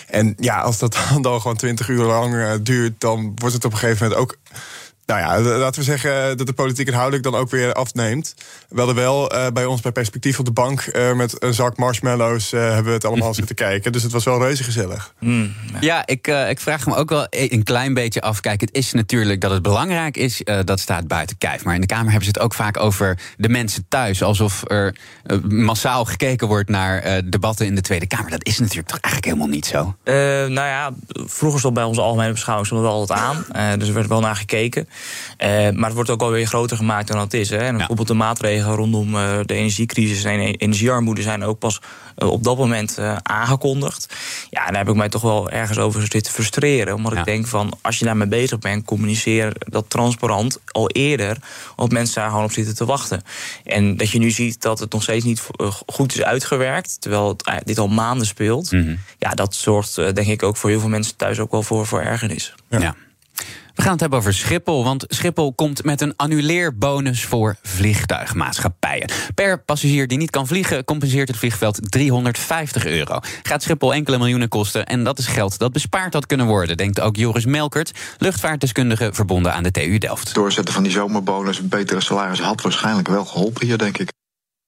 En 0.07 0.35
ja, 0.39 0.61
als 0.61 0.79
dat 0.79 0.97
dan 1.21 1.41
gewoon 1.41 1.57
twintig 1.57 1.89
uur 1.89 2.05
lang 2.05 2.63
duurt, 2.63 3.01
dan 3.01 3.33
wordt 3.35 3.55
het 3.55 3.65
op 3.65 3.73
een 3.73 3.79
gegeven 3.79 4.09
moment 4.09 4.21
ook 4.21 4.37
nou 5.07 5.21
ja, 5.21 5.41
laten 5.59 5.81
we 5.81 5.87
zeggen 5.87 6.37
dat 6.37 6.47
de 6.47 6.53
politiek 6.53 6.87
inhoudelijk 6.87 7.23
dan 7.23 7.35
ook 7.35 7.51
weer 7.51 7.73
afneemt. 7.73 8.35
We 8.69 8.79
hadden 8.79 8.95
wel 8.97 9.35
uh, 9.35 9.47
bij 9.53 9.65
ons 9.65 9.81
bij 9.81 9.93
Perspectief 9.93 10.39
op 10.39 10.45
de 10.45 10.53
bank 10.53 10.87
uh, 10.87 11.13
met 11.13 11.43
een 11.43 11.55
zak 11.55 11.77
marshmallows 11.77 12.53
uh, 12.53 12.61
hebben 12.61 12.85
we 12.85 12.91
het 12.91 13.05
allemaal 13.05 13.35
zitten 13.41 13.55
kijken. 13.55 13.93
Dus 13.93 14.03
het 14.03 14.13
was 14.13 14.25
wel 14.25 14.39
reuze 14.39 14.65
gezellig. 14.65 15.15
Mm, 15.19 15.55
ja, 15.81 16.07
ik, 16.07 16.27
ik 16.27 16.61
vraag 16.61 16.87
me 16.87 16.95
ook 16.95 17.09
wel 17.09 17.27
een 17.31 17.63
klein 17.63 17.95
beetje 17.95 18.21
af. 18.21 18.41
Kijk, 18.41 18.61
het 18.61 18.73
is 18.73 18.93
natuurlijk 18.93 19.41
dat 19.41 19.51
het 19.51 19.63
belangrijk 19.63 20.17
is, 20.17 20.43
dat 20.65 20.81
staat 20.81 21.07
buiten 21.07 21.39
kijf. 21.39 21.65
Maar 21.65 21.75
in 21.75 21.81
de 21.81 21.87
Kamer 21.87 22.11
hebben 22.11 22.25
ze 22.25 22.31
het 22.31 22.41
ook 22.41 22.55
vaak 22.55 22.79
over 22.79 23.19
de 23.37 23.49
mensen 23.49 23.85
thuis. 23.89 24.23
Alsof 24.23 24.63
er 24.71 24.97
massaal 25.49 26.05
gekeken 26.05 26.47
wordt 26.47 26.69
naar 26.69 27.23
debatten 27.31 27.67
in 27.67 27.75
de 27.75 27.81
Tweede 27.81 28.07
Kamer. 28.07 28.31
Dat 28.31 28.47
is 28.47 28.59
natuurlijk 28.59 28.89
toch 28.89 29.01
eigenlijk 29.01 29.35
helemaal 29.35 29.55
niet 29.55 29.67
zo? 29.67 29.95
nou 30.05 30.53
ja, 30.53 30.91
vroeger 31.09 31.59
stond 31.59 31.75
bij 31.75 31.85
onze 31.85 32.01
algemene 32.01 32.33
beschouwing 32.33 32.69
wel 32.71 32.87
altijd 32.87 33.19
aan. 33.19 33.45
dus 33.79 33.89
er 33.89 33.95
werd 33.95 34.09
wel 34.09 34.21
naar 34.21 34.37
gekeken. 34.37 34.89
Uh, 35.39 35.49
maar 35.49 35.85
het 35.85 35.95
wordt 35.95 36.11
ook 36.11 36.23
alweer 36.23 36.47
groter 36.47 36.77
gemaakt 36.77 37.09
dan 37.09 37.19
het 37.19 37.35
is. 37.35 37.51
Hè. 37.51 37.57
En 37.57 37.77
bijvoorbeeld 37.77 38.09
de 38.09 38.15
maatregelen 38.15 38.77
rondom 38.77 39.15
uh, 39.15 39.39
de 39.45 39.55
energiecrisis 39.55 40.25
en 40.25 40.41
energiearmoede 40.41 41.23
zijn 41.23 41.45
ook 41.45 41.59
pas 41.59 41.81
uh, 42.19 42.29
op 42.29 42.45
dat 42.45 42.57
moment 42.57 42.99
aangekondigd. 43.23 44.15
Ja, 44.51 44.67
daar 44.67 44.77
heb 44.77 44.89
ik 44.89 44.95
mij 44.95 45.09
toch 45.09 45.23
wel 45.23 45.51
ergens 45.51 45.79
over 45.79 46.07
zitten 46.11 46.33
frustreren. 46.33 46.95
Omdat 46.95 47.13
ja. 47.13 47.19
ik 47.19 47.25
denk 47.25 47.47
van 47.47 47.79
als 47.81 47.99
je 47.99 48.05
daarmee 48.05 48.29
bezig 48.29 48.59
bent, 48.59 48.85
communiceer 48.85 49.53
dat 49.59 49.85
transparant 49.91 50.61
al 50.67 50.91
eerder. 50.91 51.37
Omdat 51.77 51.93
mensen 51.93 52.15
daar 52.15 52.31
gewoon 52.31 52.45
op 52.45 52.53
zitten 52.53 52.75
te 52.75 52.85
wachten. 52.85 53.23
En 53.65 53.97
dat 53.97 54.11
je 54.11 54.19
nu 54.19 54.31
ziet 54.31 54.63
dat 54.63 54.79
het 54.79 54.93
nog 54.93 55.03
steeds 55.03 55.25
niet 55.25 55.43
goed 55.87 56.15
is 56.15 56.23
uitgewerkt. 56.23 57.01
Terwijl 57.01 57.29
het, 57.29 57.63
dit 57.65 57.79
al 57.79 57.89
maanden 57.89 58.27
speelt. 58.27 58.73
Mm 58.73 58.85
-hmm. 58.85 58.99
Ja, 59.19 59.31
dat 59.31 59.55
zorgt 59.55 59.95
denk 59.95 60.27
ik 60.27 60.43
ook 60.43 60.57
voor 60.57 60.71
heel 60.71 60.81
veel 60.81 60.89
mensen 60.89 61.17
thuis 61.17 61.39
ook 61.39 61.51
wel 61.51 61.63
voor, 61.63 61.87
voor 61.87 62.01
ergernis. 62.01 62.55
ja. 62.69 62.79
ja. 62.79 62.95
We 63.75 63.83
gaan 63.83 63.91
het 63.91 64.01
hebben 64.01 64.19
over 64.19 64.35
Schiphol, 64.35 64.85
want 64.85 65.05
Schiphol 65.09 65.55
komt 65.55 65.85
met 65.85 66.01
een 66.01 66.17
annuleerbonus 66.17 67.25
voor 67.25 67.57
vliegtuigmaatschappijen. 67.63 69.11
Per 69.35 69.63
passagier 69.63 70.07
die 70.07 70.19
niet 70.19 70.31
kan 70.31 70.47
vliegen, 70.47 70.85
compenseert 70.85 71.29
het 71.29 71.37
vliegveld 71.37 71.91
350 71.91 72.87
euro. 72.87 73.19
Gaat 73.43 73.63
Schiphol 73.63 73.95
enkele 73.95 74.19
miljoenen 74.19 74.49
kosten 74.49 74.87
en 74.87 75.05
dat 75.05 75.19
is 75.19 75.27
geld 75.27 75.59
dat 75.59 75.73
bespaard 75.73 76.13
had 76.13 76.27
kunnen 76.27 76.47
worden, 76.47 76.77
denkt 76.77 77.01
ook 77.01 77.17
Joris 77.17 77.45
Melkert, 77.45 77.93
luchtvaartdeskundige 78.19 79.11
verbonden 79.13 79.53
aan 79.53 79.63
de 79.63 79.71
TU 79.71 79.99
Delft. 79.99 80.35
Doorzetten 80.35 80.75
van 80.75 80.83
die 80.83 80.93
zomerbonus, 80.93 81.69
betere 81.69 82.01
salaris 82.01 82.41
had 82.41 82.61
waarschijnlijk 82.61 83.09
wel 83.09 83.25
geholpen 83.25 83.67
hier, 83.67 83.79
denk 83.79 83.99
ik. 83.99 84.11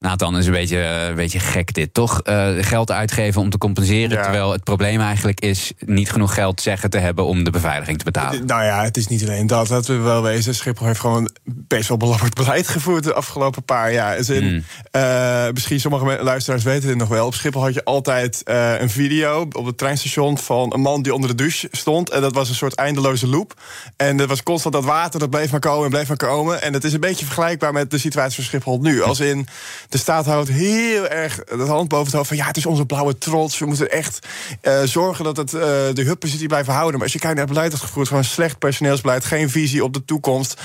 Nathan 0.04 0.38
is 0.38 0.46
een 0.46 0.52
beetje, 0.52 0.80
eh, 0.80 1.06
een 1.06 1.14
beetje 1.14 1.38
gek 1.38 1.74
dit, 1.74 1.94
toch? 1.94 2.20
Uh, 2.24 2.48
geld 2.60 2.90
uitgeven 2.90 3.40
om 3.40 3.50
te 3.50 3.58
compenseren, 3.58 4.22
terwijl 4.22 4.52
het 4.52 4.64
probleem 4.64 5.00
eigenlijk 5.00 5.40
is 5.40 5.72
niet 5.78 6.10
genoeg 6.10 6.34
geld 6.34 6.60
zeggen 6.60 6.90
te 6.90 6.98
hebben 6.98 7.24
om 7.24 7.44
de 7.44 7.50
beveiliging 7.50 7.98
te 7.98 8.04
betalen. 8.04 8.46
Nou 8.46 8.64
ja, 8.64 8.82
het 8.82 8.96
is 8.96 9.06
niet 9.06 9.22
alleen 9.22 9.46
dat. 9.46 9.68
Dat 9.68 9.86
we 9.86 9.96
wel 9.96 10.22
wezen. 10.22 10.54
Schiphol 10.54 10.86
heeft 10.86 11.00
gewoon 11.00 11.30
best 11.44 11.88
wel 11.88 11.96
belabberd 11.96 12.34
beleid 12.34 12.68
gevoerd 12.68 13.04
de 13.04 13.14
afgelopen 13.14 13.62
paar 13.62 13.92
jaar. 13.92 14.16
Dus 14.16 14.28
in, 14.28 14.64
uh, 14.92 15.46
misschien 15.52 15.80
sommige 15.80 16.22
luisteraars 16.22 16.62
weten 16.62 16.88
het 16.88 16.98
nog 16.98 17.08
wel. 17.08 17.26
Op 17.26 17.34
Schiphol 17.34 17.62
had 17.62 17.74
je 17.74 17.84
altijd 17.84 18.42
een 18.78 18.90
video 18.90 19.40
op 19.52 19.66
het 19.66 19.78
treinstation 19.78 20.38
van 20.38 20.72
een 20.74 20.80
man 20.80 21.02
die 21.02 21.14
onder 21.14 21.28
de 21.28 21.36
douche 21.36 21.68
stond. 21.70 22.10
En 22.10 22.20
dat 22.20 22.34
was 22.34 22.48
een 22.48 22.54
soort 22.54 22.74
eindeloze 22.74 23.26
loop. 23.26 23.60
En 23.96 24.20
er 24.20 24.26
was 24.26 24.42
constant 24.42 24.74
dat 24.74 24.84
water, 24.84 25.20
dat 25.20 25.30
bleef 25.30 25.50
maar 25.50 25.60
komen 25.60 25.84
en 25.84 25.90
bleef 25.90 26.08
maar 26.08 26.16
komen. 26.16 26.62
En 26.62 26.72
het 26.72 26.84
is 26.84 26.92
een 26.92 27.00
beetje 27.00 27.24
vergelijkbaar 27.24 27.72
met 27.72 27.90
de 27.90 27.98
situatie 27.98 28.34
van 28.34 28.44
Schiphol 28.44 28.78
nu. 28.80 29.02
Als 29.02 29.20
in 29.20 29.46
de 29.94 30.00
staat 30.00 30.26
houdt 30.26 30.48
heel 30.48 31.08
erg 31.08 31.44
de 31.44 31.56
hand 31.56 31.88
boven 31.88 32.06
het 32.06 32.14
hoofd 32.14 32.28
van 32.28 32.36
ja, 32.36 32.46
het 32.46 32.56
is 32.56 32.66
onze 32.66 32.86
blauwe 32.86 33.18
trots. 33.18 33.58
We 33.58 33.66
moeten 33.66 33.90
echt 33.90 34.26
uh, 34.62 34.82
zorgen 34.82 35.24
dat 35.24 35.36
het 35.36 35.52
uh, 35.52 35.60
de 35.92 36.02
hubpositie 36.02 36.48
blijven 36.48 36.72
houden. 36.72 36.92
Maar 36.94 37.02
als 37.02 37.12
je 37.12 37.18
kijkt 37.18 37.36
naar 37.36 37.44
het 37.44 37.54
beleid 37.54 37.70
dat 37.72 37.80
gevoerd, 37.80 38.08
gewoon 38.08 38.24
slecht 38.24 38.58
personeelsbeleid, 38.58 39.24
geen 39.24 39.50
visie 39.50 39.84
op 39.84 39.92
de 39.92 40.04
toekomst. 40.04 40.60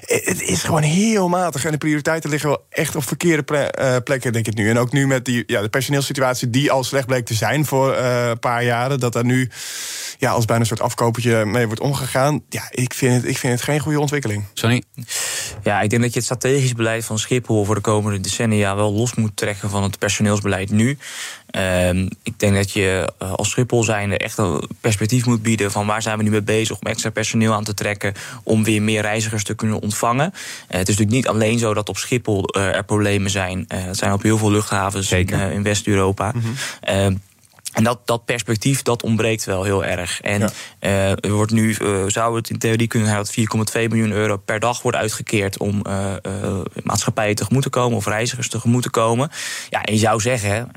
Het 0.00 0.42
is 0.42 0.62
gewoon 0.62 0.82
heel 0.82 1.28
matig. 1.28 1.64
En 1.64 1.72
de 1.72 1.78
prioriteiten 1.78 2.30
liggen 2.30 2.48
wel 2.48 2.66
echt 2.70 2.96
op 2.96 3.04
verkeerde 3.04 3.42
ple 3.42 4.00
plekken, 4.04 4.32
denk 4.32 4.46
ik 4.46 4.54
nu. 4.54 4.70
En 4.70 4.78
ook 4.78 4.92
nu 4.92 5.06
met 5.06 5.24
die, 5.24 5.44
ja, 5.46 5.60
de 5.60 5.68
personeelssituatie 5.68 6.50
die 6.50 6.70
al 6.70 6.84
slecht 6.84 7.06
bleek 7.06 7.26
te 7.26 7.34
zijn 7.34 7.66
voor 7.66 7.96
een 7.96 8.38
paar 8.38 8.64
jaren, 8.64 9.00
dat 9.00 9.12
daar 9.12 9.24
nu 9.24 9.50
ja, 10.20 10.30
als 10.30 10.44
bijna 10.44 10.60
een 10.60 10.68
soort 10.68 10.80
afkopertje 10.80 11.44
mee 11.44 11.66
wordt 11.66 11.80
omgegaan. 11.80 12.42
Ja, 12.48 12.62
ik 12.70 12.94
vind 12.94 13.14
het, 13.14 13.24
ik 13.24 13.38
vind 13.38 13.52
het 13.52 13.62
geen 13.62 13.80
goede 13.80 14.00
ontwikkeling. 14.00 14.44
Sonny? 14.54 14.82
Ja, 15.62 15.80
ik 15.80 15.90
denk 15.90 16.02
dat 16.02 16.12
je 16.12 16.18
het 16.18 16.24
strategisch 16.24 16.72
beleid 16.72 17.04
van 17.04 17.18
Schiphol 17.18 17.64
voor 17.64 17.74
de 17.74 17.80
komende 17.80 18.20
decennia 18.20 18.76
wel 18.76 18.92
los 18.92 19.14
moet 19.14 19.36
trekken 19.36 19.70
van 19.70 19.82
het 19.82 19.98
personeelsbeleid 19.98 20.70
nu. 20.70 20.98
Uh, 21.56 21.90
ik 22.22 22.32
denk 22.36 22.54
dat 22.54 22.72
je 22.72 23.12
uh, 23.22 23.32
als 23.32 23.50
Schiphol 23.50 23.82
zijnde 23.82 24.18
echt 24.18 24.38
een 24.38 24.68
perspectief 24.80 25.26
moet 25.26 25.42
bieden 25.42 25.70
van 25.70 25.86
waar 25.86 26.02
zijn 26.02 26.16
we 26.16 26.22
nu 26.22 26.30
mee 26.30 26.42
bezig 26.42 26.78
om 26.80 26.86
extra 26.86 27.10
personeel 27.10 27.52
aan 27.52 27.64
te 27.64 27.74
trekken 27.74 28.14
om 28.42 28.64
weer 28.64 28.82
meer 28.82 29.02
reizigers 29.02 29.44
te 29.44 29.54
kunnen 29.54 29.80
ontvangen. 29.80 30.30
Uh, 30.34 30.40
het 30.66 30.88
is 30.88 30.96
natuurlijk 30.96 31.10
niet 31.10 31.28
alleen 31.28 31.58
zo 31.58 31.74
dat 31.74 31.88
op 31.88 31.96
Schiphol 31.96 32.56
uh, 32.56 32.76
er 32.76 32.84
problemen 32.84 33.30
zijn. 33.30 33.64
het 33.68 33.96
zijn 33.96 34.12
op 34.12 34.22
heel 34.22 34.38
veel 34.38 34.50
luchthavens 34.50 35.12
in, 35.12 35.28
in 35.28 35.62
West-Europa. 35.62 36.32
Mm 36.34 36.42
-hmm. 36.42 37.20
En 37.72 37.84
dat, 37.84 37.98
dat 38.04 38.24
perspectief 38.24 38.82
dat 38.82 39.02
ontbreekt 39.02 39.44
wel 39.44 39.64
heel 39.64 39.84
erg. 39.84 40.20
En 40.20 40.40
ja. 40.40 40.50
uh, 40.80 41.10
er 41.10 41.30
wordt 41.30 41.52
nu, 41.52 41.76
uh, 41.82 42.04
zou 42.06 42.36
het 42.36 42.50
in 42.50 42.58
theorie 42.58 42.86
kunnen 42.86 43.08
zijn 43.08 43.46
dat 43.52 43.74
4,2 43.76 43.88
miljoen 43.88 44.12
euro 44.12 44.36
per 44.36 44.60
dag 44.60 44.82
wordt 44.82 44.96
uitgekeerd 44.96 45.58
om 45.58 45.82
uh, 45.86 46.14
maatschappijen 46.82 47.34
tegemoet 47.34 47.62
te 47.62 47.68
komen 47.68 47.96
of 47.96 48.06
reizigers 48.06 48.48
tegemoet 48.48 48.82
te 48.82 48.90
komen. 48.90 49.30
Ja, 49.68 49.82
en 49.82 49.92
je 49.92 49.98
zou 49.98 50.20
zeggen 50.20 50.70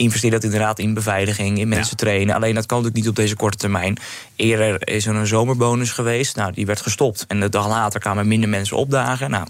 investeer 0.00 0.30
dat 0.30 0.44
inderdaad 0.44 0.78
in 0.78 0.94
beveiliging, 0.94 1.58
in 1.58 1.68
mensen 1.68 1.96
ja. 1.98 2.04
trainen. 2.04 2.34
Alleen 2.34 2.54
dat 2.54 2.66
kan 2.66 2.76
natuurlijk 2.76 3.04
niet 3.04 3.16
op 3.18 3.22
deze 3.24 3.36
korte 3.36 3.56
termijn. 3.56 3.98
Eerder 4.36 4.88
is 4.88 5.06
er 5.06 5.14
een 5.14 5.26
zomerbonus 5.26 5.90
geweest. 5.90 6.36
Nou, 6.36 6.52
die 6.52 6.66
werd 6.66 6.80
gestopt. 6.80 7.24
En 7.28 7.40
de 7.40 7.48
dag 7.48 7.68
later 7.68 8.00
kwamen 8.00 8.28
minder 8.28 8.48
mensen 8.48 8.76
opdagen. 8.76 9.30
Nou, 9.30 9.46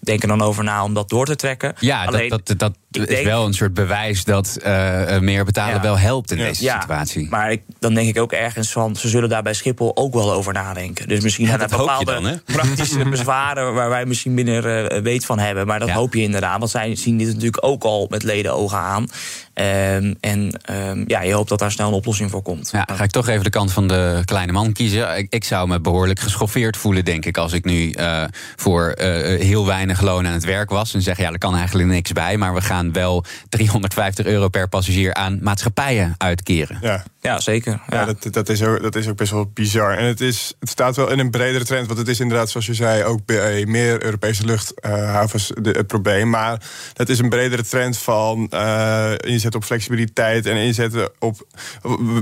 denk 0.00 0.22
er 0.22 0.28
dan 0.28 0.42
over 0.42 0.64
na 0.64 0.84
om 0.84 0.94
dat 0.94 1.08
door 1.08 1.26
te 1.26 1.36
trekken. 1.36 1.74
Ja, 1.78 2.04
Alleen, 2.04 2.28
dat, 2.28 2.46
dat, 2.46 2.58
dat 2.58 2.74
is 2.90 3.06
denk, 3.06 3.24
wel 3.24 3.46
een 3.46 3.54
soort 3.54 3.74
bewijs 3.74 4.24
dat 4.24 4.58
uh, 4.66 5.18
meer 5.18 5.44
betalen 5.44 5.74
ja, 5.74 5.82
wel 5.82 5.98
helpt 5.98 6.30
in 6.30 6.38
ja, 6.38 6.44
deze 6.44 6.68
situatie. 6.68 7.26
Maar 7.30 7.52
ik, 7.52 7.62
dan 7.78 7.94
denk 7.94 8.08
ik 8.08 8.18
ook 8.18 8.32
ergens 8.32 8.72
van, 8.72 8.96
ze 8.96 9.08
zullen 9.08 9.28
daar 9.28 9.42
bij 9.42 9.54
Schiphol 9.54 9.96
ook 9.96 10.14
wel 10.14 10.32
over 10.32 10.52
nadenken. 10.52 11.08
Dus 11.08 11.20
misschien 11.20 11.46
zijn 11.46 11.60
er 11.60 11.68
bepaalde 11.68 12.20
dan, 12.20 12.40
praktische 12.44 13.08
bezwaren 13.08 13.74
waar 13.74 13.88
wij 13.88 14.06
misschien 14.06 14.34
minder 14.34 14.92
uh, 14.92 15.02
weet 15.02 15.24
van 15.24 15.38
hebben. 15.38 15.66
Maar 15.66 15.78
dat 15.78 15.90
hoop 15.90 16.14
je 16.14 16.22
inderdaad, 16.22 16.58
want 16.58 16.70
zij 16.70 16.96
zien 16.96 17.18
dit 17.18 17.26
natuurlijk 17.26 17.64
ook 17.64 17.84
al 17.84 18.06
met 18.10 18.22
leden 18.22 18.54
ogen 18.54 18.78
aan. 18.78 19.06
Um, 19.54 20.16
en 20.20 20.60
um, 20.70 21.04
ja, 21.06 21.22
je 21.22 21.32
hoopt 21.32 21.48
dat 21.48 21.58
daar 21.58 21.70
snel 21.70 21.88
een 21.88 21.94
oplossing 21.94 22.30
voor 22.30 22.42
komt. 22.42 22.68
Ja, 22.72 22.88
ga 22.92 23.04
ik 23.04 23.10
toch 23.10 23.28
even 23.28 23.44
de 23.44 23.50
kant 23.50 23.72
van 23.72 23.88
de 23.88 24.22
kleine 24.24 24.52
man 24.52 24.72
kiezen. 24.72 25.16
Ik, 25.16 25.26
ik 25.30 25.44
zou 25.44 25.68
me 25.68 25.80
behoorlijk 25.80 26.20
geschoffeerd 26.20 26.76
voelen, 26.76 27.04
denk 27.04 27.24
ik, 27.24 27.36
als 27.36 27.52
ik 27.52 27.64
nu 27.64 27.94
uh, 27.98 28.24
voor 28.56 28.94
heel 29.38 29.66
weinig 29.66 30.00
loon 30.00 30.26
aan 30.26 30.32
het 30.32 30.44
werk 30.44 30.70
was. 30.70 30.94
En 30.94 31.02
zeg, 31.02 31.18
ja, 31.18 31.32
er 31.32 31.38
kan 31.38 31.56
eigenlijk 31.56 31.88
niks 31.88 32.12
bij, 32.12 32.36
maar 32.36 32.54
we 32.54 32.60
gaan 32.60 32.79
wel 32.92 33.24
350 33.48 34.26
euro 34.26 34.48
per 34.48 34.68
passagier 34.68 35.14
aan 35.14 35.38
maatschappijen 35.42 36.14
uitkeren. 36.16 36.78
Ja, 36.80 37.04
ja 37.20 37.40
zeker. 37.40 37.80
Ja, 37.88 38.00
ja 38.00 38.04
dat, 38.04 38.32
dat, 38.32 38.48
is 38.48 38.62
ook, 38.62 38.82
dat 38.82 38.96
is 38.96 39.08
ook 39.08 39.16
best 39.16 39.30
wel 39.30 39.50
bizar. 39.54 39.96
En 39.96 40.04
het, 40.04 40.20
is, 40.20 40.54
het 40.58 40.68
staat 40.68 40.96
wel 40.96 41.10
in 41.10 41.18
een 41.18 41.30
bredere 41.30 41.64
trend, 41.64 41.86
want 41.86 41.98
het 41.98 42.08
is 42.08 42.20
inderdaad, 42.20 42.50
zoals 42.50 42.66
je 42.66 42.74
zei, 42.74 43.04
ook 43.04 43.24
bij 43.24 43.66
meer 43.66 44.04
Europese 44.04 44.44
luchthavens 44.44 45.50
uh, 45.50 45.74
het 45.74 45.86
probleem. 45.86 46.30
Maar 46.30 46.62
dat 46.92 47.08
is 47.08 47.18
een 47.18 47.28
bredere 47.28 47.64
trend 47.64 47.98
van 47.98 48.50
uh, 48.54 49.12
inzet 49.16 49.54
op 49.54 49.64
flexibiliteit 49.64 50.46
en 50.46 50.56
inzetten 50.56 51.10
op 51.18 51.46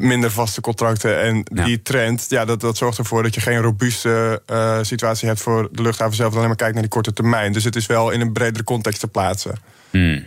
minder 0.00 0.30
vaste 0.30 0.60
contracten. 0.60 1.20
En 1.20 1.46
ja. 1.54 1.64
die 1.64 1.82
trend, 1.82 2.26
ja, 2.28 2.44
dat, 2.44 2.60
dat 2.60 2.76
zorgt 2.76 2.98
ervoor 2.98 3.22
dat 3.22 3.34
je 3.34 3.40
geen 3.40 3.60
robuuste 3.60 4.42
uh, 4.50 4.78
situatie 4.82 5.28
hebt 5.28 5.40
voor 5.40 5.68
de 5.72 5.82
luchthaven 5.82 6.16
zelf, 6.16 6.34
alleen 6.34 6.46
maar 6.46 6.56
kijkt 6.56 6.72
naar 6.72 6.82
die 6.82 6.92
korte 6.92 7.12
termijn. 7.12 7.52
Dus 7.52 7.64
het 7.64 7.76
is 7.76 7.86
wel 7.86 8.10
in 8.10 8.20
een 8.20 8.32
bredere 8.32 8.64
context 8.64 9.00
te 9.00 9.08
plaatsen. 9.08 9.52
Hmm. 9.90 10.26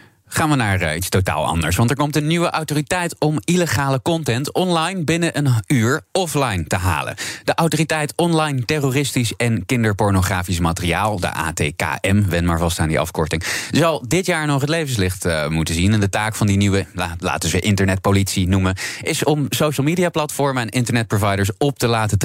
Gaan 0.33 0.49
we 0.49 0.55
naar 0.55 0.81
uh, 0.81 0.95
iets 0.95 1.09
totaal 1.09 1.45
anders. 1.45 1.75
Want 1.75 1.89
er 1.89 1.95
komt 1.95 2.15
een 2.15 2.27
nieuwe 2.27 2.49
autoriteit 2.49 3.15
om 3.19 3.39
illegale 3.43 4.01
content 4.01 4.53
online 4.53 5.03
binnen 5.03 5.37
een 5.37 5.53
uur 5.67 6.01
offline 6.11 6.63
te 6.67 6.75
halen. 6.75 7.15
De 7.43 7.53
autoriteit 7.53 8.13
online 8.15 8.65
terroristisch 8.65 9.33
en 9.37 9.65
kinderpornografisch 9.65 10.59
materiaal, 10.59 11.19
de 11.19 11.33
ATKM, 11.33 12.23
wen 12.27 12.45
maar 12.45 12.59
vast 12.59 12.79
aan 12.79 12.87
die 12.87 12.99
afkorting, 12.99 13.43
zal 13.71 14.03
dit 14.07 14.25
jaar 14.25 14.47
nog 14.47 14.61
het 14.61 14.69
levenslicht 14.69 15.25
uh, 15.25 15.47
moeten 15.47 15.75
zien. 15.75 15.93
En 15.93 15.99
de 15.99 16.09
taak 16.09 16.35
van 16.35 16.47
die 16.47 16.57
nieuwe, 16.57 16.85
la, 16.93 17.15
laten 17.19 17.51
we 17.51 17.59
internetpolitie 17.59 18.47
noemen, 18.47 18.75
is 19.01 19.23
om 19.23 19.45
social 19.49 19.85
media 19.85 20.09
platformen 20.09 20.63
en 20.63 20.69
internetproviders 20.69 21.49
op 21.57 21.79
te 21.79 21.87
laten 21.87 22.17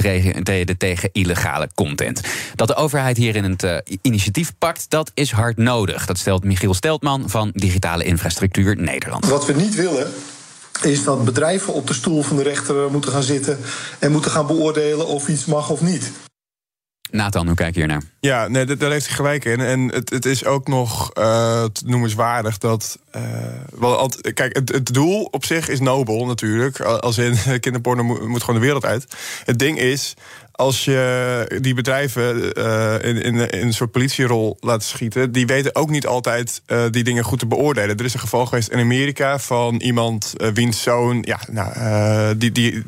treden 0.43 0.77
tegen 0.77 1.09
illegale 1.11 1.69
content. 1.75 2.21
Dat 2.55 2.67
de 2.67 2.75
overheid 2.75 3.17
hierin 3.17 3.43
het 3.43 3.63
uh, 3.63 3.77
initiatief 4.01 4.53
pakt, 4.57 4.89
dat 4.89 5.11
is 5.13 5.31
hard 5.31 5.57
nodig. 5.57 6.05
Dat 6.05 6.17
stelt 6.17 6.43
Michiel 6.43 6.73
Steltman 6.73 7.29
van 7.29 7.51
Digitale 7.53 7.95
Infrastructuur 8.05 8.75
Nederland. 8.75 9.25
Wat 9.25 9.45
we 9.45 9.53
niet 9.53 9.75
willen 9.75 10.11
is 10.81 11.03
dat 11.03 11.25
bedrijven 11.25 11.73
op 11.73 11.87
de 11.87 11.93
stoel 11.93 12.23
van 12.23 12.37
de 12.37 12.43
rechter 12.43 12.91
moeten 12.91 13.11
gaan 13.11 13.23
zitten 13.23 13.59
en 13.99 14.11
moeten 14.11 14.31
gaan 14.31 14.47
beoordelen 14.47 15.07
of 15.07 15.27
iets 15.27 15.45
mag 15.45 15.69
of 15.69 15.81
niet. 15.81 16.11
Nathan, 17.11 17.47
hoe 17.47 17.55
kijk 17.55 17.73
je 17.73 17.79
hier 17.79 17.89
naar? 17.89 18.03
Ja, 18.19 18.47
nee, 18.47 18.65
daar 18.65 18.91
heeft 18.91 19.05
hij 19.05 19.15
gelijk 19.15 19.45
in. 19.45 19.59
En 19.59 19.91
het, 19.93 20.09
het 20.09 20.25
is 20.25 20.45
ook 20.45 20.67
nog 20.67 21.11
uh, 21.13 21.63
noemenswaardig 21.85 22.57
dat. 22.57 22.99
Uh, 23.15 23.21
wel, 23.79 24.09
kijk, 24.33 24.55
het, 24.55 24.69
het, 24.71 24.93
doel 24.93 25.23
op 25.23 25.45
zich 25.45 25.69
is 25.69 25.79
nobel 25.79 26.25
natuurlijk. 26.25 26.79
Als 26.79 27.17
in 27.17 27.37
kinderporno 27.59 28.03
moet, 28.03 28.27
moet 28.27 28.43
gewoon 28.43 28.59
de 28.59 28.65
wereld 28.65 28.85
uit. 28.85 29.15
Het 29.45 29.59
ding 29.59 29.79
is, 29.79 30.13
als 30.57 30.85
je 30.85 31.59
die 31.61 31.73
bedrijven 31.73 32.51
uh, 32.57 32.93
in, 33.01 33.21
in, 33.21 33.35
in, 33.35 33.61
een 33.61 33.73
soort 33.73 33.91
politierol 33.91 34.57
laat 34.59 34.83
schieten, 34.83 35.31
die 35.31 35.45
weten 35.45 35.75
ook 35.75 35.89
niet 35.89 36.07
altijd 36.07 36.61
uh, 36.67 36.83
die 36.91 37.03
dingen 37.03 37.23
goed 37.23 37.39
te 37.39 37.45
beoordelen. 37.45 37.97
Er 37.97 38.05
is 38.05 38.13
een 38.13 38.19
geval 38.19 38.45
geweest 38.45 38.69
in 38.69 38.79
Amerika 38.79 39.39
van 39.39 39.75
iemand 39.75 40.33
uh, 40.37 40.47
wiens 40.47 40.81
zoon, 40.81 41.23
ja, 41.25 41.39
nou, 41.51 42.37
die, 42.37 42.51
die, 42.51 42.83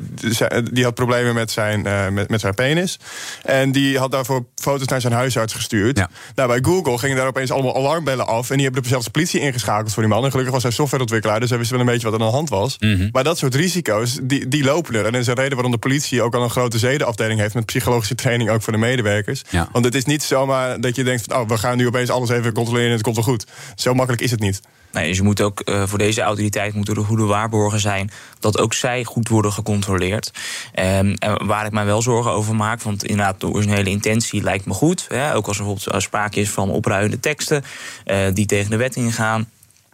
die 0.72 0.84
had 0.84 0.94
problemen 0.94 1.34
met 1.34 1.50
zijn, 1.50 1.82
met, 2.14 2.30
met 2.30 2.40
zijn 2.40 2.54
penis. 2.54 2.98
En 3.42 3.72
die 3.72 3.98
had 3.98 4.10
daarvoor 4.10 4.44
foto's 4.54 4.86
naar 4.86 5.00
zijn 5.00 5.12
huisarts 5.12 5.54
gestuurd. 5.54 5.98
Ja. 5.98 6.10
Nou, 6.34 6.48
bij 6.48 6.58
Google 6.62 6.98
gingen 6.98 7.16
daar 7.16 7.26
opeens 7.26 7.50
allemaal 7.50 7.76
alarmbellen 7.76 8.26
af. 8.26 8.50
En 8.50 8.56
die 8.56 8.64
hebben 8.64 8.84
zelfs 8.84 9.04
de 9.04 9.10
politie 9.10 9.40
ingeschakeld 9.40 9.92
voor 9.92 10.02
die 10.02 10.12
man. 10.12 10.24
En 10.24 10.30
gelukkig 10.30 10.54
was 10.54 10.62
hij 10.62 10.72
softwareontwikkelaar, 10.72 11.40
dus 11.40 11.48
hij 11.48 11.58
wist 11.58 11.70
wel 11.70 11.80
een 11.80 11.86
beetje 11.86 12.10
wat 12.10 12.14
er 12.14 12.20
aan 12.20 12.26
de 12.26 12.32
hand 12.32 12.48
was. 12.48 12.76
Mm 12.78 12.94
-hmm. 12.94 13.08
Maar 13.12 13.24
dat 13.24 13.38
soort 13.38 13.54
risico's, 13.54 14.18
die, 14.22 14.48
die 14.48 14.64
lopen 14.64 14.94
er. 14.94 15.06
En 15.06 15.12
dat 15.12 15.20
is 15.20 15.26
een 15.26 15.34
reden 15.34 15.54
waarom 15.54 15.72
de 15.72 15.78
politie 15.78 16.22
ook 16.22 16.34
al 16.34 16.42
een 16.42 16.50
grote 16.50 16.78
zedenafdeling 16.78 17.40
heeft 17.40 17.54
met 17.60 17.68
psychologische 17.68 18.14
training 18.14 18.50
ook 18.50 18.62
voor 18.62 18.72
de 18.72 18.78
medewerkers. 18.78 19.42
Ja. 19.48 19.68
Want 19.72 19.84
het 19.84 19.94
is 19.94 20.04
niet 20.04 20.22
zomaar 20.22 20.80
dat 20.80 20.96
je 20.96 21.04
denkt 21.04 21.24
van, 21.28 21.40
oh, 21.40 21.48
we 21.48 21.58
gaan 21.58 21.76
nu 21.76 21.86
opeens 21.86 22.10
alles 22.10 22.28
even 22.28 22.52
controleren 22.52 22.88
en 22.88 22.94
het 22.94 23.02
komt 23.02 23.16
wel 23.16 23.24
goed. 23.24 23.46
Zo 23.74 23.94
makkelijk 23.94 24.22
is 24.22 24.30
het 24.30 24.40
niet. 24.40 24.60
Nee, 24.92 25.06
dus 25.08 25.16
je 25.16 25.22
moet 25.22 25.40
ook 25.40 25.62
uh, 25.64 25.82
voor 25.86 25.98
deze 25.98 26.20
autoriteit 26.20 26.74
moeten 26.74 26.96
er 26.96 27.04
goede 27.04 27.24
waarborgen 27.24 27.80
zijn 27.80 28.10
dat 28.38 28.58
ook 28.58 28.74
zij 28.74 29.04
goed 29.04 29.28
worden 29.28 29.52
gecontroleerd. 29.52 30.32
Um, 30.74 31.14
en 31.14 31.46
waar 31.46 31.66
ik 31.66 31.72
mij 31.72 31.84
wel 31.84 32.02
zorgen 32.02 32.30
over 32.30 32.54
maak, 32.54 32.82
want 32.82 33.04
inderdaad, 33.04 33.40
de 33.40 33.48
originele 33.48 33.90
intentie 33.90 34.42
lijkt 34.42 34.66
me 34.66 34.72
goed. 34.72 35.06
Hè, 35.08 35.34
ook 35.34 35.46
als 35.46 35.58
er 35.58 35.64
bijvoorbeeld 35.64 36.02
sprake 36.02 36.40
is 36.40 36.50
van 36.50 36.70
opruiende 36.70 37.20
teksten 37.20 37.64
uh, 38.06 38.16
die 38.32 38.46
tegen 38.46 38.70
de 38.70 38.76
wet 38.76 38.96
ingaan. 38.96 39.48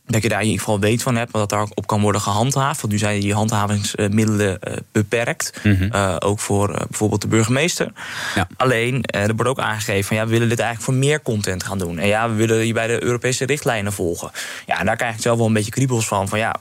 Dat 0.06 0.22
je 0.22 0.28
daar 0.28 0.40
in 0.40 0.46
ieder 0.46 0.60
geval 0.60 0.80
weet 0.80 1.02
van 1.02 1.16
hebt, 1.16 1.32
dat 1.32 1.48
daar 1.48 1.66
op 1.74 1.86
kan 1.86 2.00
worden 2.00 2.20
gehandhaafd. 2.20 2.80
Want 2.80 2.92
nu 2.92 2.98
zijn 2.98 3.20
die 3.20 3.34
handhavingsmiddelen 3.34 4.58
uh, 4.68 4.76
beperkt. 4.92 5.60
Mm 5.62 5.74
-hmm. 5.74 6.16
ook 6.18 6.40
voor 6.40 6.70
uh, 6.70 6.76
bijvoorbeeld 6.76 7.20
de 7.20 7.28
burgemeester. 7.28 7.92
Ja. 8.34 8.46
Alleen, 8.56 9.02
er 9.02 9.34
wordt 9.34 9.50
ook 9.50 9.58
aangegeven 9.58 10.04
van 10.04 10.16
ja, 10.16 10.24
we 10.24 10.30
willen 10.30 10.48
dit 10.48 10.58
eigenlijk 10.58 10.90
voor 10.90 11.00
meer 11.08 11.22
content 11.22 11.62
gaan 11.62 11.78
doen. 11.78 11.98
En 11.98 12.06
ja, 12.06 12.30
we 12.30 12.34
willen 12.34 12.66
je 12.66 12.72
bij 12.72 12.86
de 12.86 13.02
Europese 13.02 13.46
richtlijnen 13.46 13.92
volgen. 13.92 14.30
Ja, 14.66 14.78
en 14.78 14.86
daar 14.86 14.96
krijg 14.96 15.14
ik 15.14 15.20
zelf 15.20 15.36
wel 15.36 15.46
een 15.46 15.52
beetje 15.52 15.70
kriebels 15.70 16.06
van. 16.06 16.28
Van 16.28 16.38
ja, 16.38 16.54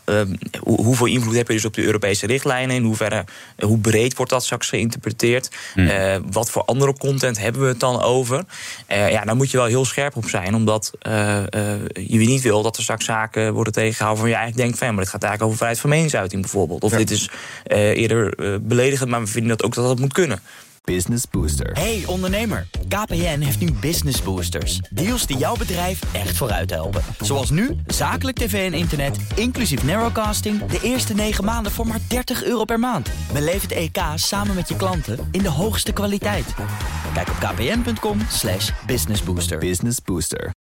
hoeveel 0.60 1.06
invloed 1.06 1.36
heb 1.36 1.48
je 1.48 1.54
dus 1.54 1.66
op 1.66 1.74
de 1.74 1.84
Europese 1.84 2.28
richtlijnen? 2.28 2.76
In 2.76 2.84
hoeverre, 2.84 3.26
hoe 3.60 3.78
breed 3.78 4.16
wordt 4.16 4.32
dat 4.32 4.44
straks 4.44 4.70
geïnterpreteerd? 4.70 5.50
Mm. 5.76 6.32
wat 6.32 6.50
voor 6.50 6.64
andere 6.66 6.98
content 6.98 7.40
hebben 7.40 7.62
we 7.62 7.68
het 7.68 7.80
dan 7.80 8.02
over? 8.02 8.44
ja, 8.88 9.24
daar 9.24 9.36
moet 9.36 9.52
je 9.52 9.58
wel 9.58 9.66
heel 9.66 9.86
scherp 9.86 10.16
op 10.16 10.30
zijn, 10.30 10.56
omdat 10.56 10.92
je 11.94 12.18
niet 12.18 12.42
wil 12.42 12.62
dat 12.62 12.78
er 12.78 12.84
straks 12.84 13.06
zaken 13.06 13.35
worden 13.36 13.74
tegengehouden 13.74 14.22
van 14.22 14.30
je 14.30 14.36
eigenlijk 14.36 14.64
denkt 14.64 14.78
van 14.78 14.88
ja, 14.88 14.94
maar 14.94 15.04
dit 15.04 15.14
gaat 15.14 15.24
eigenlijk 15.24 15.44
over 15.44 15.58
vrijheid 15.58 15.82
van 15.82 15.90
meningsuiting 15.90 16.42
bijvoorbeeld. 16.42 16.84
Of 16.84 16.92
dit 16.92 17.12
is 17.12 17.30
uh, 17.68 17.78
eerder 17.78 18.40
uh, 18.40 18.56
beledigend, 18.62 19.10
maar 19.10 19.20
we 19.20 19.28
vinden 19.28 19.50
dat 19.50 19.64
ook 19.64 19.74
dat 19.74 19.86
dat 19.86 20.00
moet 20.00 20.14
kunnen. 20.14 20.40
Business 20.86 21.24
Booster. 21.32 21.72
Hey 21.74 22.04
ondernemer, 22.06 22.68
KPN 22.88 23.40
heeft 23.40 23.60
nu 23.60 23.72
Business 23.72 24.22
Boosters. 24.22 24.80
Deals 24.90 25.26
die 25.26 25.38
jouw 25.38 25.56
bedrijf 25.56 26.00
echt 26.14 26.38
vooruit 26.38 26.72
helpen. 26.72 27.02
Zoals 27.20 27.50
nu, 27.50 27.76
zakelijk 27.88 28.38
tv 28.38 28.72
en 28.72 28.78
internet, 28.78 29.18
inclusief 29.36 29.84
narrowcasting... 29.84 30.66
de 30.66 30.80
eerste 30.82 31.14
9 31.14 31.44
maanden 31.44 31.72
voor 31.72 31.88
maar 31.88 32.00
30 32.08 32.44
euro 32.44 32.64
per 32.64 32.80
maand. 32.80 33.10
Beleef 33.34 33.62
het 33.62 33.72
EK 33.72 33.98
samen 34.16 34.56
met 34.56 34.70
je 34.70 34.76
klanten 34.76 35.28
in 35.32 35.42
de 35.42 35.50
hoogste 35.50 35.92
kwaliteit. 35.92 36.54
Kijk 37.14 37.30
op 37.30 37.36
kpn.com 37.40 38.20
slash 38.30 38.72
businessbooster. 38.86 39.58
Business 39.58 40.02
Booster. 40.02 40.65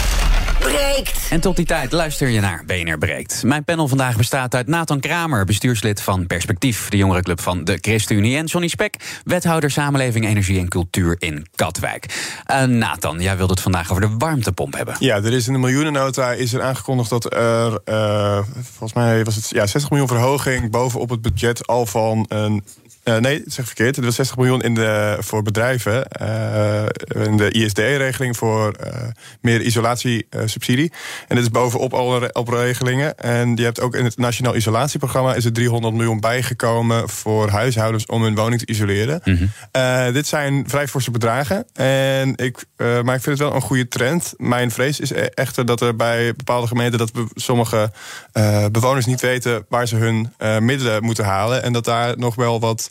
breekt. 0.61 1.27
En 1.29 1.39
tot 1.39 1.55
die 1.55 1.65
tijd 1.65 1.91
luister 1.91 2.27
je 2.27 2.39
naar 2.39 2.63
BNR 2.65 2.97
breekt. 2.97 3.43
Mijn 3.43 3.63
panel 3.63 3.87
vandaag 3.87 4.17
bestaat 4.17 4.55
uit 4.55 4.67
Nathan 4.67 4.99
Kramer, 4.99 5.45
bestuurslid 5.45 6.01
van 6.01 6.27
Perspectief, 6.27 6.89
de 6.89 6.97
jongerenclub 6.97 7.41
van 7.41 7.63
de 7.63 7.77
ChristenUnie, 7.81 8.37
en 8.37 8.45
Johnny 8.45 8.69
Spek, 8.69 9.21
wethouder 9.23 9.71
Samenleving, 9.71 10.25
Energie 10.25 10.59
en 10.59 10.67
Cultuur 10.67 11.15
in 11.19 11.47
Katwijk. 11.55 12.05
Uh, 12.51 12.63
Nathan, 12.63 13.21
jij 13.21 13.37
wilde 13.37 13.53
het 13.53 13.61
vandaag 13.61 13.89
over 13.89 14.01
de 14.01 14.15
warmtepomp 14.17 14.75
hebben. 14.75 14.95
Ja, 14.99 15.15
er 15.15 15.33
is 15.33 15.47
in 15.47 15.53
de 15.53 15.59
miljoenennota 15.59 16.31
is 16.31 16.53
er 16.53 16.61
aangekondigd 16.61 17.09
dat 17.09 17.33
er, 17.33 17.79
uh, 17.85 18.39
volgens 18.61 18.93
mij 18.93 19.23
was 19.23 19.35
het 19.35 19.49
ja, 19.49 19.65
60 19.67 19.89
miljoen 19.89 20.07
verhoging 20.07 20.71
bovenop 20.71 21.09
het 21.09 21.21
budget 21.21 21.67
al 21.67 21.85
van 21.85 22.25
een 22.27 22.63
uh, 23.03 23.17
nee, 23.17 23.41
dat 23.43 23.53
zeg 23.53 23.65
verkeerd. 23.65 23.97
Er 23.97 24.03
was 24.03 24.15
60 24.15 24.37
miljoen 24.37 24.61
in 24.61 24.73
de, 24.73 25.17
voor 25.19 25.43
bedrijven. 25.43 26.05
Uh, 26.21 26.83
in 27.25 27.37
de 27.37 27.51
ISD-regeling 27.51 28.37
voor 28.37 28.75
uh, 28.85 28.93
meer 29.41 29.61
isolatiesubsidie. 29.61 30.91
en 31.27 31.35
dit 31.35 31.45
is 31.45 31.51
bovenop 31.51 31.93
alle 31.93 32.33
op 32.33 32.47
regelingen. 32.47 33.17
En 33.17 33.55
je 33.55 33.63
hebt 33.63 33.81
ook 33.81 33.95
in 33.95 34.03
het 34.03 34.17
Nationaal 34.17 34.55
Isolatieprogramma... 34.55 35.33
is 35.33 35.45
er 35.45 35.53
300 35.53 35.93
miljoen 35.93 36.19
bijgekomen 36.19 37.09
voor 37.09 37.49
huishoudens 37.49 38.05
om 38.05 38.23
hun 38.23 38.35
woning 38.35 38.59
te 38.59 38.67
isoleren. 38.71 39.21
Mm 39.23 39.49
-hmm. 39.71 40.13
dit 40.13 40.27
zijn 40.27 40.63
vrij 40.67 40.87
forse 40.87 41.11
bedragen. 41.11 41.65
En 41.73 42.35
ik, 42.35 42.65
maar 42.77 43.15
ik 43.15 43.21
vind 43.21 43.25
het 43.25 43.39
wel 43.39 43.55
een 43.55 43.61
goede 43.61 43.87
trend. 43.87 44.33
Mijn 44.37 44.71
vrees 44.71 44.99
is 44.99 45.11
e-, 45.11 45.29
echter 45.33 45.65
dat 45.65 45.81
er 45.81 45.95
bij 45.95 46.33
bepaalde 46.35 46.67
gemeenten... 46.67 46.99
dat 46.99 47.11
sommige 47.33 47.91
bewoners 48.71 49.05
niet 49.05 49.21
weten 49.21 49.65
waar 49.69 49.87
ze 49.87 49.95
hun 49.95 50.33
middelen 50.65 51.03
moeten 51.03 51.25
halen. 51.25 51.63
En 51.63 51.73
dat 51.73 51.85
daar 51.85 52.17
nog 52.17 52.35
wel 52.35 52.59
wat 52.59 52.90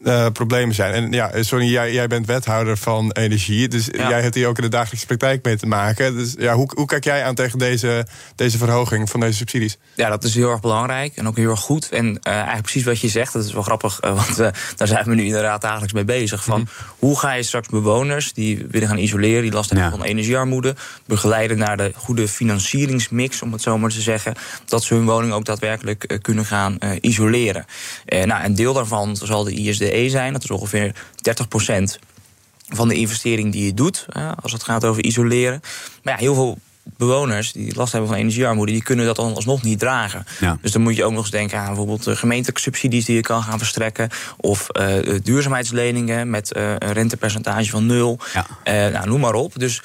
uh, 0.00 0.26
problemen 0.32 0.74
zijn. 0.74 0.92
En 0.92 1.12
ja, 1.12 1.42
Sonny, 1.42 1.66
jij, 1.66 1.92
jij 1.92 2.06
bent 2.06 2.26
wethouder 2.26 2.76
van 2.76 3.12
energie. 3.12 3.68
Dus 3.68 3.88
jij 3.92 4.22
hebt 4.22 4.34
hier 4.34 4.46
ook 4.46 4.56
in 4.56 4.62
de 4.62 4.68
dagelijkse 4.68 5.06
praktijk 5.06 5.44
mee 5.44 5.56
te 5.56 5.66
maken. 5.66 6.16
Dus 6.16 6.34
ja, 6.38 6.54
hoe, 6.54 6.70
hoe 6.74 6.86
kijk 6.86 7.04
jij 7.04 7.24
aan 7.24 7.34
tegen 7.34 7.58
deze, 7.58 8.06
deze 8.34 8.58
verhoging 8.58 9.10
van 9.10 9.20
deze 9.20 9.36
subsidies? 9.36 9.78
Ja, 9.94 10.08
dat 10.08 10.24
is 10.24 10.34
heel 10.34 10.50
erg 10.50 10.60
belangrijk 10.60 11.16
en 11.16 11.28
ook 11.28 11.36
heel 11.36 11.50
erg 11.50 11.60
goed. 11.60 11.88
En 11.88 12.06
uh, 12.06 12.32
eigenlijk 12.32 12.62
precies 12.62 12.84
wat 12.84 13.00
je 13.00 13.08
zegt, 13.08 13.32
dat 13.32 13.44
is 13.44 13.52
wel 13.52 13.62
grappig. 13.62 14.00
Uh, 14.04 14.14
want 14.14 14.36
daar 14.76 14.88
zijn 14.88 15.04
we 15.04 15.14
nu 15.14 15.24
inderdaad 15.24 15.60
dagelijks 15.60 15.92
mee 15.92 16.04
bezig. 16.04 16.44
Van 16.44 16.60
mhm. 16.60 16.70
hoe 16.98 17.18
ga 17.18 17.32
je 17.32 17.42
straks 17.42 17.68
bewoners 17.68 18.32
die 18.32 18.66
willen 18.70 18.88
gaan 18.88 18.98
isoleren, 18.98 19.42
die 19.42 19.52
last 19.52 19.70
hebben 19.70 19.90
van 19.90 20.02
energiearmoede, 20.02 20.74
begeleiden 21.06 21.58
naar 21.58 21.76
de 21.76 21.92
goede 21.96 22.28
financieringsmix, 22.28 23.42
om 23.42 23.52
het 23.52 23.62
zo 23.62 23.78
maar 23.78 23.90
te 23.90 24.00
zeggen. 24.00 24.34
Dat 24.64 24.84
ze 24.84 24.94
hun 24.94 25.04
woning 25.04 25.32
ook 25.32 25.44
daadwerkelijk 25.44 26.18
kunnen 26.22 26.44
gaan 26.44 26.78
isoleren. 27.00 27.64
nou, 28.24 28.44
een 28.44 28.54
deel 28.54 28.72
daarvan 28.72 29.16
zal 29.16 29.44
de 29.44 29.52
ISD 29.52 29.88
E 29.96 30.08
zijn. 30.08 30.32
Dat 30.32 30.42
is 30.42 30.50
ongeveer 30.50 30.94
30% 30.94 31.98
van 32.68 32.88
de 32.88 32.94
investering 32.94 33.52
die 33.52 33.64
je 33.64 33.74
doet. 33.74 34.06
Als 34.42 34.52
het 34.52 34.62
gaat 34.62 34.84
over 34.84 35.04
isoleren. 35.04 35.60
Maar 36.02 36.12
ja, 36.12 36.20
heel 36.20 36.34
veel 36.34 36.58
bewoners 36.96 37.52
die 37.52 37.74
last 37.74 37.92
hebben 37.92 38.10
van 38.10 38.18
energiearmoede, 38.18 38.72
die 38.72 38.82
kunnen 38.82 39.06
dat 39.06 39.16
dan 39.16 39.34
alsnog 39.34 39.62
niet 39.62 39.78
dragen. 39.78 40.24
Dus 40.60 40.72
dan 40.72 40.82
moet 40.82 40.96
je 40.96 41.04
ook 41.04 41.12
nog 41.12 41.20
eens 41.20 41.30
denken 41.30 41.58
aan 41.58 41.66
bijvoorbeeld 41.66 42.18
gemeentelijke 42.18 42.60
subsidies 42.60 43.04
die 43.04 43.14
je 43.16 43.20
kan 43.20 43.42
gaan 43.42 43.58
verstrekken. 43.58 44.08
Of 44.36 44.66
uh, 44.80 45.18
duurzaamheidsleningen 45.22 46.30
met 46.30 46.56
uh, 46.56 46.72
een 46.78 46.92
rentepercentage 46.92 47.70
van 47.70 47.86
nul. 47.86 48.18
Ja. 48.32 48.46
Uh, 48.86 48.92
nou, 48.92 49.08
noem 49.08 49.20
maar 49.20 49.34
op. 49.34 49.52
Dus 49.58 49.82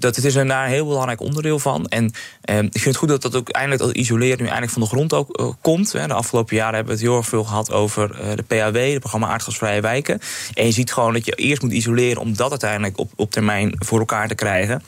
dat, 0.00 0.16
het 0.16 0.24
is 0.24 0.34
een, 0.34 0.46
daar 0.46 0.64
een 0.64 0.70
heel 0.70 0.86
belangrijk 0.86 1.20
onderdeel 1.20 1.58
van. 1.58 1.86
En 1.86 2.04
ik 2.44 2.70
vind 2.70 2.84
het 2.84 2.96
goed 2.96 3.08
dat 3.08 3.22
dat 3.22 3.36
ook 3.36 3.48
eindelijk 3.48 3.82
dat 3.82 3.92
isoleren 3.92 4.38
nu 4.38 4.44
eindelijk 4.44 4.72
van 4.72 4.82
de 4.82 4.88
grond 4.88 5.12
ook 5.12 5.56
komt. 5.60 5.92
Hè. 5.92 6.06
De 6.06 6.14
afgelopen 6.14 6.56
jaren 6.56 6.74
hebben 6.74 6.94
we 6.94 7.00
het 7.00 7.08
heel 7.08 7.18
erg 7.18 7.28
veel 7.28 7.44
gehad 7.44 7.72
over 7.72 8.36
de 8.36 8.42
PAW, 8.42 8.76
het 8.76 8.98
programma 8.98 9.28
Aardgasvrije 9.28 9.80
Wijken. 9.80 10.20
En 10.54 10.64
je 10.64 10.72
ziet 10.72 10.92
gewoon 10.92 11.12
dat 11.12 11.26
je 11.26 11.32
eerst 11.32 11.62
moet 11.62 11.72
isoleren 11.72 12.22
om 12.22 12.36
dat 12.36 12.50
uiteindelijk 12.50 12.98
op, 12.98 13.12
op 13.16 13.30
termijn 13.30 13.72
voor 13.78 13.98
elkaar 13.98 14.28
te 14.28 14.34
krijgen. 14.34 14.82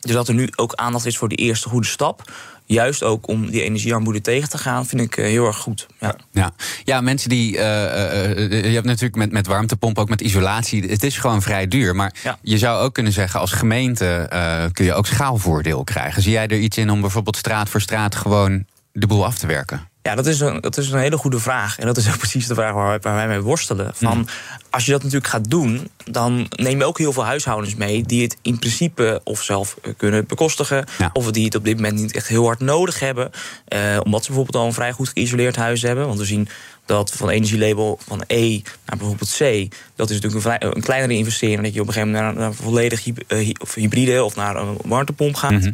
Dus 0.00 0.12
dat 0.12 0.28
er 0.28 0.34
nu 0.34 0.48
ook 0.56 0.74
aandacht 0.74 1.06
is 1.06 1.18
voor 1.18 1.28
die 1.28 1.38
eerste 1.38 1.68
goede 1.68 1.86
stap. 1.86 2.30
Juist 2.70 3.02
ook 3.02 3.28
om 3.28 3.50
die 3.50 3.62
energiearmoede 3.62 4.20
tegen 4.20 4.48
te 4.48 4.58
gaan, 4.58 4.86
vind 4.86 5.00
ik 5.00 5.16
eh, 5.16 5.24
heel 5.24 5.46
erg 5.46 5.56
goed. 5.56 5.86
Ja, 6.00 6.14
ja. 6.30 6.52
ja 6.84 7.00
mensen 7.00 7.28
die. 7.28 7.52
Uh, 7.52 7.60
uh, 7.60 8.64
je 8.64 8.74
hebt 8.74 8.86
natuurlijk 8.86 9.16
met, 9.16 9.32
met 9.32 9.46
warmtepomp, 9.46 9.98
ook 9.98 10.08
met 10.08 10.20
isolatie. 10.20 10.84
Het 10.84 11.02
is 11.02 11.18
gewoon 11.18 11.42
vrij 11.42 11.68
duur. 11.68 11.96
Maar 11.96 12.38
je 12.42 12.58
zou 12.58 12.82
ook 12.82 12.94
kunnen 12.94 13.12
zeggen, 13.12 13.40
als 13.40 13.52
gemeente 13.52 14.28
kun 14.72 14.84
je 14.84 14.94
ook 14.94 15.06
schaalvoordeel 15.06 15.84
krijgen. 15.84 16.22
Zie 16.22 16.32
jij 16.32 16.46
er 16.46 16.58
iets 16.58 16.78
in 16.78 16.90
om 16.90 17.00
bijvoorbeeld 17.00 17.36
straat 17.36 17.68
voor 17.68 17.80
straat 17.80 18.14
gewoon 18.14 18.64
de 18.92 19.06
boel 19.06 19.24
af 19.24 19.38
te 19.38 19.46
werken? 19.46 19.89
Ja, 20.02 20.14
dat 20.14 20.26
is, 20.26 20.40
een, 20.40 20.60
dat 20.60 20.76
is 20.76 20.90
een 20.90 20.98
hele 20.98 21.16
goede 21.16 21.38
vraag. 21.38 21.78
En 21.78 21.86
dat 21.86 21.96
is 21.96 22.08
ook 22.08 22.18
precies 22.26 22.46
de 22.46 22.54
vraag 22.54 22.72
waar, 22.72 23.00
wij 23.00 23.28
mee 23.28 23.40
worstelen. 23.40 23.90
Van, 23.94 24.18
mhm. 24.18 24.28
Als 24.70 24.84
je 24.84 24.92
dat 24.92 25.02
natuurlijk 25.02 25.30
gaat 25.30 25.50
doen, 25.50 25.90
dan 26.04 26.46
neem 26.50 26.78
je 26.78 26.84
ook 26.84 26.98
heel 26.98 27.12
veel 27.12 27.24
huishoudens 27.24 27.74
mee... 27.74 28.02
die 28.02 28.22
het 28.22 28.36
in 28.42 28.58
principe 28.58 29.20
of 29.24 29.42
zelf 29.42 29.76
kunnen 29.96 30.26
bekostigen... 30.26 30.84
of 31.12 31.30
die 31.30 31.44
het 31.44 31.54
op 31.54 31.64
dit 31.64 31.76
moment 31.76 31.94
niet 31.94 32.14
echt 32.14 32.26
heel 32.26 32.44
hard 32.44 32.60
nodig 32.60 33.00
hebben. 33.00 33.30
Eh, 33.68 34.00
omdat 34.02 34.20
ze 34.20 34.26
bijvoorbeeld 34.26 34.62
al 34.62 34.66
een 34.66 34.74
vrij 34.74 34.92
goed 34.92 35.08
geïsoleerd 35.08 35.56
huis 35.56 35.82
hebben. 35.82 36.06
Want 36.06 36.18
we 36.18 36.24
zien 36.24 36.48
dat 36.84 37.10
van 37.10 37.28
energielabel 37.28 37.98
van 38.06 38.24
E 38.26 38.60
naar 38.86 38.96
bijvoorbeeld 38.96 39.36
C... 39.38 39.74
dat 39.94 40.10
is 40.10 40.20
natuurlijk 40.20 40.62
een, 40.62 40.76
een 40.76 40.82
kleinere 40.82 41.14
investering... 41.14 41.62
dat 41.62 41.74
je 41.74 41.80
op 41.80 41.86
een 41.86 41.92
gegeven 41.92 42.14
moment 42.14 42.36
naar, 42.36 42.46
een 42.46 42.54
volledig 42.54 43.06
eh, 43.06 43.54
hybride... 43.74 44.24
of 44.24 44.36
naar 44.36 44.56
een 44.56 44.76
warmtepomp 44.84 45.34
gaat. 45.34 45.50
Mhm. 45.50 45.72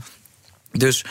Dus 0.73 1.05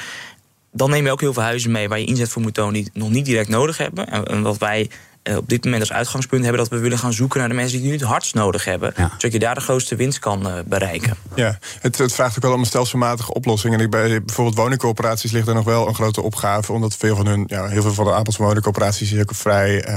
dan 0.76 0.90
neem 0.90 1.06
je 1.06 1.12
ook 1.12 1.22
heel 1.22 1.34
veel 1.34 1.44
huizen 1.44 1.72
mee 1.72 1.90
waar 1.90 2.00
je 2.00 2.06
inzet 2.06 2.30
voor 2.30 2.42
moet 2.42 2.54
tonen 2.54 2.74
die 2.74 2.90
nog 2.94 3.10
niet 3.10 3.26
direct 3.26 3.50
nodig 3.50 3.78
hebben. 3.78 4.08
En 4.26 4.42
wat 4.42 4.58
wij 4.58 4.90
op 5.34 5.50
dit 5.50 5.64
moment 5.64 5.82
als 5.82 5.92
uitgangspunt 5.92 6.44
hebben 6.44 6.62
dat 6.62 6.72
we 6.72 6.78
willen 6.78 6.98
gaan 6.98 7.14
zoeken 7.14 7.40
naar 7.40 7.50
de 7.50 7.56
mensen 7.56 7.80
die 7.80 7.82
het 7.82 7.96
nu 7.96 8.02
het 8.02 8.12
hardst 8.12 8.34
nodig 8.34 8.66
hebben. 8.66 8.94
Zodat 8.96 9.32
je 9.32 9.40
daar 9.40 9.56
de 9.56 9.62
grootste 9.62 9.96
winst 9.96 10.20
kan 10.20 10.48
uh, 10.48 10.54
bereiken. 10.66 11.18
Ja, 11.36 11.58
het, 11.80 11.98
het, 11.98 12.14
vraagt 12.14 12.36
ook 12.36 12.44
wel 12.44 12.54
om 12.54 12.60
een 12.60 12.66
stelselmatige 12.66 13.34
oplossing. 13.34 13.74
En 13.74 13.80
ik, 13.80 13.90
bij 13.90 14.24
bijvoorbeeld 14.24 14.58
woningcoöperaties 14.58 15.32
ligt 15.32 15.48
er 15.48 15.54
nog 15.54 15.66
wel 15.66 15.88
een 15.88 15.96
grote 15.96 16.22
opgave. 16.22 16.72
Omdat 16.72 16.96
veel 16.96 17.16
van 17.16 17.28
hun, 17.28 17.44
ja, 17.48 17.68
heel 17.68 17.82
veel 17.82 17.94
van 17.94 18.06
de 18.06 18.14
aantal 18.14 18.34
woningcoöperaties 18.38 19.12
is 19.12 19.20
ook 19.20 19.36
vrij 19.36 19.88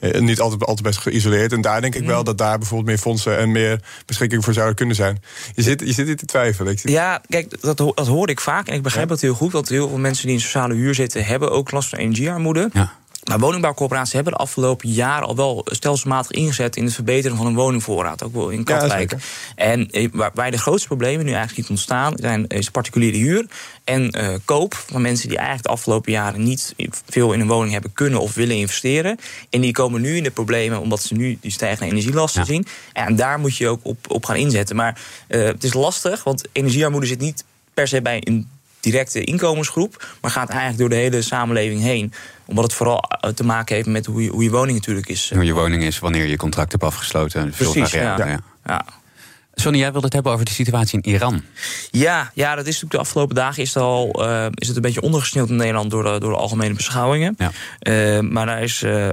uh, 0.00 0.20
niet 0.20 0.40
altijd, 0.40 0.64
altijd 0.64 0.86
best 0.86 0.98
geïsoleerd. 0.98 1.52
En 1.52 1.60
daar 1.60 1.80
denk 1.80 1.94
ik 1.94 2.06
wel 2.06 2.24
dat 2.24 2.38
daar 2.38 2.58
bijvoorbeeld 2.58 2.88
meer 2.88 2.98
fondsen 2.98 3.38
en 3.38 3.52
meer 3.52 3.80
beschikking 4.06 4.44
voor 4.44 4.52
zouden 4.52 4.76
kunnen 4.76 4.96
zijn. 4.96 5.22
Je 5.54 5.62
zit, 5.62 5.80
je 5.80 5.92
zit 5.92 6.06
hier 6.06 6.16
te 6.16 6.26
twijfelen. 6.26 6.78
Ja, 6.82 7.20
kijk, 7.28 7.60
dat, 7.60 7.76
dat 7.76 8.06
hoor 8.06 8.28
ik 8.28 8.40
vaak. 8.40 8.68
En 8.68 8.74
ik 8.74 8.82
begrijp 8.82 9.08
dat 9.08 9.20
heel 9.20 9.34
goed. 9.34 9.52
Want 9.52 9.68
heel 9.68 9.88
veel 9.88 9.98
mensen 9.98 10.26
die 10.26 10.34
in 10.34 10.40
sociale 10.40 10.74
huur 10.74 10.94
zitten, 10.94 11.24
hebben 11.24 11.50
ook 11.50 11.70
last 11.70 11.88
van 11.88 11.98
energiearmoede. 11.98 12.70
Ja. 12.72 12.92
Maar 13.28 13.38
woningbouwcorporaties 13.38 14.12
hebben 14.12 14.32
de 14.32 14.38
afgelopen 14.38 14.88
jaren 14.88 15.28
al 15.28 15.36
wel 15.36 15.66
stelselmatig 15.70 16.30
ingezet 16.30 16.76
in 16.76 16.84
het 16.84 16.94
verbeteren 16.94 17.36
van 17.36 17.46
een 17.46 17.54
woningvoorraad. 17.54 18.22
Ook 18.22 18.34
wel 18.34 18.48
in 18.48 18.64
Katwijk. 18.64 19.16
en 19.54 19.90
eh, 19.90 20.08
waar, 20.12 20.30
waar 20.34 20.50
de 20.50 20.58
grootste 20.58 20.86
problemen 20.86 21.24
nu 21.24 21.30
eigenlijk 21.30 21.58
niet 21.58 21.70
ontstaan, 21.70 22.12
zijn 22.16 22.46
is 22.46 22.70
particuliere 22.70 23.16
huur 23.16 23.46
en 23.84 24.18
uh, 24.18 24.34
koop 24.44 24.74
van 24.74 25.02
mensen 25.02 25.28
die 25.28 25.36
eigenlijk 25.36 25.66
de 25.66 25.72
afgelopen 25.72 26.12
jaren 26.12 26.42
niet 26.42 26.74
veel 27.06 27.32
in 27.32 27.40
een 27.40 27.46
woning 27.46 27.72
hebben 27.72 27.92
kunnen 27.92 28.20
of 28.20 28.34
willen 28.34 28.56
investeren. 28.56 29.18
En 29.50 29.60
die 29.60 29.72
komen 29.72 30.00
nu 30.00 30.16
in 30.16 30.22
de 30.22 30.30
problemen 30.30 30.80
omdat 30.80 31.02
ze 31.02 31.14
nu 31.14 31.38
die 31.40 31.50
stijgende 31.50 31.90
energielasten 31.90 32.46
zien. 32.46 32.66
En 32.92 33.16
daar 33.16 33.38
moet 33.38 33.56
je 33.56 33.68
ook 33.68 33.80
op, 33.82 33.98
op 34.08 34.24
gaan 34.24 34.36
inzetten. 34.36 34.76
Maar 34.76 35.00
uh, 35.28 35.44
het 35.44 35.64
is 35.64 35.74
lastig, 35.74 36.24
want 36.24 36.42
energiearmoede 36.52 37.06
zit 37.06 37.20
niet 37.20 37.44
per 37.74 37.88
se 37.88 38.02
bij 38.02 38.20
een 38.24 38.48
directe 38.80 39.24
inkomensgroep, 39.24 40.06
maar 40.20 40.30
gaat 40.30 40.48
eigenlijk 40.48 40.78
door 40.78 40.88
de 40.88 40.94
hele 40.94 41.22
samenleving 41.22 41.80
heen. 41.82 42.12
Omdat 42.44 42.64
het 42.64 42.74
vooral 42.74 43.00
eh, 43.00 43.30
te 43.30 43.44
maken 43.44 43.74
heeft 43.74 43.88
met 43.88 44.06
hoe 44.06 44.22
je, 44.22 44.30
hoe 44.30 44.42
je 44.42 44.50
woning 44.50 44.78
natuurlijk 44.78 45.08
is. 45.08 45.30
Hoe 45.34 45.44
je 45.44 45.52
woning 45.52 45.82
is 45.82 45.98
wanneer 45.98 46.26
je 46.26 46.36
contract 46.36 46.72
hebt 46.72 46.84
afgesloten. 46.84 47.50
Precies, 47.50 47.90
ja. 47.90 48.18
ja. 48.18 48.40
ja. 48.64 48.84
Sonny, 49.58 49.78
jij 49.78 49.90
wilde 49.90 50.06
het 50.06 50.14
hebben 50.14 50.32
over 50.32 50.44
de 50.44 50.50
situatie 50.50 50.98
in 51.02 51.12
Iran. 51.12 51.42
Ja, 51.90 52.30
ja 52.34 52.54
dat 52.54 52.66
is 52.66 52.72
natuurlijk 52.72 52.92
de 52.92 52.98
afgelopen 52.98 53.34
dagen 53.34 53.62
is 53.62 53.74
het 53.74 53.82
al 53.82 54.26
uh, 54.28 54.46
is 54.54 54.66
het 54.66 54.76
een 54.76 54.82
beetje 54.82 55.00
ondergesneeuwd 55.00 55.48
in 55.48 55.56
Nederland 55.56 55.90
door 55.90 56.02
de, 56.02 56.18
door 56.18 56.30
de 56.30 56.36
algemene 56.36 56.74
beschouwingen. 56.74 57.36
Ja. 57.38 57.52
Uh, 58.16 58.30
maar 58.30 58.46
daar 58.46 58.62
is 58.62 58.82
uh, 58.82 59.08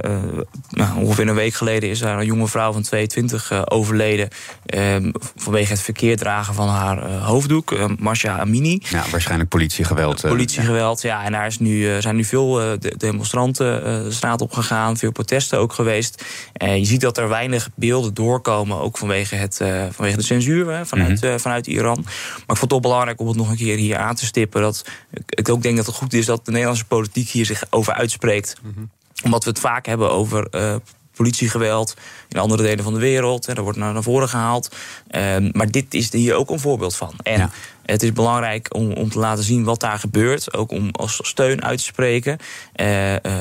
nou, 0.69 0.97
ongeveer 0.97 1.27
een 1.27 1.35
week 1.35 1.53
geleden 1.53 1.89
is 1.89 1.99
daar 1.99 2.19
een 2.19 2.25
jonge 2.25 2.47
vrouw 2.47 2.71
van 2.71 2.81
22 2.81 3.69
overleden 3.69 4.29
ehm, 4.65 5.11
vanwege 5.35 5.71
het 5.71 5.81
verkeerd 5.81 6.19
dragen 6.19 6.53
van 6.53 6.67
haar 6.67 7.11
hoofddoek, 7.11 7.97
Marcia 7.99 8.39
Amini. 8.39 8.81
Ja, 8.89 9.03
waarschijnlijk 9.11 9.49
politiegeweld. 9.49 10.21
politiegeweld, 10.21 11.01
ja. 11.01 11.23
En 11.23 11.31
daar 11.31 11.47
is 11.47 11.59
nu, 11.59 12.01
zijn 12.01 12.15
nu 12.15 12.23
veel 12.23 12.77
demonstranten 12.97 13.83
de 14.03 14.11
straat 14.11 14.41
op 14.41 14.51
gegaan, 14.51 14.97
veel 14.97 15.11
protesten 15.11 15.59
ook 15.59 15.73
geweest. 15.73 16.23
je 16.53 16.85
ziet 16.85 17.01
dat 17.01 17.17
er 17.17 17.29
weinig 17.29 17.69
beelden 17.75 18.13
doorkomen, 18.13 18.79
ook 18.79 18.97
vanwege, 18.97 19.35
het, 19.35 19.61
vanwege 19.91 20.17
de 20.17 20.23
censuur 20.33 20.85
vanuit, 20.85 21.21
mhm. 21.21 21.37
vanuit 21.37 21.67
Iran. 21.67 22.01
Maar 22.03 22.13
ik 22.35 22.43
vond 22.45 22.59
het 22.59 22.69
toch 22.69 22.79
belangrijk 22.79 23.19
om 23.19 23.27
het 23.27 23.37
nog 23.37 23.49
een 23.49 23.55
keer 23.55 23.77
hier 23.77 23.97
aan 23.97 24.15
te 24.15 24.25
stippen. 24.25 24.61
Dat 24.61 24.85
ik 25.29 25.49
ook 25.49 25.61
denk 25.61 25.77
dat 25.77 25.85
het 25.85 25.95
goed 25.95 26.13
is 26.13 26.25
dat 26.25 26.45
de 26.45 26.51
Nederlandse 26.51 26.85
politiek 26.85 27.29
hier 27.29 27.45
zich 27.45 27.63
over 27.69 27.93
uitspreekt. 27.93 28.55
Mhm. 28.61 28.85
Omdat 29.23 29.43
we 29.43 29.49
het 29.49 29.59
vaak 29.59 29.85
hebben 29.85 30.11
over 30.11 30.47
uh, 30.51 30.75
politiegeweld 31.15 31.93
in 32.29 32.39
andere 32.39 32.63
delen 32.63 32.83
van 32.83 32.93
de 32.93 32.99
wereld. 32.99 33.47
En 33.47 33.55
dat 33.55 33.63
wordt 33.63 33.79
naar 33.79 34.03
voren 34.03 34.29
gehaald. 34.29 34.75
Ehm, 35.07 35.49
maar 35.51 35.71
dit 35.71 35.93
is 35.93 36.11
hier 36.11 36.35
ook 36.35 36.49
een 36.49 36.59
voorbeeld 36.59 36.95
van. 36.95 37.13
En 37.23 37.51
het 37.85 38.03
is 38.03 38.11
belangrijk 38.11 38.75
om, 38.75 38.91
om 38.91 39.09
te 39.09 39.19
laten 39.19 39.43
zien 39.43 39.63
wat 39.63 39.79
daar 39.79 39.99
gebeurt. 39.99 40.53
Ook 40.53 40.71
om 40.71 40.89
als 40.91 41.19
steun 41.21 41.63
uit 41.63 41.77
te 41.77 41.83
spreken 41.83 42.37
uh, 42.75 42.85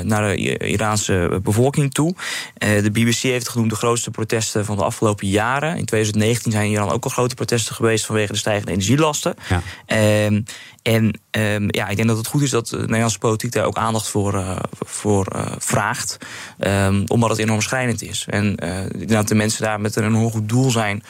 naar 0.02 0.36
de 0.36 0.58
Iraanse 0.58 1.40
bevolking 1.42 1.92
toe. 1.92 2.14
Uh, 2.58 2.82
de 2.82 2.90
BBC 2.90 3.14
heeft 3.14 3.48
genoemd 3.48 3.70
de 3.70 3.76
grootste 3.76 4.10
protesten 4.10 4.64
van 4.64 4.76
de 4.76 4.84
afgelopen 4.84 5.28
jaren. 5.28 5.76
In 5.76 5.84
2019 5.84 6.52
zijn 6.52 6.64
in 6.64 6.70
Iran 6.70 6.90
ook 6.90 7.04
al 7.04 7.10
grote 7.10 7.34
protesten 7.34 7.74
geweest 7.74 8.06
vanwege 8.06 8.32
de 8.32 8.38
stijgende 8.38 8.72
energielasten. 8.72 9.34
Ja. 9.48 9.62
Uh, 9.86 10.40
en 10.82 11.20
um, 11.30 11.66
ja, 11.68 11.88
ik 11.88 11.96
denk 11.96 12.08
dat 12.08 12.16
het 12.16 12.26
goed 12.26 12.42
is 12.42 12.50
dat 12.50 12.68
de 12.68 12.76
Nederlandse 12.76 13.18
politiek 13.18 13.52
daar 13.52 13.64
ook 13.64 13.76
aandacht 13.76 14.08
voor, 14.08 14.34
uh, 14.34 14.56
voor 14.80 15.26
uh, 15.36 15.46
vraagt. 15.58 16.16
Um, 16.58 17.04
omdat 17.06 17.30
het 17.30 17.38
enorm 17.38 17.60
schrijnend 17.60 18.02
is. 18.02 18.26
En 18.28 18.56
uh, 18.64 19.06
dat 19.06 19.28
de 19.28 19.34
mensen 19.34 19.62
daar 19.62 19.80
met 19.80 19.96
een 19.96 20.04
enorm 20.04 20.30
goed 20.30 20.48
doel 20.48 20.70
zijn 20.70 21.02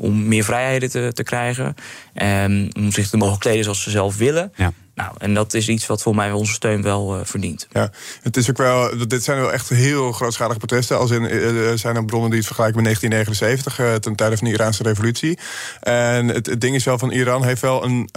om 0.00 0.28
meer 0.28 0.44
vrijheden 0.44 0.90
te, 0.90 1.10
te 1.14 1.22
krijgen. 1.22 1.74
Um, 2.22 2.68
om 2.72 2.92
zich 2.92 3.08
te 3.08 3.16
mogen 3.16 3.38
kleden 3.38 3.64
zoals 3.64 3.82
ze 3.82 3.90
zelf 3.90 4.16
willen. 4.16 4.52
Ja. 4.56 4.72
Nou, 4.94 5.12
en 5.18 5.34
dat 5.34 5.54
is 5.54 5.68
iets 5.68 5.86
wat 5.86 6.02
voor 6.02 6.14
mij 6.14 6.32
onze 6.32 6.52
steun 6.52 6.82
wel 6.82 7.16
uh, 7.16 7.20
verdient. 7.24 7.66
Ja, 7.70 7.90
het 8.22 8.36
is 8.36 8.50
ook 8.50 8.56
wel, 8.56 9.06
dit 9.08 9.24
zijn 9.24 9.40
wel 9.40 9.52
echt 9.52 9.68
heel 9.68 10.12
grootschalige 10.12 10.58
protesten. 10.58 10.98
Als 10.98 11.10
in, 11.10 11.22
er 11.24 11.78
zijn 11.78 11.96
er 11.96 12.04
bronnen 12.04 12.28
die 12.30 12.38
het 12.38 12.46
vergelijken 12.46 12.82
met 12.82 12.84
1979, 12.84 13.78
uh, 13.78 13.94
ten 13.94 14.14
tijde 14.14 14.36
van 14.36 14.46
de 14.46 14.52
Iraanse 14.52 14.82
revolutie. 14.82 15.38
En 15.80 16.28
het, 16.28 16.46
het, 16.46 16.60
ding 16.60 16.74
is 16.74 16.84
wel 16.84 16.98
van 16.98 17.10
Iran 17.10 17.44
heeft 17.44 17.60
wel 17.60 17.84
een 17.84 18.08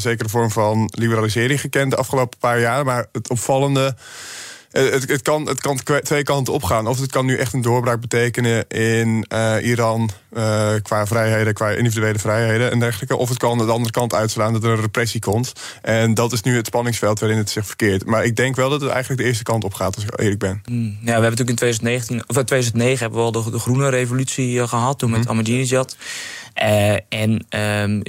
zekere 0.00 0.28
vorm 0.28 0.50
van 0.50 0.90
liberalisering 0.94 1.60
gekend 1.60 1.90
de 1.90 1.96
afgelopen 1.96 2.38
paar 2.38 2.60
jaar. 2.60 2.84
Maar 2.84 3.06
het 3.12 3.30
opvallende 3.30 3.86
eh, 3.86 3.94
het, 4.84 5.08
het, 5.08 5.22
kan, 5.22 5.46
het 5.46 5.60
kan 5.60 5.80
twee 6.02 6.22
kanten 6.22 6.52
opgaan. 6.52 6.86
Of 6.86 7.00
het 7.00 7.10
kan 7.10 7.26
nu 7.26 7.36
echt 7.36 7.52
een 7.52 7.62
doorbraak 7.62 8.00
betekenen 8.00 8.68
in 8.68 9.24
uh, 9.32 9.54
Iran 9.62 10.10
uh, 10.32 10.70
qua 10.82 11.06
vrijheden, 11.06 11.54
qua 11.54 11.70
individuele 11.70 12.18
vrijheden 12.18 12.70
en 12.70 12.78
dergelijke. 12.78 13.16
Of 13.16 13.28
het 13.28 13.38
kan 13.38 13.58
de 13.58 13.64
andere 13.64 13.90
kant 13.90 14.14
uitslaan 14.14 14.52
dat 14.52 14.64
er 14.64 14.70
een 14.70 14.80
repressie 14.80 15.20
komt. 15.20 15.52
En 15.82 16.14
dat 16.14 16.32
is 16.32 16.42
nu 16.42 16.56
het 16.56 16.66
spanningsveld 16.66 17.20
waarin 17.20 17.38
het 17.38 17.50
zich 17.50 17.66
verkeert. 17.66 18.04
Maar 18.04 18.24
ik 18.24 18.36
denk 18.36 18.56
wel 18.56 18.70
dat 18.70 18.80
het 18.80 18.90
eigenlijk 18.90 19.20
de 19.20 19.26
eerste 19.26 19.44
kant 19.44 19.64
op 19.64 19.74
gaat, 19.74 19.94
als 19.94 20.04
ik 20.04 20.20
eerlijk 20.20 20.38
ben. 20.38 20.62
Hmm. 20.64 20.84
Ja, 20.84 21.04
we 21.04 21.10
hebben 21.10 21.30
natuurlijk 21.30 21.50
in 21.50 21.56
2019, 21.56 22.20
of 22.20 22.44
2009 22.44 22.98
hebben 23.00 23.18
we 23.18 23.24
al 23.24 23.32
de, 23.32 23.50
de 23.50 23.58
groene 23.58 23.88
revolutie 23.88 24.68
gehad, 24.68 24.98
toen 24.98 25.10
met 25.10 25.24
mm. 25.24 25.28
Ahmadinejad. 25.28 25.96
Uh, 26.62 26.92
en 27.08 27.46
um, 27.82 28.00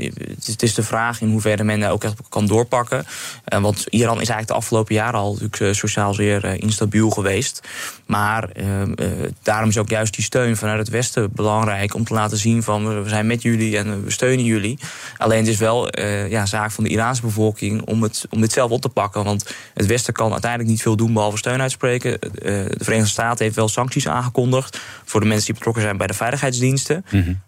het 0.46 0.64
is 0.64 0.74
de 0.74 0.84
vraag 0.84 1.22
in 1.22 1.30
hoeverre 1.30 1.64
men 1.64 1.80
daar 1.80 1.92
ook 1.92 2.04
echt 2.04 2.16
kan 2.30 2.48
doorpakken. 2.48 3.06
Uh, 3.54 3.60
want 3.60 3.86
Iran 3.90 4.12
is 4.12 4.18
eigenlijk 4.18 4.48
de 4.48 4.54
afgelopen 4.54 4.96
jaren 4.96 5.20
al 5.20 5.32
natuurlijk 5.32 5.62
eh, 5.62 5.72
sociaal 5.72 6.14
zeer 6.14 6.46
instabiel 6.46 7.10
geweest. 7.10 7.68
Maar 8.06 8.50
ehm, 8.50 8.94
daarom 9.42 9.70
is 9.70 9.78
ook 9.78 9.90
juist 9.90 10.16
die 10.16 10.24
steun 10.24 10.58
vanuit 10.58 10.80
het 10.80 10.90
Westen 10.90 11.32
belangrijk 11.34 11.94
om 11.94 12.04
te 12.04 12.14
laten 12.14 12.38
zien 12.38 12.64
van 12.64 13.04
we 13.04 13.10
zijn 13.10 13.28
met 13.28 13.42
jullie 13.42 13.78
en 13.78 14.04
we 14.04 14.12
steunen 14.12 14.46
jullie. 14.46 14.80
Alleen 15.18 15.40
het 15.40 15.48
is 15.48 15.58
wel 15.58 16.00
ja, 16.30 16.46
zaak 16.46 16.72
van 16.72 16.84
de 16.84 16.90
Iraanse 16.90 17.22
bevolking 17.22 17.82
om, 17.82 18.04
het, 18.04 18.26
om 18.30 18.42
dit 18.42 18.52
zelf 18.52 18.72
op 18.72 18.82
te 18.82 18.90
pakken. 18.90 19.24
Want 19.24 19.56
het 19.74 19.86
Westen 19.86 20.14
kan 20.14 20.32
uiteindelijk 20.32 20.70
niet 20.70 20.82
veel 20.82 20.96
doen 20.96 21.14
behalve 21.14 21.38
steun 21.38 21.62
uitspreken. 21.62 22.20
de 22.20 22.76
Verenigde 22.78 23.12
Staten 23.12 23.44
heeft 23.44 23.56
wel 23.56 23.68
sancties 23.68 24.08
aangekondigd 24.08 24.80
voor 25.06 25.20
de 25.20 25.28
mensen 25.28 25.46
die 25.46 25.56
betrokken 25.56 25.84
zijn 25.84 25.98
bij 25.98 26.08
de 26.08 26.14
veiligheidsdiensten. 26.14 27.06
Mm 27.10 27.42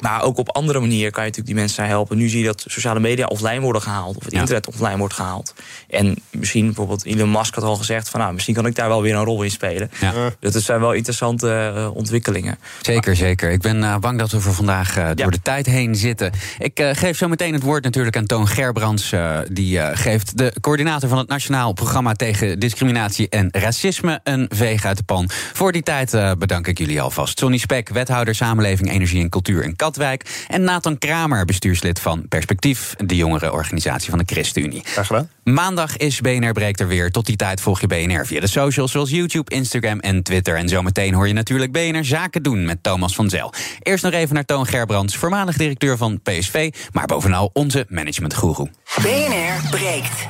maar 0.00 0.22
ook 0.22 0.38
op 0.38 0.50
andere 0.50 0.80
manieren 0.80 1.12
kan 1.12 1.22
je 1.22 1.28
natuurlijk 1.28 1.56
die 1.56 1.64
mensen 1.64 1.86
helpen. 1.86 2.16
Nu 2.16 2.28
zie 2.28 2.40
je 2.40 2.46
dat 2.46 2.64
sociale 2.66 3.00
media 3.00 3.26
offline 3.26 3.60
worden 3.60 3.82
gehaald. 3.82 4.16
Of 4.16 4.24
het 4.24 4.32
internet 4.32 4.66
offline 4.66 4.96
wordt 4.96 5.14
gehaald. 5.14 5.54
En 5.88 6.16
misschien 6.30 6.66
bijvoorbeeld 6.66 7.04
Elon 7.04 7.30
Musk 7.30 7.54
had 7.54 7.64
al 7.64 7.76
gezegd... 7.76 8.08
van 8.08 8.20
nou, 8.20 8.32
misschien 8.32 8.54
kan 8.54 8.66
ik 8.66 8.74
daar 8.74 8.88
wel 8.88 9.02
weer 9.02 9.14
een 9.14 9.24
rol 9.24 9.42
in 9.42 9.50
spelen. 9.50 9.90
Ja. 10.00 10.12
Dat 10.40 10.62
zijn 10.62 10.80
wel 10.80 10.92
interessante 10.92 11.72
uh, 11.76 11.94
ontwikkelingen. 11.94 12.58
Zeker, 12.80 13.16
zeker. 13.16 13.50
Ik 13.50 13.60
ben 13.60 13.76
uh, 13.76 13.96
bang 13.96 14.18
dat 14.18 14.30
we 14.30 14.40
voor 14.40 14.54
vandaag 14.54 14.98
uh, 14.98 15.10
door 15.14 15.30
de 15.30 15.42
tijd 15.42 15.66
heen 15.66 15.94
zitten. 15.94 16.32
Ik 16.58 16.90
geef 16.92 17.16
zo 17.16 17.28
meteen 17.28 17.52
het 17.52 17.62
woord 17.62 17.84
natuurlijk 17.84 18.16
aan 18.16 18.26
Toon 18.26 18.48
Gerbrands. 18.48 19.12
die 19.50 19.80
geeft 19.96 20.38
de 20.38 20.52
coördinator 20.60 21.08
van 21.08 21.18
het 21.18 21.28
Nationaal 21.28 21.72
Programma... 21.72 22.12
tegen 22.12 22.58
discriminatie 22.58 23.28
en 23.28 23.48
racisme 23.52 24.20
een 24.24 24.46
veeg 24.48 24.84
uit 24.84 24.96
de 24.96 25.02
pan. 25.02 25.30
Voor 25.52 25.72
die 25.72 25.82
tijd 25.82 26.38
bedank 26.38 26.66
ik 26.66 26.78
jullie 26.78 27.00
alvast. 27.00 27.38
Sonny 27.38 27.58
Spek, 27.58 27.88
wethouder 27.88 28.34
Samenleving, 28.34 28.90
Energie 28.90 29.22
en 29.22 29.28
Cultuur 29.28 29.64
en 29.64 29.76
Katwijk. 29.84 30.44
En 30.48 30.62
Nathan 30.62 30.98
Kramer, 30.98 31.44
bestuurslid 31.44 32.00
van 32.00 32.28
Perspectief, 32.28 32.94
de 32.96 33.16
jongere 33.16 33.52
organisatie 33.52 34.10
van 34.10 34.18
de 34.18 34.24
ChristenUnie. 34.26 34.82
Graag 34.84 35.06
gedaan. 35.06 35.30
Maandag 35.42 35.96
is 35.96 36.20
BNR 36.20 36.52
Breekt 36.52 36.80
er 36.80 36.86
weer. 36.86 37.10
Tot 37.10 37.26
die 37.26 37.36
tijd 37.36 37.60
volg 37.60 37.80
je 37.80 37.86
BNR 37.86 38.26
via 38.26 38.40
de 38.40 38.46
socials 38.46 38.92
zoals 38.92 39.10
YouTube, 39.10 39.54
Instagram 39.54 39.98
en 40.00 40.22
Twitter. 40.22 40.56
En 40.56 40.68
zometeen 40.68 41.14
hoor 41.14 41.26
je 41.26 41.32
natuurlijk 41.32 41.72
BNR 41.72 42.04
Zaken 42.04 42.42
doen 42.42 42.64
met 42.64 42.82
Thomas 42.82 43.14
van 43.14 43.30
Zel. 43.30 43.52
Eerst 43.82 44.04
nog 44.04 44.12
even 44.12 44.34
naar 44.34 44.44
Toon 44.44 44.66
Gerbrands, 44.66 45.16
voormalig 45.16 45.56
directeur 45.56 45.96
van 45.96 46.20
PSV, 46.22 46.72
maar 46.92 47.06
bovenal 47.06 47.50
onze 47.52 47.86
managementgoeroe. 47.88 48.70
BNR 49.02 49.68
Breekt. 49.70 50.26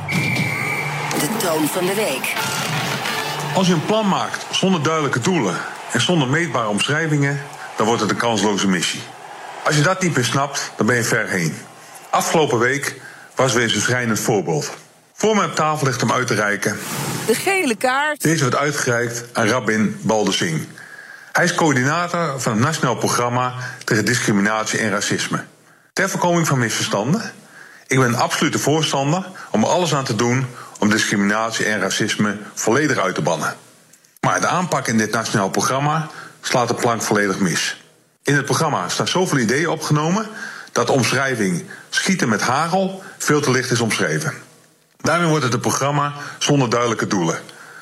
De 1.21 1.37
toon 1.39 1.67
van 1.67 1.87
de 1.87 1.95
week. 1.95 2.35
Als 3.55 3.67
je 3.67 3.73
een 3.73 3.85
plan 3.85 4.09
maakt 4.09 4.47
zonder 4.51 4.83
duidelijke 4.83 5.21
doelen 5.21 5.57
en 5.93 6.01
zonder 6.01 6.29
meetbare 6.29 6.69
omschrijvingen, 6.69 7.41
dan 7.77 7.87
wordt 7.87 8.01
het 8.03 8.11
een 8.11 8.17
kansloze 8.17 8.69
missie. 8.69 9.01
Als 9.65 9.77
je 9.77 9.83
dat 9.83 10.03
niet 10.03 10.15
meer 10.15 10.25
snapt, 10.25 10.71
dan 10.77 10.87
ben 10.87 10.97
je 10.97 11.05
ver 11.05 11.29
heen. 11.29 11.57
Afgelopen 12.11 12.59
week 12.59 13.01
was 13.35 13.53
weer 13.53 13.75
een 13.75 13.81
schrijnend 13.81 14.21
voorbeeld. 14.21 14.71
Voor 15.15 15.37
mij 15.37 15.45
op 15.45 15.55
tafel 15.55 15.87
ligt 15.87 16.03
om 16.03 16.13
uit 16.13 16.27
te 16.27 16.35
reiken. 16.35 16.79
De 17.27 17.35
gele 17.35 17.75
kaart. 17.75 18.23
Deze 18.23 18.41
wordt 18.41 18.57
uitgereikt 18.57 19.25
aan 19.33 19.47
Rabin 19.47 19.99
Baldessing. 20.03 20.67
Hij 21.33 21.45
is 21.45 21.55
coördinator 21.55 22.41
van 22.41 22.53
het 22.53 22.61
Nationaal 22.61 22.97
Programma 22.97 23.55
tegen 23.85 24.05
Discriminatie 24.05 24.79
en 24.79 24.91
Racisme. 24.91 25.45
Ter 25.93 26.11
voorkoming 26.11 26.47
van 26.47 26.59
misverstanden. 26.59 27.33
Ik 27.87 27.99
ben 27.99 28.09
een 28.09 28.17
absolute 28.17 28.59
voorstander 28.59 29.27
om 29.51 29.63
er 29.63 29.69
alles 29.69 29.95
aan 29.95 30.05
te 30.05 30.15
doen 30.15 30.47
om 30.79 30.91
discriminatie 30.91 31.65
en 31.65 31.81
racisme 31.81 32.39
volledig 32.55 32.99
uit 32.99 33.15
te 33.15 33.23
bannen. 33.23 33.57
Maar 34.21 34.41
de 34.41 34.47
aanpak 34.47 34.87
in 34.87 34.99
dit 34.99 35.11
nationaal 35.11 35.51
programma 35.51 36.09
slaat 36.41 36.69
de 36.69 36.75
plank 36.75 37.03
volledig 37.03 37.39
mis. 37.39 37.84
In 38.25 38.35
het 38.35 38.45
programma 38.45 38.89
staan 38.89 39.09
zoveel 39.09 39.39
ideeën 39.39 39.69
opgenomen 39.69 40.27
dat 40.73 40.87
de 40.87 40.93
omschrijving 40.93 41.65
schieten 41.89 42.29
met 42.29 42.41
hagel 42.41 43.03
veel 43.19 43.41
te 43.41 43.51
licht 43.51 43.71
is 43.71 43.81
omschreven. 43.81 44.35
Daarmee 44.97 45.29
wordt 45.29 45.45
het 45.45 45.53
een 45.53 45.61
programma 45.61 46.13
zonder 46.39 46.71
duidelijke 46.71 47.07
doelen. 47.07 47.39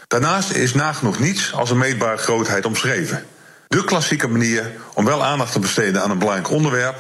Daarnaast 0.07 0.51
is 0.51 0.75
nagenoeg 0.75 1.19
niets 1.19 1.53
als 1.53 1.71
een 1.71 1.79
meetbare 1.79 2.17
grootheid 2.17 2.67
omschreven. 2.67 3.27
De 3.69 3.85
klassieke 3.85 4.29
manier 4.29 4.71
om 4.95 5.05
wel 5.05 5.25
aandacht 5.25 5.53
te 5.53 5.59
besteden 5.59 6.03
aan 6.03 6.11
een 6.11 6.19
belangrijk 6.19 6.51
onderwerp, 6.51 6.97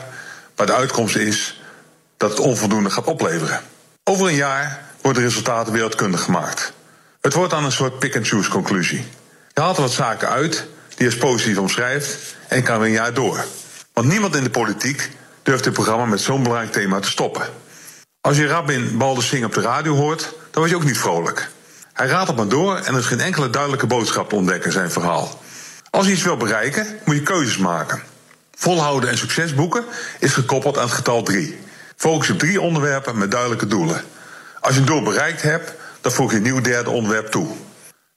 waar 0.57 0.67
de 0.67 0.75
uitkomst 0.75 1.17
is 1.17 1.63
dat 2.17 2.31
het 2.31 2.41
onvoldoende 2.41 2.91
gaat 2.91 3.05
opleveren. 3.05 3.61
Over 4.05 4.27
een 4.27 4.35
jaar 4.35 4.83
worden 5.01 5.23
de 5.23 5.29
resultaten 5.29 5.73
wereldkundig 5.73 6.23
gemaakt. 6.23 6.73
Het 7.21 7.35
wordt 7.35 7.51
dan 7.51 7.65
een 7.65 7.73
soort 7.73 7.99
pick-and-choose 7.99 8.51
conclusie. 8.51 9.07
Je 9.55 9.61
haalt 9.61 9.77
wat 9.77 9.93
zaken 9.93 10.29
uit 10.29 10.67
die 10.97 11.07
als 11.07 11.17
positief 11.17 11.59
omschrijft 11.59 12.37
en 12.49 12.63
kan 12.63 12.79
weer 12.79 12.87
een 12.87 12.93
jaar 12.93 13.15
door. 13.15 13.45
Want 13.93 14.09
niemand 14.09 14.37
in 14.37 14.43
de 14.43 14.51
politiek 14.51 15.11
durft 15.43 15.65
dit 15.65 15.73
programma 15.73 16.05
met 16.05 16.21
zo'n 16.21 16.43
belangrijk 16.43 16.73
thema 16.73 17.01
te 17.01 17.11
stoppen. 17.11 17.47
Als 18.21 18.37
je 18.37 18.47
Rabin 18.47 18.99
Balder 18.99 19.45
op 19.45 19.55
de 19.55 19.61
radio 19.61 19.95
hoort, 19.95 20.21
dan 20.23 20.33
word 20.53 20.71
je 20.71 20.77
ook 20.77 20.85
niet 20.85 20.99
vrolijk. 20.99 21.51
Hij 21.93 22.07
raadt 22.07 22.29
het 22.29 22.37
maar 22.37 22.49
door 22.49 22.77
en 22.77 22.93
er 22.93 23.01
is 23.01 23.07
geen 23.07 23.21
enkele 23.21 23.51
duidelijke 23.51 23.87
boodschap 23.87 24.29
te 24.29 24.35
ontdekken 24.35 24.67
in 24.67 24.73
zijn 24.73 24.91
verhaal. 24.91 25.41
Als 25.91 26.07
je 26.07 26.13
iets 26.13 26.23
wil 26.23 26.37
bereiken, 26.37 26.87
moet 27.05 27.15
je 27.15 27.23
keuzes 27.23 27.57
maken. 27.57 28.03
Volhouden 28.55 29.11
en 29.11 29.19
succes 29.19 29.55
boeken 29.55 29.85
is 30.19 30.33
gekoppeld 30.33 30.77
aan 30.79 30.85
het 30.85 30.93
getal 30.93 31.23
3. 31.23 31.59
Focus 31.97 32.31
op 32.31 32.39
drie 32.39 32.61
onderwerpen 32.61 33.19
met 33.19 33.31
duidelijke 33.31 33.67
doelen. 33.67 34.05
Als 34.61 34.75
je 34.75 34.81
een 34.81 34.87
doel 34.87 35.03
bereikt 35.03 35.43
hebt, 35.43 35.73
dan 36.01 36.13
voeg 36.13 36.31
je 36.31 36.37
een 36.37 36.43
nieuw 36.43 36.61
derde 36.61 36.91
onderwerp 36.91 37.27
toe. 37.27 37.49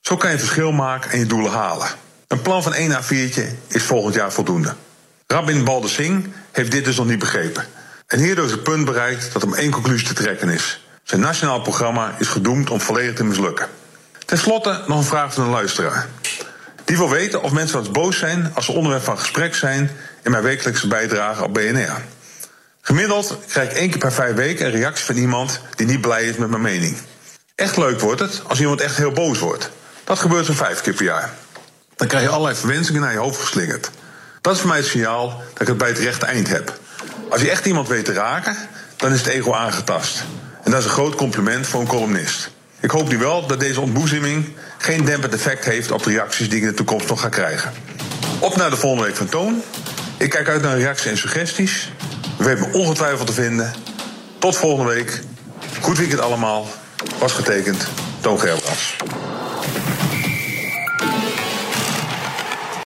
Zo 0.01 0.17
kan 0.17 0.32
je 0.32 0.39
verschil 0.39 0.71
maken 0.71 1.11
en 1.11 1.19
je 1.19 1.26
doelen 1.26 1.51
halen. 1.51 1.88
Een 2.28 2.41
plan 2.41 2.63
van 2.63 2.73
1 2.73 2.91
A4'tje 2.91 3.43
is 3.67 3.84
volgend 3.84 4.15
jaar 4.15 4.32
voldoende. 4.32 4.73
Rabin 5.28 5.63
Balder 5.63 5.89
Singh 5.89 6.28
heeft 6.51 6.71
dit 6.71 6.86
dus 6.86 6.97
nog 6.97 7.07
niet 7.07 7.19
begrepen. 7.19 7.65
En 8.07 8.19
hierdoor 8.19 8.45
is 8.45 8.51
het 8.51 8.63
punt 8.63 8.86
bereikt 8.86 9.34
dat 9.34 9.43
om 9.43 9.53
één 9.53 9.71
conclusie 9.71 10.07
te 10.07 10.13
trekken 10.13 10.49
is. 10.49 10.86
Zijn 11.03 11.21
nationaal 11.21 11.61
programma 11.61 12.15
is 12.19 12.28
gedoemd 12.28 12.69
om 12.69 12.82
volledig 12.82 13.15
te 13.15 13.23
mislukken. 13.23 13.67
Ten 14.26 14.38
slotte 14.38 14.84
nog 14.88 14.97
een 14.97 15.03
vraag 15.03 15.34
van 15.34 15.43
een 15.43 15.49
luisteraar. 15.49 16.07
Die 16.84 16.97
wil 16.97 17.09
weten 17.09 17.41
of 17.41 17.51
mensen 17.51 17.80
eens 17.80 17.91
boos 17.91 18.17
zijn 18.17 18.51
als 18.53 18.65
ze 18.65 18.71
onderwerp 18.71 19.03
van 19.03 19.19
gesprek 19.19 19.55
zijn 19.55 19.91
in 20.23 20.32
mijn 20.32 20.43
wekelijkse 20.43 20.88
bijdrage 20.88 21.43
op 21.43 21.53
BNR. 21.53 22.01
Gemiddeld 22.82 23.38
krijg 23.47 23.69
ik 23.69 23.78
één 23.78 23.89
keer 23.89 23.97
per 23.99 24.13
vijf 24.13 24.36
weken 24.36 24.65
een 24.65 24.71
reactie 24.71 25.05
van 25.05 25.15
iemand 25.15 25.59
die 25.76 25.88
niet 25.88 26.01
blij 26.01 26.23
is 26.23 26.36
met 26.36 26.49
mijn 26.49 26.61
mening. 26.61 26.97
Echt 27.55 27.78
leuk 27.78 27.99
wordt 27.99 28.19
het 28.19 28.41
als 28.47 28.59
iemand 28.59 28.82
echt 28.82 28.97
heel 28.97 29.11
boos 29.11 29.39
wordt. 29.39 29.69
Dat 30.03 30.19
gebeurt 30.19 30.45
zo'n 30.45 30.55
vijf 30.55 30.82
keer 30.82 30.93
per 30.93 31.05
jaar. 31.05 31.34
Dan 31.96 32.08
krijg 32.08 32.24
je 32.24 32.30
allerlei 32.30 32.56
verwensingen 32.56 33.02
naar 33.02 33.12
je 33.12 33.18
hoofd 33.18 33.39
geslingerd. 33.39 33.91
Dat 34.41 34.54
is 34.54 34.60
voor 34.60 34.70
mij 34.70 34.78
het 34.78 34.88
signaal 34.88 35.43
dat 35.54 35.62
ik 35.62 35.68
het 35.68 35.78
bij 35.78 35.88
het 35.88 35.98
rechte 35.98 36.26
eind 36.26 36.48
heb. 36.48 36.80
Als 37.30 37.41
je 37.41 37.50
echt 37.50 37.66
iemand 37.66 37.88
weet 37.88 38.06
te 38.06 38.14
raken, 38.14 38.58
dan 38.96 39.12
is 39.12 39.20
het 39.20 39.28
ego 39.28 39.54
aangetast. 39.54 40.24
En 40.64 40.72
dat 40.72 40.80
is 40.80 40.86
een 40.86 40.91
groot 40.91 41.16
compliment 41.16 41.68
voor 41.68 41.82
een 41.82 41.88
columnist. 41.88 42.50
Ik 42.80 42.91
hoop 42.91 43.10
nu 43.10 43.18
wel 43.18 43.48
dat 43.48 43.60
deze 43.60 43.82
ontboezeming 43.82 44.54
geen 44.78 45.06
dempend 45.06 45.34
effect 45.34 45.66
heeft 45.66 45.91
op 45.91 46.04
de 46.04 46.10
reacties 46.10 46.50
die 46.50 46.58
ik 46.58 46.64
in 46.64 46.70
de 46.70 46.76
toekomst 46.76 47.10
nog 47.10 47.22
ga 47.22 47.30
krijgen. 47.30 47.72
Op 48.39 48.56
naar 48.56 48.70
de 48.70 48.78
volgende 48.78 49.06
week 49.06 49.16
van 49.16 49.30
Toon. 49.30 49.62
Ik 50.18 50.30
kijk 50.30 50.48
uit 50.48 50.62
naar 50.62 50.78
reacties 50.78 51.12
en 51.12 51.18
suggesties. 51.18 51.91
U 52.39 52.43
weet 52.43 52.60
me 52.60 52.74
ongetwijfeld 52.74 53.28
te 53.28 53.34
vinden. 53.34 53.74
Tot 54.39 54.58
volgende 54.58 54.93
week. 54.93 55.22
Goed 55.82 55.98
weekend 55.98 56.20
allemaal. 56.20 56.68
Was 57.20 57.32
getekend. 57.34 57.88
Toon 58.20 58.39
Gerbrands. 58.39 58.96